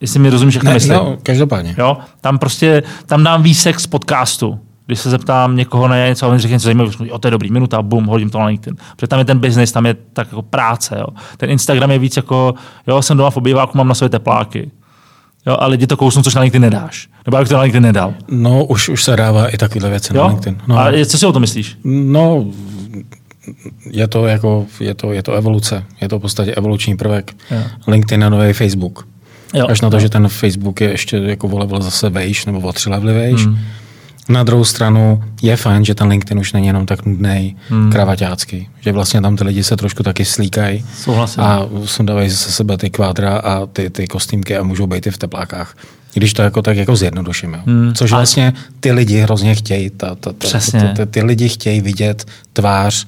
Jestli 0.02 0.20
mi 0.20 0.30
rozumíš, 0.30 0.56
jak 0.56 0.64
to 0.64 0.72
myslím. 0.72 0.93
No, 0.93 1.18
každopádně. 1.24 1.76
Jo, 1.78 1.97
tam 2.22 2.39
prostě, 2.39 2.84
tam 3.06 3.24
dám 3.24 3.43
výsek 3.43 3.80
z 3.80 3.88
podcastu. 3.88 4.60
Když 4.86 5.00
se 5.00 5.10
zeptám 5.10 5.56
někoho 5.56 5.88
na 5.88 6.08
něco 6.08 6.26
a 6.26 6.30
on 6.30 6.38
řekne 6.38 6.56
něco 6.56 6.64
zajímavého, 6.64 7.06
jo, 7.06 7.20
to 7.20 7.28
je 7.28 7.32
dobrý, 7.32 7.52
minuta, 7.52 7.82
bum, 7.82 8.06
hodím 8.06 8.30
to 8.30 8.39
na 8.39 8.45
LinkedIn. 8.45 8.78
Protože 8.95 9.08
tam 9.08 9.20
je 9.20 9.26
ten 9.26 9.39
business, 9.39 9.72
tam 9.72 9.86
je 9.86 9.95
tak 10.14 10.28
jako 10.28 10.41
práce. 10.41 10.97
Jo. 11.00 11.08
Ten 11.38 11.50
Instagram 11.50 11.91
je 11.91 12.00
víc 12.00 12.16
jako, 12.16 12.54
jo, 12.88 13.02
jsem 13.02 13.18
doma 13.18 13.30
v 13.30 13.38
obýváku, 13.38 13.78
mám 13.78 13.88
na 13.88 13.95
své 13.95 14.10
tepláky. 14.10 14.72
Jo, 15.47 15.58
a 15.60 15.68
lidi 15.68 15.88
to 15.88 15.97
kousnou, 15.97 16.22
což 16.22 16.36
na 16.36 16.41
LinkedIn 16.41 16.62
nedáš. 16.62 17.08
Nebo 17.26 17.38
jak 17.38 17.47
to 17.47 17.54
na 17.54 17.62
LinkedIn 17.62 17.84
nedal. 17.84 18.14
No, 18.28 18.66
už, 18.66 18.89
už 18.89 19.04
se 19.04 19.16
dává 19.16 19.47
i 19.47 19.58
takovéhle 19.58 19.89
věci 19.89 20.16
jo? 20.16 20.22
na 20.22 20.28
LinkedIn. 20.28 20.62
No. 20.68 20.80
A 20.80 21.06
co 21.06 21.18
si 21.18 21.26
o 21.26 21.32
to 21.32 21.39
myslíš? 21.39 21.78
No, 21.84 22.45
je 23.91 24.08
to, 24.08 24.28
jako, 24.28 24.66
je, 24.80 24.93
to, 24.93 25.14
je 25.14 25.24
to 25.24 25.34
evoluce. 25.34 25.84
Je 26.02 26.10
to 26.10 26.20
v 26.20 26.22
podstatě 26.22 26.52
evoluční 26.52 26.97
prvek. 26.97 27.36
Jo. 27.52 27.64
LinkedIn 27.88 28.24
a 28.24 28.30
nový 28.30 28.54
Facebook. 28.54 29.08
Jo. 29.54 29.68
Až 29.70 29.82
na 29.82 29.89
to, 29.89 29.95
jo. 29.95 30.00
že 30.00 30.10
ten 30.10 30.28
Facebook 30.28 30.82
je 30.82 30.89
ještě 30.89 31.18
jako 31.18 31.47
o 31.47 31.60
level 31.60 31.82
zase 31.82 32.10
vejš, 32.10 32.45
nebo 32.45 32.60
o 32.60 32.74
tři 32.74 32.89
levely 32.89 33.14
vejš. 33.14 33.45
Hmm. 33.45 33.60
Na 34.30 34.43
druhou 34.43 34.64
stranu 34.64 35.24
je 35.41 35.56
fajn, 35.56 35.86
že 35.86 35.95
ten 35.95 36.08
LinkedIn 36.08 36.39
už 36.39 36.54
není 36.54 36.68
jenom 36.68 36.86
tak 36.86 37.06
nudný, 37.06 37.56
hmm. 37.70 37.91
kravaťácký. 37.91 38.70
Že 38.82 38.91
vlastně 38.91 39.22
tam 39.22 39.36
ty 39.36 39.43
lidi 39.43 39.64
se 39.64 39.78
trošku 39.78 40.04
taky 40.04 40.26
slíkají 40.26 40.86
a 41.38 41.62
sundávají 41.86 42.30
ze 42.30 42.36
sebe 42.36 42.78
ty 42.78 42.89
kvádra 42.89 43.38
a 43.38 43.66
ty, 43.66 43.89
ty 43.89 44.08
kostýmky 44.08 44.58
a 44.58 44.64
můžou 44.64 44.88
být 44.88 45.08
i 45.08 45.12
v 45.12 45.18
teplákách. 45.18 45.76
Když 46.14 46.34
to 46.34 46.41
jako 46.41 46.62
tak 46.62 46.78
jako 46.78 46.95
zjednoduším. 46.95 47.58
Hmm. 47.66 47.93
Což 47.93 48.12
vlastně 48.12 48.54
ty 48.80 48.91
lidi 48.91 49.20
hrozně 49.20 49.56
chtějí. 49.56 49.89
Ta, 49.89 50.08
ta, 50.08 50.16
ta, 50.16 50.34
Přesně. 50.34 50.80
Ty, 50.80 50.88
ty, 50.95 51.06
ty 51.06 51.24
lidi 51.24 51.50
chtějí 51.50 51.82
vidět 51.82 52.26
tvář 52.54 53.08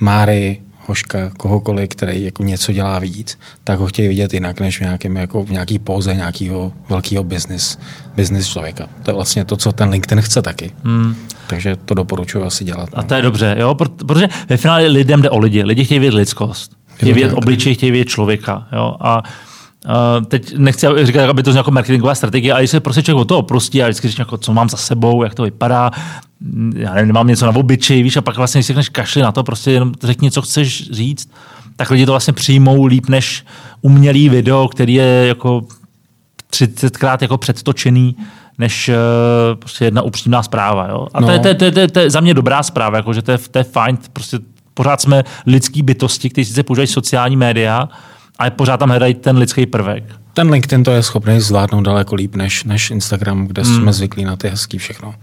Máry, 0.00 0.60
Hoška, 0.86 1.30
kohokoliv, 1.36 1.88
který 1.88 2.24
jako 2.24 2.42
něco 2.42 2.72
dělá 2.72 2.98
víc, 2.98 3.38
tak 3.64 3.78
ho 3.78 3.86
chtějí 3.86 4.08
vidět 4.08 4.34
jinak, 4.34 4.60
než 4.60 4.78
v, 4.78 4.80
nějakém, 4.80 5.16
jako 5.16 5.44
v 5.44 5.50
nějaký 5.50 5.78
póze 5.78 6.14
nějakého 6.14 6.72
velkého 6.88 7.24
business, 7.24 7.78
business 8.16 8.48
člověka. 8.48 8.88
To 9.02 9.10
je 9.10 9.14
vlastně 9.14 9.44
to, 9.44 9.56
co 9.56 9.72
ten 9.72 9.88
LinkedIn 9.88 10.22
chce 10.22 10.42
taky. 10.42 10.70
Hmm. 10.84 11.14
Takže 11.46 11.76
to 11.84 11.94
doporučuji 11.94 12.44
asi 12.44 12.64
dělat. 12.64 12.88
A 12.92 13.02
no. 13.02 13.08
to 13.08 13.14
je 13.14 13.22
dobře, 13.22 13.56
jo? 13.58 13.74
protože 13.74 14.28
ve 14.48 14.56
finále 14.56 14.86
lidem 14.86 15.22
jde 15.22 15.30
o 15.30 15.38
lidi. 15.38 15.62
Lidi 15.62 15.84
chtějí 15.84 16.00
vidět 16.00 16.14
lidskost. 16.14 16.72
Chtějí 16.94 17.12
vidět 17.12 17.32
obličej, 17.32 17.74
chtějí 17.74 17.92
vidět 17.92 18.08
člověka. 18.08 18.66
Jo? 18.72 18.96
A 19.00 19.22
Uh, 19.86 20.24
teď 20.24 20.56
nechci 20.56 20.86
říkat, 21.02 21.30
aby 21.30 21.42
to 21.42 21.50
jako 21.50 21.70
marketingová 21.70 22.14
strategie, 22.14 22.52
ale 22.52 22.62
když 22.62 22.70
se 22.70 22.80
prostě 22.80 23.02
člověk 23.02 23.22
o 23.22 23.24
to 23.24 23.38
oprostí 23.38 23.82
a 23.82 23.86
vždycky 23.86 24.08
říká, 24.08 24.20
jako, 24.20 24.38
co 24.38 24.52
mám 24.52 24.68
za 24.68 24.76
sebou, 24.76 25.22
jak 25.22 25.34
to 25.34 25.42
vypadá, 25.42 25.90
já 26.74 26.94
nevím, 26.94 27.08
nemám 27.08 27.26
něco 27.26 27.46
na 27.46 27.56
obyčej, 27.56 28.02
víš, 28.02 28.16
a 28.16 28.22
pak 28.22 28.36
vlastně, 28.36 28.58
když 28.58 28.66
si 28.66 28.72
řekneš 28.72 28.88
kašli 28.88 29.22
na 29.22 29.32
to, 29.32 29.42
prostě 29.42 29.70
jenom 29.70 29.92
řekni, 30.02 30.30
co 30.30 30.42
chceš 30.42 30.90
říct, 30.90 31.30
tak 31.76 31.90
lidi 31.90 32.06
to 32.06 32.12
vlastně 32.12 32.32
přijmou 32.32 32.84
líp 32.84 33.08
než 33.08 33.44
umělý 33.82 34.28
video, 34.28 34.68
který 34.68 34.94
je 34.94 35.24
jako 35.26 35.62
30krát 36.52 37.18
jako 37.20 37.38
předtočený, 37.38 38.16
než 38.58 38.88
uh, 38.88 38.94
prostě 39.58 39.84
jedna 39.84 40.02
upřímná 40.02 40.42
zpráva. 40.42 40.88
Jo? 40.88 41.06
A 41.14 41.20
no. 41.20 41.26
to, 41.26 41.32
je, 41.32 41.38
to, 41.38 41.48
je, 41.48 41.54
to, 41.54 41.64
je, 41.64 41.72
to, 41.72 41.80
je, 41.80 41.88
to 41.88 42.00
je 42.00 42.10
za 42.10 42.20
mě 42.20 42.34
dobrá 42.34 42.62
zpráva, 42.62 42.96
jako, 42.96 43.12
že 43.12 43.22
to 43.22 43.32
je, 43.32 43.38
to 43.38 43.58
je 43.58 43.64
fajn, 43.64 43.98
prostě 44.12 44.38
pořád 44.74 45.00
jsme 45.00 45.24
lidský 45.46 45.82
bytosti, 45.82 46.30
kteří 46.30 46.44
sice 46.44 46.62
používají 46.62 46.86
sociální 46.86 47.36
média, 47.36 47.88
ale 48.38 48.50
pořád 48.50 48.76
tam 48.76 48.88
hledají 48.88 49.14
ten 49.14 49.36
lidský 49.36 49.66
prvek. 49.66 50.04
Ten 50.32 50.50
LinkedIn 50.50 50.84
to 50.84 50.90
je 50.90 51.02
schopný 51.02 51.40
zvládnout 51.40 51.80
daleko 51.80 52.14
líp 52.14 52.36
než, 52.36 52.64
než 52.64 52.90
Instagram, 52.90 53.46
kde 53.46 53.62
hmm. 53.62 53.74
jsme 53.74 53.92
zvyklí 53.92 54.24
na 54.24 54.36
ty 54.36 54.48
hezký 54.48 54.78
všechno. 54.78 55.14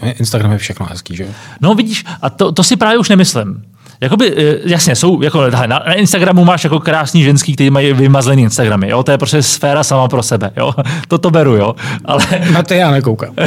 Instagram 0.00 0.52
je 0.52 0.58
všechno 0.58 0.86
hezký, 0.90 1.16
že 1.16 1.24
jo? 1.24 1.30
No 1.60 1.74
vidíš, 1.74 2.04
a 2.22 2.30
to, 2.30 2.52
to 2.52 2.62
si 2.62 2.76
právě 2.76 2.98
už 2.98 3.08
nemyslím. 3.08 3.62
Jakoby, 4.00 4.34
eh, 4.36 4.58
jasně, 4.64 4.96
jsou, 4.96 5.22
jako, 5.22 5.50
na, 5.50 5.66
na 5.66 5.92
Instagramu 5.92 6.44
máš 6.44 6.64
jako 6.64 6.80
krásný 6.80 7.22
ženský, 7.22 7.54
který 7.54 7.70
mají 7.70 7.92
vymazlený 7.92 8.42
Instagramy, 8.42 8.88
jo, 8.88 9.02
to 9.02 9.10
je 9.10 9.18
prostě 9.18 9.42
sféra 9.42 9.84
sama 9.84 10.08
pro 10.08 10.22
sebe, 10.22 10.50
jo, 10.56 10.74
to 11.08 11.18
to 11.18 11.30
beru, 11.30 11.56
jo, 11.56 11.74
ale... 12.04 12.26
Na 12.52 12.62
to 12.62 12.74
já 12.74 12.90
nekoukám. 12.90 13.34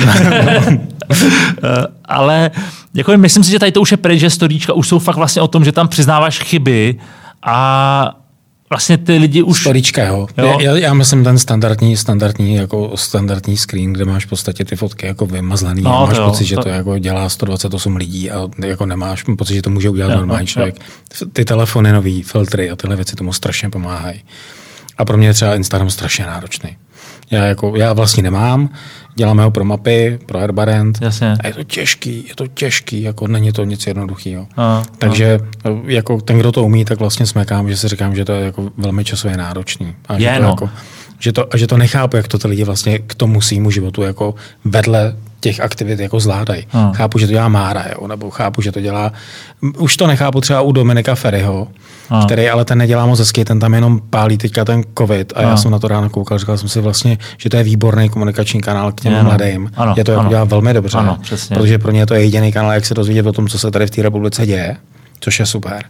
Eh, 1.63 1.87
ale 2.05 2.51
jako 2.93 3.17
myslím 3.17 3.43
si, 3.43 3.51
že 3.51 3.59
tady 3.59 3.71
to 3.71 3.81
už 3.81 3.91
je 3.91 3.97
pryč, 3.97 4.19
že 4.19 4.29
storíčka 4.29 4.73
už 4.73 4.87
jsou 4.87 4.99
fakt 4.99 5.15
vlastně 5.15 5.41
o 5.41 5.47
tom, 5.47 5.65
že 5.65 5.71
tam 5.71 5.87
přiznáváš 5.87 6.39
chyby 6.39 6.99
a 7.43 8.20
vlastně 8.71 8.97
ty 8.97 9.17
lidi 9.17 9.43
už... 9.43 9.61
Storička, 9.61 10.03
jo. 10.03 10.27
jo. 10.37 10.57
Já, 10.61 10.77
já, 10.77 10.93
myslím 10.93 11.23
ten 11.23 11.39
standardní, 11.39 11.97
standardní, 11.97 12.55
jako 12.55 12.91
standardní 12.95 13.57
screen, 13.57 13.93
kde 13.93 14.05
máš 14.05 14.25
v 14.25 14.29
podstatě 14.29 14.65
ty 14.65 14.75
fotky 14.75 15.05
jako 15.05 15.25
vymazlený 15.25 15.81
no, 15.81 15.97
a 15.97 16.05
máš 16.05 16.17
jo, 16.17 16.25
pocit, 16.25 16.45
že 16.45 16.55
to, 16.55 16.63
to 16.63 16.69
jako 16.69 16.97
dělá 16.97 17.29
128 17.29 17.95
lidí 17.95 18.31
a 18.31 18.47
jako 18.65 18.85
nemáš 18.85 19.23
pocit, 19.37 19.53
že 19.53 19.61
to 19.61 19.69
může 19.69 19.89
udělat 19.89 20.11
jo, 20.11 20.17
normální 20.17 20.47
člověk. 20.47 20.75
Jo. 21.21 21.27
Ty 21.33 21.45
telefony, 21.45 21.91
nový 21.91 22.23
filtry 22.23 22.69
a 22.69 22.75
tyhle 22.75 22.95
věci 22.95 23.15
tomu 23.15 23.33
strašně 23.33 23.69
pomáhají. 23.69 24.23
A 24.97 25.05
pro 25.05 25.17
mě 25.17 25.27
je 25.27 25.33
třeba 25.33 25.55
Instagram 25.55 25.89
strašně 25.89 26.25
náročný. 26.25 26.77
Já, 27.31 27.45
jako, 27.45 27.75
já 27.75 27.93
vlastně 27.93 28.23
nemám, 28.23 28.69
děláme 29.15 29.43
ho 29.43 29.51
pro 29.51 29.65
mapy, 29.65 30.19
pro 30.25 30.39
Herbarend. 30.39 31.01
Jasně. 31.01 31.35
A 31.43 31.47
je 31.47 31.53
to 31.53 31.63
těžký, 31.63 32.25
je 32.27 32.35
to 32.35 32.47
těžký, 32.47 33.01
jako 33.01 33.27
není 33.27 33.51
to 33.51 33.63
nic 33.63 33.87
jednoduchého. 33.87 34.47
Takže 34.97 35.39
a. 35.65 35.69
jako 35.85 36.21
ten, 36.21 36.39
kdo 36.39 36.51
to 36.51 36.63
umí, 36.63 36.85
tak 36.85 36.99
vlastně 36.99 37.25
smekám, 37.25 37.69
že 37.69 37.77
si 37.77 37.87
říkám, 37.87 38.15
že 38.15 38.25
to 38.25 38.31
je 38.31 38.45
jako 38.45 38.71
velmi 38.77 39.05
časově 39.05 39.37
náročný. 39.37 39.95
A 40.07 40.13
je, 40.13 40.19
že 40.19 40.37
to 40.37 40.43
no. 40.43 40.49
jako, 40.49 40.69
že 41.19 41.31
to, 41.31 41.53
a 41.53 41.57
že 41.57 41.67
to 41.67 41.77
nechápu, 41.77 42.17
jak 42.17 42.27
to 42.27 42.39
ty 42.39 42.47
lidi 42.47 42.63
vlastně 42.63 42.99
k 42.99 43.15
tomu 43.15 43.41
svýmu 43.41 43.71
životu 43.71 44.01
jako 44.01 44.35
vedle 44.65 45.15
těch 45.41 45.59
aktivit 45.59 45.99
jako 45.99 46.19
zvládají. 46.19 46.67
Hmm. 46.69 46.93
Chápu, 46.93 47.19
že 47.19 47.27
to 47.27 47.33
dělá 47.33 47.47
Mára, 47.47 47.85
jo, 47.91 48.07
nebo 48.07 48.29
chápu, 48.29 48.61
že 48.61 48.71
to 48.71 48.81
dělá... 48.81 49.11
Už 49.77 49.97
to 49.97 50.07
nechápu 50.07 50.41
třeba 50.41 50.61
u 50.61 50.71
Dominika 50.71 51.15
Ferryho, 51.15 51.67
hmm. 52.09 52.25
který 52.25 52.49
ale 52.49 52.65
ten 52.65 52.77
nedělá 52.77 53.05
moc 53.05 53.19
hezky, 53.19 53.45
ten 53.45 53.59
tam 53.59 53.73
jenom 53.73 54.01
pálí 54.09 54.37
teďka 54.37 54.65
ten 54.65 54.83
covid 54.97 55.33
a 55.35 55.39
hmm. 55.39 55.49
já 55.49 55.57
jsem 55.57 55.71
na 55.71 55.79
to 55.79 55.87
ráno 55.87 56.09
koukal, 56.09 56.37
říkal 56.37 56.57
jsem 56.57 56.69
si 56.69 56.81
vlastně, 56.81 57.17
že 57.37 57.49
to 57.49 57.57
je 57.57 57.63
výborný 57.63 58.09
komunikační 58.09 58.61
kanál 58.61 58.91
k 58.91 59.01
těm 59.01 59.15
ano. 59.15 59.23
mladým. 59.23 59.71
Ano. 59.75 59.93
Je 59.97 60.03
to 60.03 60.11
jako 60.11 60.29
dělá 60.29 60.43
velmi 60.43 60.73
dobře, 60.73 60.97
ano, 60.97 61.17
přesně. 61.21 61.55
protože 61.55 61.77
pro 61.77 61.91
ně 61.91 61.99
je 61.99 62.05
to 62.05 62.13
jediný 62.13 62.51
kanál, 62.51 62.71
jak 62.71 62.85
se 62.85 62.93
dozvědět 62.93 63.25
o 63.25 63.31
tom, 63.31 63.47
co 63.47 63.59
se 63.59 63.71
tady 63.71 63.87
v 63.87 63.89
té 63.89 64.01
republice 64.01 64.45
děje 64.45 64.77
což 65.21 65.39
je 65.39 65.45
super. 65.45 65.83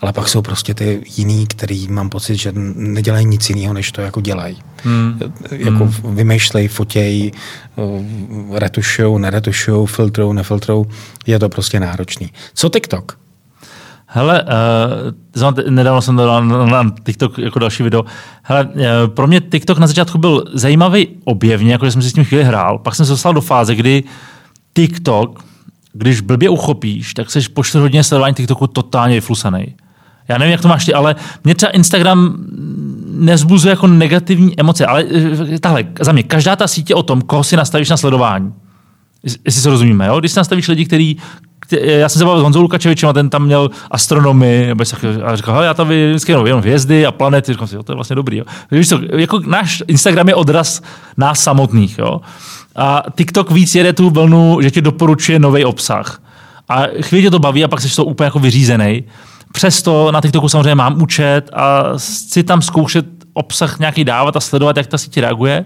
Ale 0.00 0.12
pak 0.12 0.28
jsou 0.28 0.42
prostě 0.42 0.74
ty 0.74 1.02
jiný, 1.16 1.46
který 1.46 1.88
mám 1.88 2.10
pocit, 2.10 2.36
že 2.36 2.52
nedělají 2.74 3.26
nic 3.26 3.50
jiného, 3.50 3.74
než 3.74 3.92
to 3.92 4.00
jako 4.00 4.20
dělají. 4.20 4.58
Hmm. 4.84 5.20
Jako 5.50 5.84
hmm. 5.84 6.16
vymýšlej, 6.16 6.68
fotěj, 6.68 7.32
retušou, 8.52 9.18
neretušou, 9.18 9.86
filtrou, 9.86 10.32
nefiltrou. 10.32 10.86
Je 11.26 11.38
to 11.38 11.48
prostě 11.48 11.80
náročný. 11.80 12.30
Co 12.54 12.68
TikTok? 12.68 13.18
Hele, 14.06 14.44
uh, 15.42 15.70
nedávno 15.70 16.02
jsem 16.02 16.16
dal 16.16 16.46
na, 16.46 16.66
na 16.66 16.94
TikTok 17.04 17.38
jako 17.38 17.58
další 17.58 17.82
video. 17.82 18.04
Hele, 18.42 18.64
uh, 18.64 18.82
pro 19.14 19.26
mě 19.26 19.40
TikTok 19.40 19.78
na 19.78 19.86
začátku 19.86 20.18
byl 20.18 20.44
zajímavý 20.54 21.08
objevně, 21.24 21.72
jako 21.72 21.84
že 21.84 21.92
jsem 21.92 22.02
si 22.02 22.10
s 22.10 22.12
tím 22.12 22.24
chvíli 22.24 22.44
hrál. 22.44 22.78
Pak 22.78 22.94
jsem 22.94 23.06
se 23.06 23.12
dostal 23.12 23.34
do 23.34 23.40
fáze, 23.40 23.74
kdy 23.74 24.04
TikTok, 24.74 25.44
když 25.92 26.20
blbě 26.20 26.48
uchopíš, 26.48 27.14
tak 27.14 27.30
jsi 27.30 27.40
po 27.40 27.64
4 27.64 27.82
hodině 27.82 28.04
sledování 28.04 28.34
TikToku 28.34 28.66
totálně 28.66 29.14
vyflusaný. 29.14 29.74
Já 30.28 30.38
nevím, 30.38 30.52
jak 30.52 30.60
to 30.60 30.68
máš 30.68 30.84
ty, 30.86 30.94
ale 30.94 31.16
mě 31.44 31.54
třeba 31.54 31.72
Instagram 31.72 32.36
nezbuzuje 33.06 33.70
jako 33.70 33.86
negativní 33.86 34.60
emoce, 34.60 34.86
ale 34.86 35.04
eh, 35.54 35.58
tahle, 35.58 35.84
za 36.00 36.12
mě, 36.12 36.22
každá 36.22 36.56
ta 36.56 36.68
sítě 36.68 36.94
o 36.94 37.02
tom, 37.02 37.22
koho 37.22 37.44
si 37.44 37.56
nastavíš 37.56 37.88
na 37.88 37.96
sledování. 37.96 38.52
Jestli 39.22 39.62
se 39.62 39.70
rozumíme, 39.70 40.06
jo? 40.06 40.20
Když 40.20 40.32
si 40.32 40.38
nastavíš 40.38 40.68
lidi, 40.68 40.84
který 40.84 41.16
já 41.72 42.08
jsem 42.08 42.18
se 42.18 42.24
bavil 42.24 42.40
s 42.40 42.42
Honzou 42.42 42.62
Lukačevičem 42.62 43.08
a 43.08 43.12
ten 43.12 43.30
tam 43.30 43.44
měl 43.44 43.70
astronomii, 43.90 44.74
a 45.24 45.36
říkal, 45.36 45.62
já 45.62 45.74
tam 45.74 45.88
vždycky 45.88 46.32
jenom, 46.32 46.46
jenom 46.46 46.60
hvězdy 46.60 47.06
a 47.06 47.12
planety, 47.12 47.52
říkal 47.52 47.66
si, 47.66 47.76
jo, 47.76 47.82
to 47.82 47.92
je 47.92 47.94
vlastně 47.94 48.16
dobrý. 48.16 48.36
Jo. 48.36 48.44
Víš 48.70 48.88
co, 48.88 48.98
jako 49.16 49.40
náš 49.46 49.82
Instagram 49.86 50.28
je 50.28 50.34
odraz 50.34 50.82
nás 51.16 51.42
samotných. 51.42 51.98
Jo. 51.98 52.20
A 52.76 53.02
TikTok 53.16 53.50
víc 53.50 53.74
jede 53.74 53.92
tu 53.92 54.10
vlnu, 54.10 54.58
že 54.62 54.70
ti 54.70 54.80
doporučuje 54.80 55.38
nový 55.38 55.64
obsah. 55.64 56.22
A 56.68 56.82
chvíli 57.00 57.22
tě 57.24 57.30
to 57.30 57.38
baví 57.38 57.64
a 57.64 57.68
pak 57.68 57.80
jsi 57.80 57.96
to 57.96 58.04
úplně 58.04 58.24
jako 58.24 58.38
vyřízený. 58.38 59.04
Přesto 59.52 60.12
na 60.12 60.20
TikToku 60.20 60.48
samozřejmě 60.48 60.74
mám 60.74 61.02
účet 61.02 61.50
a 61.52 61.84
chci 61.96 62.42
tam 62.42 62.62
zkoušet 62.62 63.06
obsah 63.32 63.78
nějaký 63.78 64.04
dávat 64.04 64.36
a 64.36 64.40
sledovat, 64.40 64.76
jak 64.76 64.86
ta 64.86 64.98
síť 64.98 65.18
reaguje. 65.18 65.64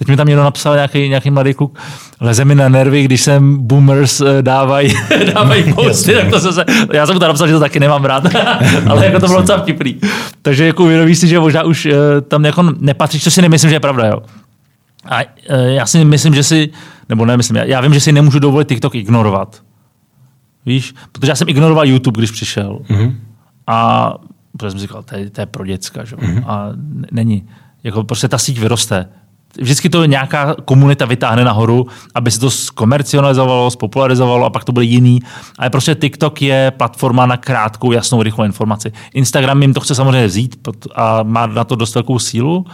Teď 0.00 0.08
mi 0.08 0.16
tam 0.16 0.26
někdo 0.26 0.44
napsal 0.44 0.74
nějaký, 0.74 1.08
nějaký 1.08 1.30
mladý 1.30 1.54
kluk, 1.54 1.78
leze 2.20 2.44
mi 2.44 2.54
na 2.54 2.68
nervy, 2.68 3.02
když 3.04 3.20
sem 3.20 3.56
boomers 3.66 4.20
eh, 4.20 4.42
dávají, 4.42 4.94
dávají 5.34 5.72
posty, 5.74 6.14
tak 6.14 6.30
to 6.30 6.52
se, 6.52 6.64
já 6.92 7.06
jsem 7.06 7.14
mu 7.14 7.20
to 7.20 7.26
napsal, 7.26 7.46
že 7.46 7.54
to 7.54 7.60
taky 7.60 7.80
nemám 7.80 8.04
rád, 8.04 8.24
ale 8.88 9.06
jako 9.06 9.20
to 9.20 9.26
bylo 9.26 9.40
docela 9.40 9.58
vtipný. 9.58 10.00
Takže 10.42 10.66
jako 10.66 10.84
uvědomíš 10.84 11.18
si, 11.18 11.28
že 11.28 11.40
možná 11.40 11.62
už 11.62 11.86
uh, 11.86 11.92
tam 12.28 12.44
jako 12.44 12.62
nepatříš, 12.78 13.24
co 13.24 13.30
si 13.30 13.42
nemyslím, 13.42 13.70
že 13.70 13.76
je 13.76 13.80
pravda, 13.80 14.06
jo. 14.06 14.22
A 15.04 15.20
uh, 15.20 15.24
já 15.66 15.86
si 15.86 16.04
myslím, 16.04 16.34
že 16.34 16.42
si, 16.42 16.70
nebo 17.08 17.26
nemyslím, 17.26 17.56
já, 17.56 17.64
já 17.64 17.80
vím, 17.80 17.94
že 17.94 18.00
si 18.00 18.12
nemůžu 18.12 18.38
dovolit 18.38 18.68
TikTok 18.68 18.94
ignorovat. 18.94 19.62
Víš, 20.66 20.94
protože 21.12 21.30
já 21.30 21.36
jsem 21.36 21.48
ignoroval 21.48 21.86
YouTube, 21.86 22.18
když 22.18 22.30
přišel. 22.30 22.78
Mm-hmm. 22.88 23.14
A 23.66 24.14
protože 24.56 24.70
jsem 24.70 24.80
říkal, 24.80 25.02
to 25.02 25.16
je, 25.16 25.30
to 25.30 25.40
je 25.40 25.46
pro 25.46 25.66
děcka, 25.66 26.04
že? 26.04 26.16
Mm-hmm. 26.16 26.44
A 26.46 26.68
není. 27.12 27.48
Jako 27.84 28.04
prostě 28.04 28.28
ta 28.28 28.38
síť 28.38 28.58
vyroste 28.58 29.06
vždycky 29.58 29.88
to 29.88 30.04
nějaká 30.04 30.56
komunita 30.64 31.06
vytáhne 31.06 31.44
nahoru, 31.44 31.86
aby 32.14 32.30
se 32.30 32.40
to 32.40 32.50
zkomercionalizovalo, 32.50 33.70
spopularizovalo 33.70 34.46
a 34.46 34.50
pak 34.50 34.64
to 34.64 34.72
bude 34.72 34.84
jiný. 34.84 35.20
Ale 35.58 35.70
prostě 35.70 35.94
TikTok 35.94 36.42
je 36.42 36.72
platforma 36.76 37.26
na 37.26 37.36
krátkou, 37.36 37.92
jasnou, 37.92 38.22
rychlou 38.22 38.44
informaci. 38.44 38.92
Instagram 39.14 39.62
jim 39.62 39.74
to 39.74 39.80
chce 39.80 39.94
samozřejmě 39.94 40.26
vzít 40.26 40.68
a 40.94 41.22
má 41.22 41.46
na 41.46 41.64
to 41.64 41.76
dost 41.76 41.94
velkou 41.94 42.18
sílu, 42.18 42.64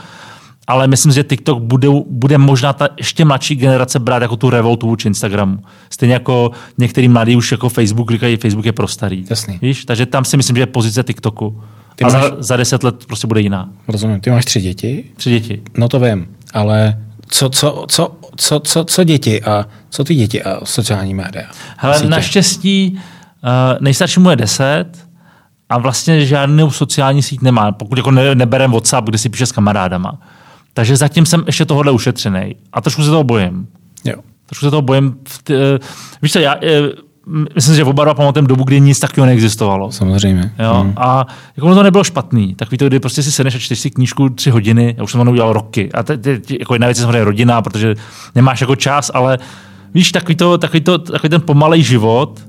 ale 0.66 0.88
myslím, 0.88 1.12
že 1.12 1.24
TikTok 1.24 1.62
bude, 1.62 1.88
bude 2.10 2.38
možná 2.38 2.72
ta 2.72 2.88
ještě 2.96 3.24
mladší 3.24 3.54
generace 3.54 3.98
brát 3.98 4.22
jako 4.22 4.36
tu 4.36 4.50
revoltu 4.50 4.86
vůči 4.86 5.08
Instagramu. 5.08 5.58
Stejně 5.90 6.14
jako 6.14 6.50
některý 6.78 7.08
mladí 7.08 7.36
už 7.36 7.52
jako 7.52 7.68
Facebook 7.68 8.10
říkají, 8.10 8.36
Facebook 8.36 8.66
je 8.66 8.72
pro 8.72 8.88
starý. 8.88 9.24
Jasný. 9.30 9.58
Víš? 9.62 9.84
Takže 9.84 10.06
tam 10.06 10.24
si 10.24 10.36
myslím, 10.36 10.56
že 10.56 10.62
je 10.62 10.66
pozice 10.66 11.02
TikToku. 11.02 11.62
Ty 11.96 12.04
a 12.04 12.08
máš... 12.08 12.22
za, 12.22 12.30
za 12.38 12.56
deset 12.56 12.84
let 12.84 13.06
prostě 13.06 13.26
bude 13.26 13.40
jiná. 13.40 13.68
Rozumím. 13.88 14.20
Ty 14.20 14.30
máš 14.30 14.44
tři 14.44 14.60
děti? 14.60 15.04
Tři 15.16 15.30
děti. 15.30 15.62
No 15.76 15.88
to 15.88 16.00
vím 16.00 16.35
ale 16.56 16.98
co, 17.28 17.48
co, 17.50 17.84
co, 17.88 18.16
co, 18.36 18.60
co, 18.60 18.84
co 18.84 19.04
děti 19.04 19.42
a 19.42 19.66
co 19.90 20.04
ty 20.04 20.14
děti 20.14 20.42
a 20.42 20.60
sociální 20.64 21.14
média? 21.14 21.44
Hele, 21.76 21.96
Sítě? 21.96 22.08
naštěstí 22.08 22.92
uh, 22.92 23.00
nejstaršímu 23.80 24.30
je 24.30 24.36
10 24.36 24.84
a 25.68 25.78
vlastně 25.78 26.26
žádnou 26.26 26.70
sociální 26.70 27.22
síť 27.22 27.40
nemá, 27.40 27.72
pokud 27.72 27.98
jako 27.98 28.10
ne, 28.10 28.34
neberem 28.34 28.70
WhatsApp, 28.70 29.08
kde 29.08 29.18
si 29.18 29.28
píše 29.28 29.46
s 29.46 29.52
kamarádama. 29.52 30.18
Takže 30.74 30.96
zatím 30.96 31.26
jsem 31.26 31.42
ještě 31.46 31.64
tohohle 31.64 31.92
ušetřený 31.92 32.56
a 32.72 32.80
trošku 32.80 33.02
se 33.02 33.10
toho 33.10 33.24
bojím. 33.24 33.68
Jo. 34.04 34.16
Trošku 34.46 34.66
se 34.66 34.70
toho 34.70 34.82
bojím. 34.82 35.06
Uh, 35.50 35.56
víš 36.22 36.32
co, 36.32 36.38
já, 36.38 36.54
uh, 36.54 36.60
myslím, 37.54 37.76
že 37.76 37.84
oba 37.84 38.04
dva 38.04 38.14
pamatujeme 38.14 38.48
dobu, 38.48 38.64
kdy 38.64 38.80
nic 38.80 39.00
takového 39.00 39.26
neexistovalo. 39.26 39.92
Samozřejmě. 39.92 40.52
Jo? 40.58 40.74
Hmm. 40.74 40.92
A 40.96 41.26
jako 41.56 41.74
to 41.74 41.82
nebylo 41.82 42.04
špatný. 42.04 42.54
Takový 42.54 42.78
to, 42.78 42.86
kdy 42.86 43.00
prostě 43.00 43.22
si 43.22 43.32
sedneš 43.32 43.54
a 43.54 43.58
čteš 43.58 43.78
si 43.78 43.90
knížku 43.90 44.28
tři 44.28 44.50
hodiny, 44.50 44.94
já 44.98 45.04
už 45.04 45.12
jsem 45.12 45.24
to 45.24 45.30
udělal 45.30 45.52
roky. 45.52 45.92
A 45.92 46.02
te, 46.02 46.16
te, 46.16 46.38
jako 46.60 46.74
jedna 46.74 46.86
věc 46.86 46.98
je 46.98 47.02
samozřejmě 47.02 47.24
rodina, 47.24 47.62
protože 47.62 47.94
nemáš 48.34 48.60
jako 48.60 48.76
čas, 48.76 49.10
ale 49.14 49.38
víš, 49.94 50.12
takový, 50.12 50.36
to, 50.36 50.58
takový, 50.58 50.80
to, 50.80 50.98
takový 50.98 51.30
ten 51.30 51.40
pomalej 51.40 51.82
život, 51.82 52.40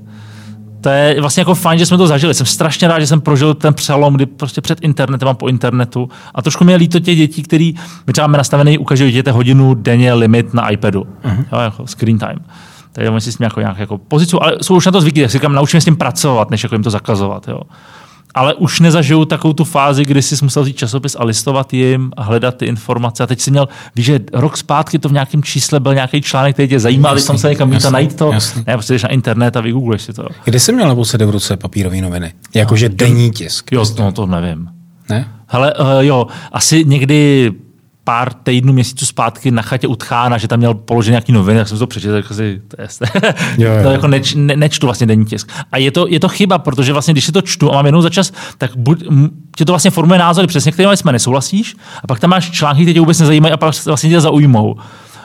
to 0.80 0.88
je 0.88 1.20
vlastně 1.20 1.40
jako 1.40 1.54
fajn, 1.54 1.78
že 1.78 1.86
jsme 1.86 1.96
to 1.96 2.06
zažili. 2.06 2.34
Jsem 2.34 2.46
strašně 2.46 2.88
rád, 2.88 3.00
že 3.00 3.06
jsem 3.06 3.20
prožil 3.20 3.54
ten 3.54 3.74
přelom, 3.74 4.14
kdy 4.14 4.26
prostě 4.26 4.60
před 4.60 4.80
internetem 4.80 5.28
a 5.28 5.34
po 5.34 5.48
internetu. 5.48 6.08
A 6.34 6.42
trošku 6.42 6.64
mě 6.64 6.76
líto 6.76 7.00
těch 7.00 7.16
dětí, 7.16 7.42
který 7.42 7.74
my 8.06 8.12
třeba 8.12 8.26
máme 8.26 8.38
nastavený 8.38 8.78
u 8.78 8.84
každého 8.84 9.10
dítěte 9.10 9.30
hodinu 9.30 9.74
denně 9.74 10.14
limit 10.14 10.54
na 10.54 10.70
iPadu. 10.70 11.02
Uh-huh. 11.02 11.44
Jo, 11.52 11.58
jako 11.58 11.86
screen 11.86 12.18
time. 12.18 12.38
Takže 12.92 13.10
oni 13.10 13.20
si 13.20 13.32
s 13.32 13.36
tím 13.36 13.44
jako 13.44 13.60
nějak 13.60 13.78
jako 13.78 13.98
pozici, 13.98 14.36
ale 14.40 14.56
jsou 14.62 14.76
už 14.76 14.86
na 14.86 14.92
to 14.92 15.00
zvyklí, 15.00 15.22
tak 15.22 15.30
si 15.30 15.38
říkám, 15.38 15.52
naučíme 15.52 15.80
s 15.80 15.84
tím 15.84 15.96
pracovat, 15.96 16.50
než 16.50 16.62
jako 16.62 16.74
jim 16.74 16.82
to 16.82 16.90
zakazovat. 16.90 17.48
Jo. 17.48 17.60
Ale 18.34 18.54
už 18.54 18.80
nezažiju 18.80 19.24
takovou 19.24 19.52
tu 19.54 19.64
fázi, 19.64 20.04
kdy 20.04 20.22
jsi 20.22 20.36
musel 20.42 20.62
vzít 20.62 20.76
časopis 20.76 21.16
a 21.20 21.24
listovat 21.24 21.74
jim 21.74 22.12
a 22.16 22.22
hledat 22.22 22.56
ty 22.56 22.66
informace. 22.66 23.22
A 23.22 23.26
teď 23.26 23.40
si 23.40 23.50
měl, 23.50 23.68
víš, 23.96 24.06
že 24.06 24.20
rok 24.32 24.56
zpátky 24.56 24.98
to 24.98 25.08
v 25.08 25.12
nějakém 25.12 25.42
čísle 25.42 25.80
byl 25.80 25.94
nějaký 25.94 26.22
článek, 26.22 26.56
který 26.56 26.68
tě 26.68 26.80
zajímal, 26.80 27.20
tam 27.20 27.38
se 27.38 27.48
někam 27.48 27.72
jasný, 27.72 27.92
najít 27.92 28.16
to. 28.16 28.32
Jasný. 28.32 28.64
Ne, 28.66 28.72
prostě 28.74 28.94
jdeš 28.94 29.02
na 29.02 29.08
internet 29.08 29.56
a 29.56 29.60
vygoogleš 29.60 30.02
si 30.02 30.12
to. 30.12 30.26
Kdy 30.44 30.60
jsi 30.60 30.72
měl 30.72 30.88
naposledy 30.88 31.24
v 31.24 31.30
ruce 31.30 31.56
papírové 31.56 32.00
noviny? 32.00 32.32
Jakože 32.54 32.88
no, 32.88 32.94
denní 32.94 33.30
tisk. 33.30 33.72
Jo, 33.72 33.84
no, 33.98 34.12
to 34.12 34.26
nevím. 34.26 34.68
Ne? 35.10 35.28
Hele, 35.46 35.74
uh, 35.74 35.86
jo, 36.00 36.26
asi 36.52 36.84
někdy 36.84 37.52
pár 38.08 38.32
týdnů, 38.32 38.72
měsíců 38.72 39.06
zpátky 39.06 39.50
na 39.50 39.62
chatě 39.62 39.86
u 39.86 39.96
Tchána, 39.96 40.38
že 40.38 40.48
tam 40.48 40.58
měl 40.58 40.74
položený 40.74 41.12
nějaký 41.12 41.32
noviny, 41.32 41.58
tak 41.58 41.68
jsem 41.68 41.78
to 41.78 41.86
přečetl, 41.86 42.22
tak 42.22 42.36
si, 42.36 42.62
to, 42.68 42.82
je, 42.82 42.88
jo, 43.58 43.72
jo. 43.76 43.82
to 43.82 43.90
jako 43.90 44.08
neč, 44.08 44.34
ne, 44.34 44.56
nečtu 44.56 44.86
vlastně 44.86 45.06
denní 45.06 45.24
tisk. 45.24 45.52
A 45.72 45.78
je 45.78 45.90
to, 45.90 46.06
je 46.08 46.20
to 46.20 46.28
chyba, 46.28 46.58
protože 46.58 46.92
vlastně, 46.92 47.14
když 47.14 47.24
si 47.24 47.32
to 47.32 47.42
čtu 47.42 47.70
a 47.70 47.74
mám 47.74 47.86
jednou 47.86 48.00
za 48.00 48.10
čas, 48.10 48.32
tak 48.58 48.76
buď, 48.76 49.04
tě 49.56 49.64
to 49.64 49.72
vlastně 49.72 49.90
formuje 49.90 50.18
názory, 50.18 50.46
přesně 50.46 50.72
kterými 50.72 50.96
jsme 50.96 51.12
nesouhlasíš, 51.12 51.76
a 52.02 52.06
pak 52.06 52.20
tam 52.20 52.30
máš 52.30 52.50
články, 52.50 52.82
které 52.82 52.94
tě 52.94 53.00
vůbec 53.00 53.20
nezajímají 53.20 53.54
a 53.54 53.56
pak 53.56 53.84
vlastně 53.86 54.10
tě 54.10 54.20
zaujmou. 54.20 54.76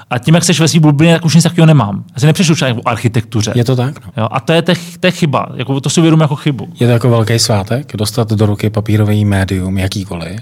A 0.10 0.20
tím, 0.20 0.36
jak 0.36 0.44
jsi 0.44 0.54
ve 0.54 0.68
svý 0.68 0.80
bublině, 0.80 1.14
tak 1.14 1.26
už 1.26 1.36
nic 1.36 1.44
takového 1.44 1.66
nemám. 1.66 2.04
Já 2.16 2.20
si 2.20 2.26
nepřešlu 2.26 2.56
článek 2.56 2.78
o 2.78 2.90
architektuře. 2.90 3.52
Je 3.56 3.64
to 3.64 3.76
tak? 3.76 4.06
No. 4.06 4.12
Jo, 4.24 4.28
a 4.32 4.40
to 4.40 4.54
je, 4.54 4.62
te, 4.62 4.74
te 5.00 5.12
chyba. 5.12 5.48
Jako, 5.56 5.80
to 5.80 5.90
si 5.90 6.00
uvědomím 6.00 6.22
jako 6.22 6.36
chybu. 6.36 6.68
Je 6.80 6.88
to 6.88 6.94
jako 6.94 7.10
velký 7.10 7.40
svátek, 7.40 7.98
dostat 7.98 8.30
do 8.30 8.46
ruky 8.46 8.70
papírový 8.70 9.26
médium, 9.26 9.78
jakýkoliv, 9.78 10.40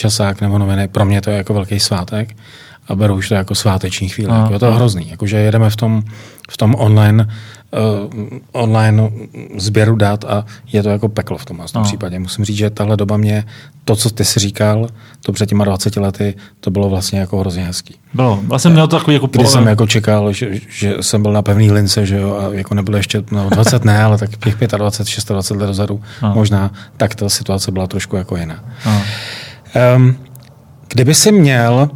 časák 0.00 0.40
nebo 0.40 0.58
noviny, 0.58 0.88
pro 0.88 1.04
mě 1.04 1.20
to 1.20 1.30
je 1.30 1.36
jako 1.36 1.54
velký 1.54 1.80
svátek 1.80 2.36
a 2.88 2.94
beru 2.94 3.14
už 3.14 3.28
to 3.28 3.34
jako 3.34 3.54
sváteční 3.54 4.08
chvíle. 4.08 4.38
Jako 4.38 4.52
je 4.52 4.58
to 4.58 4.72
hrozný. 4.72 5.10
Jakože 5.10 5.36
jedeme 5.36 5.70
v 5.70 5.76
tom, 5.76 6.02
v 6.50 6.56
tom 6.56 6.74
online, 6.78 7.28
uh, 8.06 8.38
online 8.52 9.10
sběru 9.58 9.96
dat 9.96 10.24
a 10.24 10.44
je 10.72 10.82
to 10.82 10.88
jako 10.88 11.08
peklo 11.08 11.38
v 11.38 11.44
tom, 11.44 11.62
v 11.66 11.72
tom 11.72 11.82
případě. 11.82 12.18
Musím 12.18 12.44
říct, 12.44 12.56
že 12.56 12.70
tahle 12.70 12.96
doba 12.96 13.16
mě, 13.16 13.44
to, 13.84 13.96
co 13.96 14.10
ty 14.10 14.24
si 14.24 14.40
říkal, 14.40 14.88
to 15.22 15.32
před 15.32 15.48
těma 15.48 15.64
20 15.64 15.96
lety, 15.96 16.34
to 16.60 16.70
bylo 16.70 16.88
vlastně 16.88 17.20
jako 17.20 17.40
hrozně 17.40 17.64
hezký. 17.64 17.94
Bylo. 18.14 18.40
Vlastně 18.42 18.70
měl 18.70 18.88
to 18.88 18.98
takový 18.98 19.14
jako 19.14 19.26
Kdy 19.26 19.46
jsem 19.46 19.66
jako 19.66 19.86
čekal, 19.86 20.32
že, 20.32 20.50
že, 20.68 20.96
jsem 21.00 21.22
byl 21.22 21.32
na 21.32 21.42
pevný 21.42 21.70
lince, 21.70 22.06
že 22.06 22.16
jo, 22.16 22.36
a 22.36 22.54
jako 22.54 22.74
nebylo 22.74 22.96
ještě, 22.96 23.22
no 23.30 23.50
20 23.50 23.84
ne, 23.84 24.02
ale 24.02 24.18
tak 24.18 24.30
těch 24.30 24.54
25, 24.54 24.78
26 24.78 25.30
let 25.30 25.46
dozadu 25.66 26.00
no. 26.22 26.34
možná, 26.34 26.70
tak 26.96 27.14
ta 27.14 27.28
situace 27.28 27.72
byla 27.72 27.86
trošku 27.86 28.16
jako 28.16 28.36
jiná. 28.36 28.64
No. 28.86 29.02
Um, 29.96 30.16
kdyby 30.88 31.14
si 31.14 31.32
měl, 31.32 31.90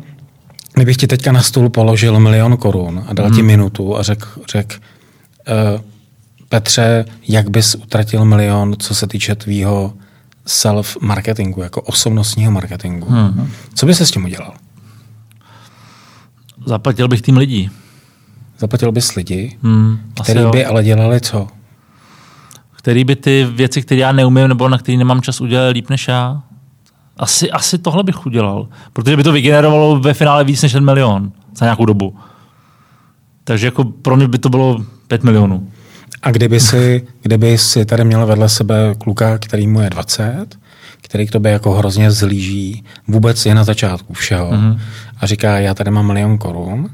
kdybych 0.75 0.97
ti 0.97 1.07
teďka 1.07 1.33
na 1.33 1.43
stůl 1.43 1.70
položil 1.70 2.20
milion 2.20 2.57
korun 2.57 3.05
a 3.09 3.12
dal 3.12 3.27
hmm. 3.27 3.37
ti 3.37 3.43
minutu 3.43 3.97
a 3.97 4.03
řekl, 4.03 4.29
řek, 4.53 4.83
uh, 5.75 5.81
Petře, 6.49 7.05
jak 7.29 7.51
bys 7.51 7.75
utratil 7.75 8.25
milion, 8.25 8.75
co 8.79 8.95
se 8.95 9.07
týče 9.07 9.35
tvýho 9.35 9.93
self-marketingu, 10.47 11.62
jako 11.62 11.81
osobnostního 11.81 12.53
marketingu. 12.53 13.07
Hmm. 13.11 13.51
Co 13.75 13.87
bys 13.87 13.99
se 13.99 14.07
s 14.07 14.11
tím 14.11 14.25
udělal? 14.25 14.55
Zaplatil 16.66 17.09
bych 17.09 17.22
tým 17.22 17.37
lidí. 17.37 17.70
Zaplatil 18.59 18.93
bys 18.93 19.14
lidi, 19.14 19.59
hmm, 19.62 19.99
který 20.22 20.41
by 20.53 20.64
ale 20.64 20.85
dělali 20.85 21.20
co? 21.20 21.49
Který 22.77 23.05
by 23.05 23.16
ty 23.16 23.47
věci, 23.51 23.83
které 23.83 24.01
já 24.01 24.12
neumím 24.12 24.49
nebo 24.49 24.68
na 24.68 24.79
které 24.79 24.99
nemám 24.99 25.20
čas 25.20 25.41
udělat 25.41 25.68
líp 25.68 25.91
než 25.91 26.09
já. 26.09 26.43
Asi, 27.17 27.51
asi 27.51 27.79
tohle 27.79 28.03
bych 28.03 28.27
udělal, 28.27 28.69
protože 28.93 29.17
by 29.17 29.23
to 29.23 29.33
vygenerovalo 29.33 29.99
ve 30.01 30.15
finále 30.15 30.45
víc 30.45 30.62
než 30.62 30.73
ten 30.73 30.85
milion 30.85 31.33
za 31.57 31.67
nějakou 31.67 31.85
dobu. 31.85 32.17
Takže 33.45 33.67
jako 33.67 33.85
pro 33.85 34.17
mě 34.17 34.29
by 34.29 34.39
to 34.39 34.49
bylo 34.49 34.85
5 35.09 35.25
milionů. 35.25 35.69
A 36.23 36.31
kdyby 36.31 36.61
si, 36.61 37.07
kdyby 37.23 37.59
si 37.59 37.85
tady 37.85 38.05
měl 38.05 38.27
vedle 38.27 38.49
sebe 38.49 38.95
kluka, 38.99 39.39
který 39.39 39.67
mu 39.67 39.81
je 39.81 39.91
20, 39.91 40.47
který 41.03 41.27
k 41.27 41.31
tobě 41.31 41.53
jako 41.53 41.75
hrozně 41.75 42.11
zlíží, 42.11 42.85
vůbec 43.09 43.47
je 43.47 43.55
na 43.55 43.65
začátku 43.65 44.12
všeho 44.12 44.51
mm-hmm. 44.51 44.79
a 45.21 45.27
říká, 45.27 45.59
já 45.59 45.75
tady 45.75 45.91
mám 45.91 46.07
milion 46.07 46.39
korun, 46.39 46.91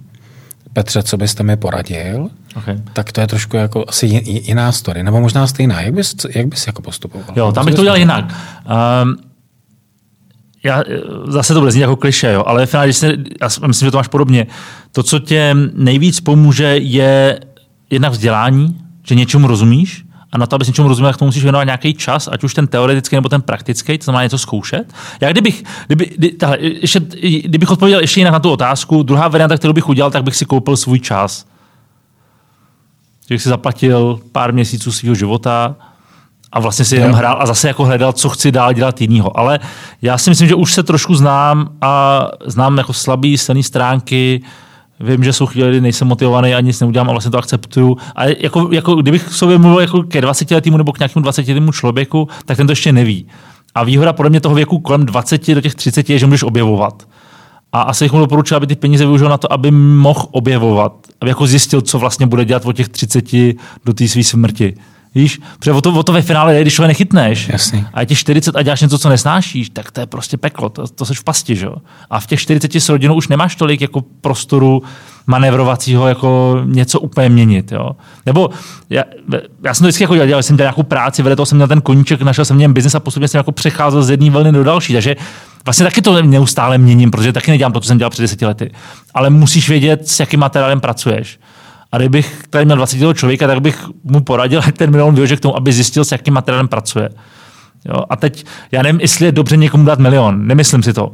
Petře, 0.73 1.03
co 1.03 1.17
byste 1.17 1.43
mi 1.43 1.57
poradil? 1.57 2.31
Okay. 2.57 2.79
tak 2.93 3.13
to 3.13 3.21
je 3.21 3.27
trošku 3.27 3.57
jako 3.57 3.85
asi 3.89 4.07
jiná 4.25 4.73
story, 4.73 5.03
nebo 5.03 5.21
možná 5.21 5.47
stejná. 5.47 5.81
Jak 5.81 5.95
bys, 5.95 6.15
jak 6.35 6.47
bys 6.47 6.67
jako 6.67 6.83
postupoval? 6.83 7.35
Jo, 7.37 7.53
tam 7.53 7.65
bych 7.65 7.75
to 7.75 7.81
udělal 7.81 7.99
jinak. 7.99 8.25
Um, 9.05 9.17
já, 10.63 10.83
zase 11.27 11.55
to 11.55 11.61
bude 11.61 11.73
znít 11.73 11.81
jako 11.81 11.97
kliše, 11.97 12.33
jo, 12.33 12.45
ale 12.47 12.67
v 12.67 12.71
finále, 12.71 12.93
se, 12.93 13.17
já 13.41 13.49
myslím, 13.67 13.87
že 13.87 13.91
to 13.91 13.97
máš 13.97 14.09
podobně. 14.09 14.47
To, 14.93 15.03
co 15.03 15.19
tě 15.19 15.57
nejvíc 15.73 16.21
pomůže, 16.21 16.77
je 16.77 17.41
jednak 17.91 18.13
vzdělání, 18.13 18.81
že 19.03 19.15
něčemu 19.15 19.47
rozumíš, 19.47 20.05
a 20.33 20.39
na 20.39 20.47
to, 20.47 20.57
abys 20.57 20.69
něčemu 20.69 20.89
rozuměl, 20.89 21.13
tak 21.13 21.19
to 21.19 21.25
musíš 21.25 21.43
věnovat 21.43 21.65
nějaký 21.65 21.95
čas, 21.95 22.29
ať 22.33 22.45
už 22.45 22.55
ten 22.55 22.67
teoretický 22.67 23.17
nebo 23.17 23.29
ten 23.29 23.43
praktický, 23.43 23.99
to 23.99 24.05
znamená 24.05 24.23
něco 24.23 24.39
zkoušet. 24.39 24.93
Já 25.21 25.33
kdybych, 25.33 25.65
kdyby, 25.87 26.07
kdy, 26.17 26.31
tahle, 26.31 26.59
ještě, 26.61 27.01
kdybych 27.45 27.71
odpověděl 27.71 28.01
ještě 28.01 28.21
jinak 28.21 28.33
na 28.33 28.41
tu 28.41 28.51
otázku, 28.51 29.03
druhá 29.03 29.29
varianta, 29.29 29.57
kterou 29.57 29.73
bych 29.73 29.89
udělal, 29.89 30.11
tak 30.11 30.23
bych 30.23 30.37
si 30.37 30.45
koupil 30.45 30.77
svůj 30.77 31.01
čas. 31.01 31.47
Že 33.29 33.35
bych 33.35 33.43
si 33.43 33.49
zaplatil 33.49 34.21
pár 34.33 34.53
měsíců 34.53 34.93
svého 34.93 35.15
života, 35.15 35.77
a 36.53 36.61
vlastně 36.61 36.85
si 36.85 36.97
jenom 36.97 37.13
hrál 37.13 37.37
a 37.41 37.47
zase 37.47 37.69
jako 37.69 37.85
hledal, 37.85 38.13
co 38.13 38.29
chci 38.29 38.53
dál 38.53 38.73
dělat 38.73 39.01
jinýho. 39.01 39.39
Ale 39.39 39.59
já 40.03 40.19
si 40.19 40.31
myslím, 40.31 40.49
že 40.49 40.55
už 40.55 40.75
se 40.75 40.83
trošku 40.83 41.15
znám 41.15 41.69
a 41.81 42.27
znám 42.47 42.79
jako 42.79 42.93
slabý, 42.93 43.39
silné 43.39 43.63
stránky, 43.63 44.43
vím, 45.01 45.25
že 45.25 45.33
jsou 45.33 45.47
chvíli, 45.47 45.69
kdy 45.71 45.81
nejsem 45.81 46.09
motivovaný 46.09 46.55
a 46.55 46.61
nic 46.61 46.81
neudělám 46.81 47.09
a 47.09 47.13
vlastně 47.13 47.31
to 47.31 47.39
akceptuju. 47.39 47.97
A 48.17 48.25
jako, 48.25 48.69
jako 48.73 48.95
kdybych 48.95 49.33
sobě 49.33 49.59
mluvil 49.59 49.81
jako 49.81 50.03
ke 50.03 50.21
20 50.21 50.51
letýmu 50.51 50.77
nebo 50.77 50.93
k 50.93 50.99
nějakému 50.99 51.23
20 51.23 51.49
letému 51.49 51.73
člověku, 51.73 52.29
tak 52.45 52.57
ten 52.57 52.67
to 52.67 52.73
ještě 52.73 52.93
neví. 52.93 53.27
A 53.75 53.85
výhoda 53.85 54.13
podle 54.13 54.31
mě 54.31 54.41
toho 54.41 54.55
věku 54.55 54.79
kolem 54.79 55.07
20 55.07 55.55
do 55.55 55.61
těch 55.61 55.75
30 55.75 56.11
je, 56.11 56.19
že 56.19 56.27
můžeš 56.27 56.43
objevovat. 56.43 57.09
A 57.73 57.83
asi 57.83 58.05
bych 58.05 58.13
mu 58.13 58.19
doporučil, 58.19 58.57
aby 58.57 58.67
ty 58.67 58.77
peníze 58.77 59.05
využil 59.07 59.29
na 59.29 59.39
to, 59.39 59.53
aby 59.53 59.71
mohl 59.71 60.27
objevovat, 60.31 60.93
aby 61.21 61.29
jako 61.29 61.47
zjistil, 61.47 61.81
co 61.81 61.99
vlastně 61.99 62.27
bude 62.27 62.45
dělat 62.45 62.67
od 62.67 62.77
těch 62.77 62.89
30 62.89 63.33
do 63.85 63.95
té 63.95 64.09
své 64.09 64.25
smrti. 64.25 64.75
Víš, 65.15 65.41
protože 65.59 65.73
o 65.73 65.81
to, 65.81 65.93
o 65.93 66.03
to 66.03 66.13
ve 66.13 66.23
finále 66.23 66.61
když 66.61 66.79
ho 66.79 66.87
nechytneš. 66.87 67.49
Jasný. 67.49 67.87
A 67.93 68.01
je 68.01 68.07
ti 68.07 68.17
40 68.17 68.57
a 68.57 68.63
děláš 68.63 68.81
něco, 68.81 68.99
co 68.99 69.09
nesnášíš, 69.09 69.71
tak 69.71 69.91
to 69.91 70.01
je 70.01 70.07
prostě 70.07 70.37
peklo, 70.37 70.69
to, 70.69 70.89
to 70.89 71.05
jsi 71.05 71.15
v 71.15 71.25
pasti, 71.25 71.57
že? 71.57 71.67
A 72.11 72.21
v 72.21 72.27
těch 72.27 72.41
40 72.41 72.75
s 72.75 72.89
rodinou 72.89 73.15
už 73.15 73.29
nemáš 73.29 73.57
tolik 73.57 73.81
jako 73.81 74.05
prostoru 74.21 74.83
manevrovacího 75.27 76.09
jako 76.09 76.61
něco 76.65 77.01
úplně 77.01 77.29
měnit. 77.29 77.73
Jo? 77.73 77.91
Nebo 78.27 78.51
já, 78.91 79.05
já, 79.65 79.75
jsem 79.75 79.85
to 79.85 79.87
vždycky 79.87 80.05
jako 80.05 80.15
dělal, 80.15 80.27
dělal 80.27 80.43
jsem 80.43 80.57
dělal 80.57 80.67
nějakou 80.67 80.83
práci, 80.83 81.23
vedle 81.23 81.37
toho 81.37 81.47
jsem 81.47 81.59
měl 81.59 81.69
ten 81.69 81.81
koníček, 81.81 82.23
našel 82.23 82.45
jsem 82.45 82.59
něm 82.59 82.73
biznes 82.73 82.95
a 82.95 83.01
postupně 83.01 83.29
jsem 83.29 83.39
jako 83.39 83.53
přecházel 83.53 84.03
z 84.03 84.11
jedné 84.11 84.31
vlny 84.31 84.53
do 84.53 84.65
další. 84.65 84.93
Takže 84.93 85.17
vlastně 85.65 85.85
taky 85.85 86.03
to 86.03 86.23
neustále 86.23 86.79
měním, 86.79 87.11
protože 87.11 87.33
taky 87.33 87.51
nedělám 87.51 87.73
to, 87.73 87.81
co 87.81 87.89
jsem 87.89 87.99
dělal 87.99 88.11
před 88.11 88.23
deseti 88.23 88.47
lety. 88.47 88.71
Ale 89.15 89.31
musíš 89.31 89.69
vědět, 89.69 90.09
s 90.09 90.21
jakým 90.21 90.41
materiálem 90.41 90.81
pracuješ. 90.81 91.39
A 91.93 91.99
kdybych 91.99 92.43
tady 92.51 92.65
měl 92.65 92.77
20 92.77 93.15
člověka, 93.15 93.47
tak 93.47 93.61
bych 93.61 93.85
mu 94.05 94.21
poradil, 94.21 94.63
jak 94.67 94.79
ten 94.79 94.91
milion 94.91 95.15
využije 95.15 95.37
k 95.37 95.41
tomu, 95.41 95.57
aby 95.57 95.73
zjistil, 95.73 96.05
s 96.05 96.13
jakým 96.13 96.35
materiálem 96.35 96.69
pracuje. 96.69 97.09
Jo? 97.85 98.03
A 98.11 98.17
teď, 98.17 98.45
já 98.73 98.83
nevím, 98.83 99.01
jestli 99.01 99.27
je 99.27 99.33
dobře 99.33 99.57
někomu 99.57 99.85
dát 99.85 99.99
milion, 99.99 100.47
nemyslím 100.47 100.83
si 100.83 100.93
to. 100.93 101.13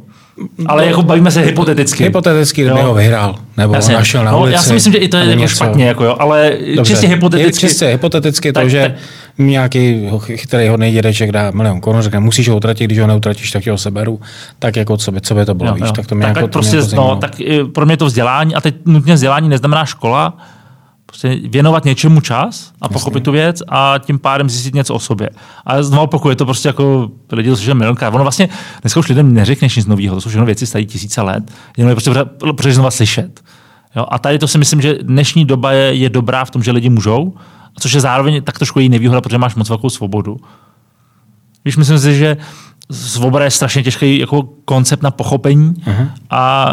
Ale 0.65 0.85
jako 0.85 1.03
bavíme 1.03 1.31
se 1.31 1.41
hypoteticky. 1.41 2.03
Hypoteticky, 2.03 2.61
kdyby 2.61 2.81
ho 2.81 2.93
vyhrál, 2.93 3.35
nebo 3.57 3.73
Jasně. 3.73 3.93
ho 3.93 3.99
našel 3.99 4.23
na 4.23 4.31
no, 4.31 4.39
ulici. 4.39 4.53
Já 4.53 4.61
si 4.61 4.73
myslím, 4.73 4.93
že 4.93 4.99
i 4.99 5.07
to 5.07 5.17
je 5.17 5.25
jako 5.25 5.47
špatně, 5.47 5.85
jako 5.85 6.03
jo, 6.03 6.15
ale 6.19 6.57
Dobře. 6.75 6.93
čistě 6.93 7.07
hypoteticky. 7.07 7.67
Čistě 7.67 7.85
hypoteticky 7.85 8.53
tak, 8.53 8.63
to, 8.63 8.69
že 8.69 8.81
tak, 8.81 8.91
nějaký 9.37 10.09
chytrý 10.35 10.67
hodný 10.67 10.91
dědeček 10.91 11.31
dá 11.31 11.51
milion 11.51 11.81
korun, 11.81 12.01
řekne, 12.01 12.19
musíš 12.19 12.49
ho 12.49 12.57
utratit, 12.57 12.85
když 12.85 12.99
ho 12.99 13.07
neutratíš, 13.07 13.51
tak 13.51 13.67
ho 13.67 13.77
seberu. 13.77 14.19
Tak 14.59 14.75
jako 14.75 14.97
co 14.97 15.11
by, 15.11 15.21
co 15.21 15.35
by 15.35 15.45
to 15.45 15.53
bylo, 15.53 15.69
jo, 15.69 15.75
víš, 15.75 15.85
jo. 15.85 15.91
tak 15.91 16.07
to 16.07 16.15
mě 16.15 16.25
tak, 16.25 16.35
jako, 16.35 16.47
tak 16.47 16.51
prostě, 16.51 16.77
jako 16.77 16.95
no, 16.95 17.15
tak 17.15 17.31
pro 17.73 17.85
mě 17.85 17.97
to 17.97 18.05
vzdělání, 18.05 18.55
a 18.55 18.61
teď 18.61 18.75
nutně 18.85 19.13
vzdělání 19.13 19.49
neznamená 19.49 19.85
škola, 19.85 20.37
prostě 21.07 21.39
věnovat 21.49 21.85
něčemu 21.85 22.21
čas 22.21 22.71
a 22.81 22.89
pochopit 22.89 23.23
tu 23.23 23.31
věc 23.31 23.63
a 23.67 23.95
tím 23.97 24.19
pádem 24.19 24.49
zjistit 24.49 24.73
něco 24.75 24.93
o 24.93 24.99
sobě. 24.99 25.29
A 25.65 25.83
znovu 25.83 26.29
je 26.29 26.35
to 26.35 26.45
prostě 26.45 26.69
jako 26.69 27.11
lidi 27.31 27.55
že 27.55 27.73
milionka. 27.73 28.09
Ono 28.09 28.23
vlastně 28.23 28.49
dneska 28.81 28.99
už 28.99 29.07
lidem 29.07 29.33
neřekneš 29.33 29.75
nic 29.75 29.85
nového, 29.85 30.15
to 30.15 30.21
jsou 30.21 30.29
všechno 30.29 30.45
věci 30.45 30.67
stají 30.67 30.85
tisíce 30.85 31.21
let, 31.21 31.51
jenom 31.77 31.89
je 31.89 31.95
prostě 31.95 32.11
protože 32.37 32.73
znova 32.73 32.91
slyšet. 32.91 33.41
Jo? 33.95 34.05
A 34.11 34.19
tady 34.19 34.39
to 34.39 34.47
si 34.47 34.57
myslím, 34.57 34.81
že 34.81 34.97
dnešní 35.01 35.45
doba 35.45 35.71
je, 35.71 35.93
je 35.93 36.09
dobrá 36.09 36.45
v 36.45 36.51
tom, 36.51 36.63
že 36.63 36.71
lidi 36.71 36.89
můžou, 36.89 37.33
a 37.77 37.79
což 37.79 37.93
je 37.93 38.01
zároveň 38.01 38.43
tak 38.43 38.57
trošku 38.57 38.79
její 38.79 38.89
nevýhoda, 38.89 39.21
protože 39.21 39.37
máš 39.37 39.55
moc 39.55 39.69
velkou 39.69 39.89
svobodu. 39.89 40.37
Víš, 41.65 41.77
myslím 41.77 41.99
si, 41.99 42.15
že 42.15 42.37
svoboda 42.91 43.45
je 43.45 43.51
strašně 43.51 43.83
těžký 43.83 44.19
jako 44.19 44.43
koncept 44.65 45.03
na 45.03 45.11
pochopení 45.11 45.73
uh-huh. 45.73 46.11
a 46.29 46.69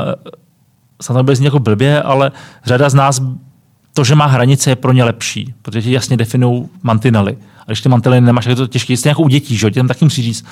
snad 1.03 1.16
to 1.16 1.22
bude 1.22 1.37
jako 1.41 1.59
blbě, 1.59 2.03
ale 2.03 2.32
řada 2.64 2.89
z 2.89 2.95
nás 2.95 3.20
to, 3.95 4.05
že 4.05 4.14
má 4.14 4.26
hranice, 4.26 4.70
je 4.70 4.76
pro 4.76 4.92
ně 4.92 5.05
lepší, 5.05 5.55
protože 5.62 5.82
ti 5.82 5.92
jasně 5.92 6.16
definují 6.16 6.68
mantinely. 6.82 7.36
A 7.61 7.64
když 7.66 7.80
ty 7.80 7.88
mantinely 7.88 8.20
nemáš, 8.20 8.45
tak 8.45 8.51
je 8.51 8.57
to 8.57 8.66
těžké. 8.66 8.97
Stejně 8.97 9.11
jako 9.11 9.22
u 9.22 9.28
dětí, 9.28 9.57
že? 9.57 9.70
tam 9.70 9.88
taky 9.88 10.05
musí 10.05 10.22
říct, 10.22 10.45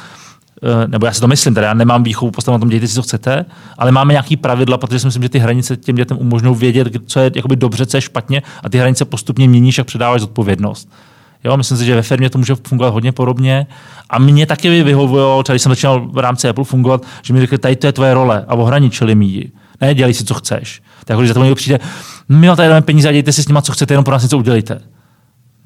eh, 0.62 0.88
nebo 0.88 1.07
já 1.07 1.12
si 1.12 1.20
to 1.20 1.28
myslím, 1.28 1.55
teda 1.55 1.66
já 1.66 1.74
nemám 1.74 2.03
výchovu 2.03 2.30
postavu 2.30 2.55
na 2.55 2.59
tom, 2.59 2.68
dějte 2.68 2.86
si, 2.86 2.95
co 2.95 3.03
chcete, 3.03 3.45
ale 3.78 3.93
máme 3.93 4.12
nějaký 4.12 4.36
pravidla, 4.36 4.78
protože 4.78 4.99
si 4.99 5.07
myslím, 5.07 5.22
že 5.22 5.28
ty 5.28 5.38
hranice 5.38 5.76
těm 5.76 5.97
dětem 5.97 6.18
umožňují 6.18 6.57
vědět, 6.57 6.88
co 7.07 7.20
je 7.20 7.30
jakoby 7.34 7.57
dobře, 7.57 7.86
co 7.86 7.97
je 7.97 8.01
špatně 8.01 8.43
a 8.62 8.68
ty 8.68 8.78
hranice 8.78 9.05
postupně 9.05 9.49
měníš 9.49 9.78
a 9.78 9.84
předáváš 9.84 10.20
zodpovědnost. 10.20 10.88
Jo, 11.45 11.57
myslím 11.57 11.78
si, 11.78 11.84
že 11.84 11.95
ve 11.95 12.03
firmě 12.03 12.30
to 12.30 12.38
může 12.38 12.55
fungovat 12.68 12.90
hodně 12.90 13.12
podobně. 13.12 13.66
A 14.11 14.18
mě 14.18 14.47
taky 14.47 14.82
vyhovovalo, 14.82 15.43
když 15.49 15.62
jsem 15.62 15.72
začínal 15.72 16.09
v 16.09 16.18
rámci 16.18 16.49
Apple 16.49 16.64
fungovat, 16.64 17.03
že 17.22 17.34
mi 17.34 17.40
řekli, 17.40 17.59
tady 17.59 17.76
to 17.76 17.86
je 17.86 17.93
tvoje 17.93 18.14
role 18.14 18.45
a 18.49 18.55
ohraničili 18.55 19.14
mi 19.14 19.26
ji. 19.26 19.53
Ne, 19.80 19.95
dělej 19.95 20.14
si, 20.14 20.24
co 20.24 20.34
chceš. 20.34 20.82
Tak 21.05 21.18
když 21.18 21.28
za 21.28 21.34
to 21.34 21.40
někdo 21.40 21.55
přijde, 21.55 21.80
my 22.28 22.48
tady 22.57 22.68
dáme 22.68 22.82
peníze 22.82 23.09
a 23.09 23.12
dějte 23.12 23.32
si 23.32 23.42
s 23.42 23.48
nimi, 23.48 23.59
co 23.62 23.72
chcete, 23.72 23.94
jenom 23.94 24.05
pro 24.05 24.12
nás 24.12 24.22
něco 24.22 24.38
udělejte. 24.38 24.80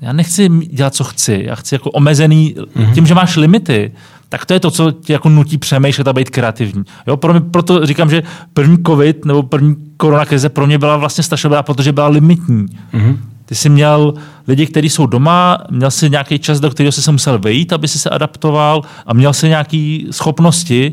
Já 0.01 0.13
nechci 0.13 0.49
dělat, 0.49 0.95
co 0.95 1.05
chci. 1.05 1.43
Já 1.47 1.55
chci 1.55 1.75
jako 1.75 1.91
omezený, 1.91 2.55
mm-hmm. 2.55 2.95
tím, 2.95 3.07
že 3.07 3.15
máš 3.15 3.37
limity, 3.37 3.93
tak 4.29 4.47
to 4.47 4.53
je 4.53 4.61
to, 4.61 4.71
co 4.71 4.91
tě 4.91 5.13
jako 5.13 5.29
nutí 5.29 5.59
přemýšlet 5.59 6.09
a 6.09 6.13
být 6.13 6.31
kreativní. 6.31 6.85
Jo, 7.07 7.17
pro 7.17 7.33
mě, 7.33 7.41
proto 7.41 7.87
říkám, 7.87 8.11
že 8.11 8.23
první 8.53 8.79
covid 8.87 9.25
nebo 9.25 9.43
první 9.43 9.77
korona 9.97 10.25
krize 10.25 10.49
pro 10.49 10.67
mě 10.67 10.79
byla 10.79 10.97
vlastně 10.97 11.25
strašná, 11.25 11.63
protože 11.63 11.93
byla 11.93 12.09
limitní. 12.09 12.67
Mm-hmm. 12.95 13.17
Ty 13.47 13.55
jsi 13.55 13.69
měl 13.69 14.15
lidi, 14.49 14.67
kteří 14.67 14.91
jsou 14.91 15.07
doma, 15.07 15.59
měl 15.71 15.91
jsi 15.91 16.11
nějaký 16.11 16.39
čas, 16.39 16.61
do 16.61 16.71
kterého 16.71 16.93
jsi 16.93 17.03
se 17.03 17.13
musel 17.13 17.39
vejít, 17.39 17.73
aby 17.73 17.89
si 17.89 17.99
se 17.99 18.11
adaptoval 18.11 18.83
a 19.07 19.15
měl 19.15 19.33
si 19.33 19.49
nějaké 19.49 19.99
schopnosti, 20.11 20.93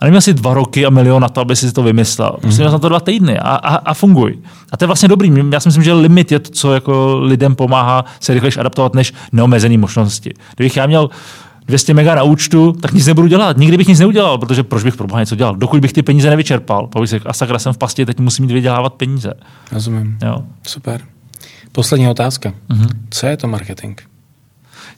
a 0.00 0.04
neměl 0.04 0.20
si 0.20 0.34
dva 0.34 0.54
roky 0.54 0.86
a 0.86 0.90
milion 0.90 1.22
na 1.22 1.28
to, 1.28 1.40
aby 1.40 1.56
si 1.56 1.72
to 1.72 1.82
vymyslel. 1.82 2.36
Prostě 2.40 2.62
měl 2.62 2.72
na 2.72 2.78
to 2.78 2.88
dva 2.88 3.00
týdny 3.00 3.38
a, 3.38 3.42
a, 3.42 3.74
a 3.74 3.94
funguj. 3.94 4.38
A 4.72 4.76
to 4.76 4.84
je 4.84 4.86
vlastně 4.86 5.08
dobrý. 5.08 5.32
Já 5.52 5.60
si 5.60 5.68
myslím, 5.68 5.84
že 5.84 5.92
limit 5.92 6.32
je 6.32 6.38
to, 6.38 6.50
co 6.50 6.74
jako 6.74 7.18
lidem 7.22 7.54
pomáhá 7.54 8.04
se 8.20 8.34
rychlejš 8.34 8.56
adaptovat, 8.56 8.94
než 8.94 9.12
neomezený 9.32 9.78
možnosti. 9.78 10.34
Kdybych 10.56 10.76
já 10.76 10.86
měl 10.86 11.10
200 11.66 11.94
mega 11.94 12.14
na 12.14 12.22
účtu, 12.22 12.72
tak 12.72 12.92
nic 12.92 13.06
nebudu 13.06 13.26
dělat. 13.26 13.56
Nikdy 13.56 13.76
bych 13.76 13.88
nic 13.88 14.00
neudělal, 14.00 14.38
protože 14.38 14.62
proč 14.62 14.84
bych 14.84 14.96
pro 14.96 15.18
něco 15.18 15.36
dělal? 15.36 15.56
Dokud 15.56 15.80
bych 15.80 15.92
ty 15.92 16.02
peníze 16.02 16.30
nevyčerpal. 16.30 16.86
Pak 16.86 17.00
bych 17.00 17.10
řekl, 17.10 17.28
a 17.28 17.32
sakra, 17.32 17.58
jsem 17.58 17.72
v 17.72 17.78
pasti, 17.78 18.06
teď 18.06 18.18
musím 18.18 18.44
mít 18.44 18.52
vydělávat 18.52 18.94
peníze. 18.94 19.34
Rozumím. 19.72 20.18
Jo. 20.24 20.38
Super. 20.66 21.00
Poslední 21.72 22.08
otázka. 22.08 22.52
Mm-hmm. 22.70 22.88
Co 23.10 23.26
je 23.26 23.36
to 23.36 23.48
marketing? 23.48 24.00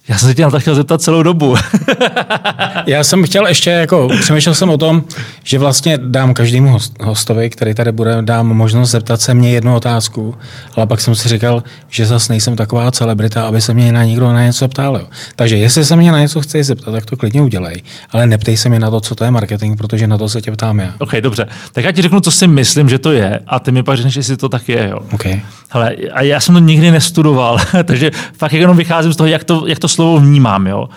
Já 0.09 0.19
jsem 0.19 0.29
se 0.29 0.35
tě 0.35 0.43
na 0.43 0.51
to 0.51 0.61
chtěl 0.61 0.75
zeptat 0.75 1.03
celou 1.03 1.23
dobu. 1.23 1.57
Já 2.87 3.05
jsem 3.05 3.25
chtěl 3.25 3.47
ještě, 3.47 3.71
jako 3.71 4.09
přemýšlel 4.21 4.55
jsem 4.55 4.71
o 4.71 4.79
tom, 4.79 5.05
že 5.45 5.59
vlastně 5.59 5.99
dám 5.99 6.35
každému 6.35 6.69
host, 6.69 7.03
hostovi, 7.03 7.51
který 7.51 7.75
tady 7.75 7.93
bude, 7.93 8.17
dám 8.21 8.47
možnost 8.47 8.91
zeptat 8.91 9.21
se 9.21 9.35
mě 9.35 9.51
jednu 9.51 9.77
otázku, 9.77 10.35
ale 10.77 10.87
pak 10.87 11.01
jsem 11.01 11.15
si 11.15 11.29
říkal, 11.29 11.63
že 11.89 12.07
zase 12.07 12.33
nejsem 12.33 12.57
taková 12.57 12.91
celebrita, 12.91 13.47
aby 13.49 13.61
se 13.61 13.75
mě 13.75 13.93
na 13.93 14.05
nikdo 14.05 14.33
na 14.33 14.45
něco 14.45 14.69
ptal. 14.69 14.97
Jo. 14.97 15.09
Takže 15.37 15.57
jestli 15.57 15.85
se 15.85 15.97
mě 15.97 16.13
na 16.13 16.21
něco 16.21 16.41
chce 16.41 16.65
zeptat, 16.65 16.93
tak 16.93 17.07
to 17.07 17.17
klidně 17.17 17.43
udělej, 17.43 17.83
ale 18.11 18.27
neptej 18.27 18.57
se 18.57 18.69
mě 18.69 18.79
na 18.79 18.91
to, 18.91 19.01
co 19.01 19.15
to 19.15 19.25
je 19.25 19.31
marketing, 19.31 19.79
protože 19.79 20.07
na 20.07 20.19
to 20.19 20.29
se 20.29 20.41
tě 20.41 20.53
ptám 20.53 20.79
já. 20.79 20.95
OK, 20.99 21.15
dobře. 21.21 21.47
Tak 21.73 21.85
já 21.85 21.93
ti 21.93 22.03
řeknu, 22.03 22.21
co 22.21 22.31
si 22.31 22.47
myslím, 22.47 22.89
že 22.89 22.99
to 22.99 23.13
je, 23.13 23.41
a 23.47 23.59
ty 23.59 23.73
mi 23.73 23.83
pak 23.83 23.97
řekneš, 23.97 24.17
jestli 24.17 24.37
to 24.37 24.49
tak 24.49 24.69
je. 24.69 24.89
Jo. 24.89 24.99
Okay. 25.13 25.41
Hele, 25.71 25.97
a 26.13 26.23
já 26.23 26.41
jsem 26.41 26.55
to 26.55 26.61
nikdy 26.61 26.91
nestudoval, 26.91 27.59
takže 27.85 28.11
fakt 28.39 28.53
jenom 28.53 28.77
vycházím 28.77 29.13
z 29.13 29.17
toho, 29.17 29.27
jak 29.27 29.45
to, 29.45 29.67
jak 29.67 29.79
to 29.79 29.89
slovo 29.99 30.21
vnímám, 30.21 30.67
jo. 30.67 30.89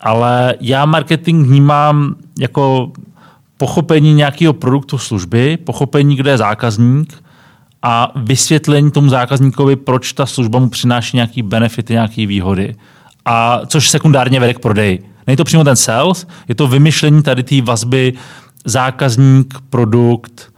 Ale 0.00 0.54
já 0.60 0.86
marketing 0.86 1.46
vnímám 1.46 2.14
jako 2.38 2.92
pochopení 3.56 4.14
nějakého 4.14 4.52
produktu 4.52 4.98
služby, 4.98 5.56
pochopení, 5.56 6.16
kde 6.16 6.30
je 6.30 6.38
zákazník 6.38 7.24
a 7.82 8.12
vysvětlení 8.16 8.90
tomu 8.90 9.08
zákazníkovi, 9.08 9.76
proč 9.76 10.12
ta 10.12 10.26
služba 10.26 10.58
mu 10.58 10.68
přináší 10.68 11.16
nějaký 11.16 11.42
benefity, 11.42 11.92
nějaké 11.92 12.26
výhody. 12.26 12.74
A 13.24 13.60
což 13.66 13.90
sekundárně 13.90 14.40
vede 14.40 14.54
k 14.54 14.58
prodeji. 14.58 15.02
Není 15.26 15.36
to 15.36 15.44
přímo 15.44 15.64
ten 15.64 15.76
sales, 15.76 16.26
je 16.48 16.54
to 16.54 16.68
vymyšlení 16.68 17.22
tady 17.22 17.42
té 17.42 17.62
vazby 17.62 18.12
zákazník, 18.64 19.54
produkt 19.70 20.52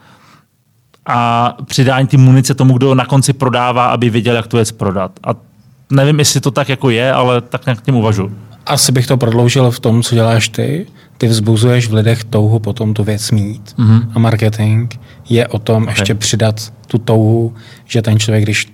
a 1.06 1.54
přidání 1.64 2.06
ty 2.06 2.16
munice 2.16 2.54
tomu, 2.54 2.76
kdo 2.76 2.94
na 2.94 3.06
konci 3.06 3.32
prodává, 3.32 3.86
aby 3.86 4.10
věděl, 4.10 4.36
jak 4.36 4.46
tu 4.46 4.56
věc 4.56 4.72
prodat. 4.72 5.12
A 5.24 5.55
nevím, 5.90 6.18
jestli 6.18 6.40
to 6.40 6.50
tak 6.50 6.68
jako 6.68 6.90
je, 6.90 7.12
ale 7.12 7.40
tak 7.40 7.66
nějak 7.66 7.82
tím 7.82 7.94
uvažu. 7.94 8.32
Asi 8.66 8.92
bych 8.92 9.06
to 9.06 9.16
prodloužil 9.16 9.70
v 9.70 9.80
tom, 9.80 10.02
co 10.02 10.14
děláš 10.14 10.48
ty. 10.48 10.86
Ty 11.18 11.26
vzbuzuješ 11.26 11.88
v 11.88 11.94
lidech 11.94 12.24
touhu 12.24 12.58
potom 12.58 12.94
tu 12.94 13.04
věc 13.04 13.30
mít. 13.30 13.74
Mm-hmm. 13.78 14.08
A 14.14 14.18
marketing 14.18 14.94
je 15.28 15.48
o 15.48 15.58
tom 15.58 15.82
okay. 15.82 15.92
ještě 15.92 16.14
přidat 16.14 16.72
tu 16.86 16.98
touhu, 16.98 17.54
že 17.84 18.02
ten 18.02 18.18
člověk, 18.18 18.44
když 18.44 18.72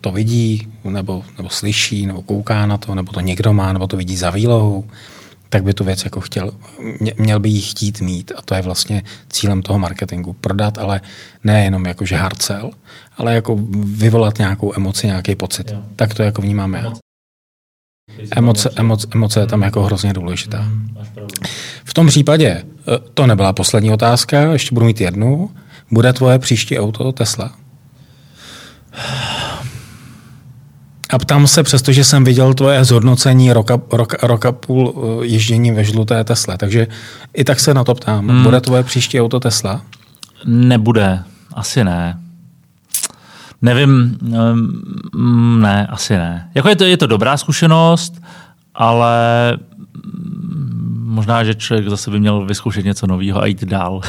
to 0.00 0.12
vidí, 0.12 0.68
nebo, 0.84 1.22
nebo 1.36 1.48
slyší, 1.48 2.06
nebo 2.06 2.22
kouká 2.22 2.66
na 2.66 2.76
to, 2.76 2.94
nebo 2.94 3.12
to 3.12 3.20
někdo 3.20 3.52
má, 3.52 3.72
nebo 3.72 3.86
to 3.86 3.96
vidí 3.96 4.16
za 4.16 4.30
výlohou, 4.30 4.84
tak 5.50 5.64
by 5.64 5.74
tu 5.74 5.84
věc 5.84 6.04
jako 6.04 6.20
chtěl, 6.20 6.52
měl 7.18 7.40
by 7.40 7.48
jí 7.48 7.60
chtít 7.60 8.00
mít. 8.00 8.32
A 8.36 8.42
to 8.42 8.54
je 8.54 8.62
vlastně 8.62 9.02
cílem 9.28 9.62
toho 9.62 9.78
marketingu. 9.78 10.32
Prodat, 10.32 10.78
ale 10.78 11.00
ne 11.44 11.64
jenom 11.64 11.86
jako 11.86 12.04
že 12.04 12.16
hard 12.16 12.42
sell, 12.42 12.70
ale 13.16 13.34
jako 13.34 13.58
vyvolat 13.84 14.38
nějakou 14.38 14.72
emoci, 14.76 15.06
nějaký 15.06 15.34
pocit. 15.34 15.70
Jo. 15.70 15.82
Tak 15.96 16.14
to 16.14 16.22
jako 16.22 16.42
vnímáme 16.42 16.78
já. 16.78 16.92
Emoce, 18.36 18.70
emoce, 18.76 19.06
emoce 19.14 19.40
je 19.40 19.46
tam 19.46 19.62
jako 19.62 19.82
hrozně 19.82 20.12
důležitá. 20.12 20.68
V 21.84 21.94
tom 21.94 22.06
případě, 22.06 22.48
eh, 22.48 22.64
to 23.14 23.26
nebyla 23.26 23.52
poslední 23.52 23.92
otázka, 23.92 24.52
ještě 24.52 24.74
budu 24.74 24.86
mít 24.86 25.00
jednu. 25.00 25.50
Bude 25.90 26.12
tvoje 26.12 26.38
příští 26.38 26.78
auto 26.78 27.12
Tesla? 27.12 27.56
A 31.12 31.18
ptám 31.18 31.46
se, 31.46 31.62
přestože 31.62 32.04
jsem 32.04 32.24
viděl 32.24 32.54
tvoje 32.54 32.84
zhodnocení 32.84 33.52
roka, 33.52 33.80
roka, 33.92 34.26
roka 34.26 34.52
půl 34.52 34.94
eh, 34.96 35.26
ježdění 35.26 35.70
ve 35.70 35.84
žluté 35.84 36.24
Tesla, 36.24 36.56
takže 36.56 36.86
i 37.34 37.44
tak 37.44 37.60
se 37.60 37.74
na 37.74 37.84
to 37.84 37.94
ptám. 37.94 38.28
Hmm. 38.28 38.42
Bude 38.42 38.60
tvoje 38.60 38.82
příští 38.82 39.20
auto 39.20 39.40
Tesla? 39.40 39.82
Nebude, 40.46 41.22
asi 41.54 41.84
ne. 41.84 42.18
Nevím, 43.62 44.18
mm, 45.14 45.60
ne, 45.62 45.86
asi 45.86 46.16
ne. 46.16 46.50
Jako 46.54 46.68
je 46.68 46.76
to, 46.76 46.84
je 46.84 46.96
to 46.96 47.06
dobrá 47.06 47.36
zkušenost, 47.36 48.22
ale 48.74 49.18
možná, 50.94 51.44
že 51.44 51.54
člověk 51.54 51.88
zase 51.88 52.10
by 52.10 52.20
měl 52.20 52.46
vyzkoušet 52.46 52.84
něco 52.84 53.06
nového 53.06 53.42
a 53.42 53.46
jít 53.46 53.64
dál. 53.64 54.00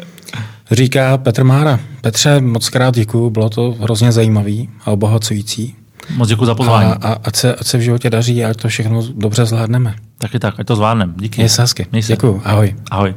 Říká 0.70 1.18
Petr 1.18 1.44
Mára. 1.44 1.80
Petře, 2.00 2.40
moc 2.40 2.68
krát 2.68 2.94
děkuju, 2.94 3.30
bylo 3.30 3.50
to 3.50 3.76
hrozně 3.80 4.12
zajímavý 4.12 4.70
a 4.84 4.90
obohacující. 4.90 5.83
Moc 6.16 6.28
děkuji 6.28 6.46
za 6.46 6.54
pozvání. 6.54 6.90
A, 6.90 7.08
a 7.08 7.16
ať, 7.24 7.36
se, 7.36 7.54
ať 7.54 7.66
se 7.66 7.78
v 7.78 7.80
životě 7.80 8.10
daří 8.10 8.44
a 8.44 8.50
ať 8.50 8.56
to 8.56 8.68
všechno 8.68 9.02
dobře 9.14 9.46
zvládneme. 9.46 9.94
Taky 10.18 10.38
tak, 10.38 10.60
ať 10.60 10.66
to 10.66 10.76
zvládneme. 10.76 11.12
Díky. 11.16 11.40
Měj 11.40 11.48
se 11.48 11.62
hezky. 11.62 11.86
Děkuji. 12.06 12.42
Ahoj. 12.44 12.76
Ahoj. 12.90 13.14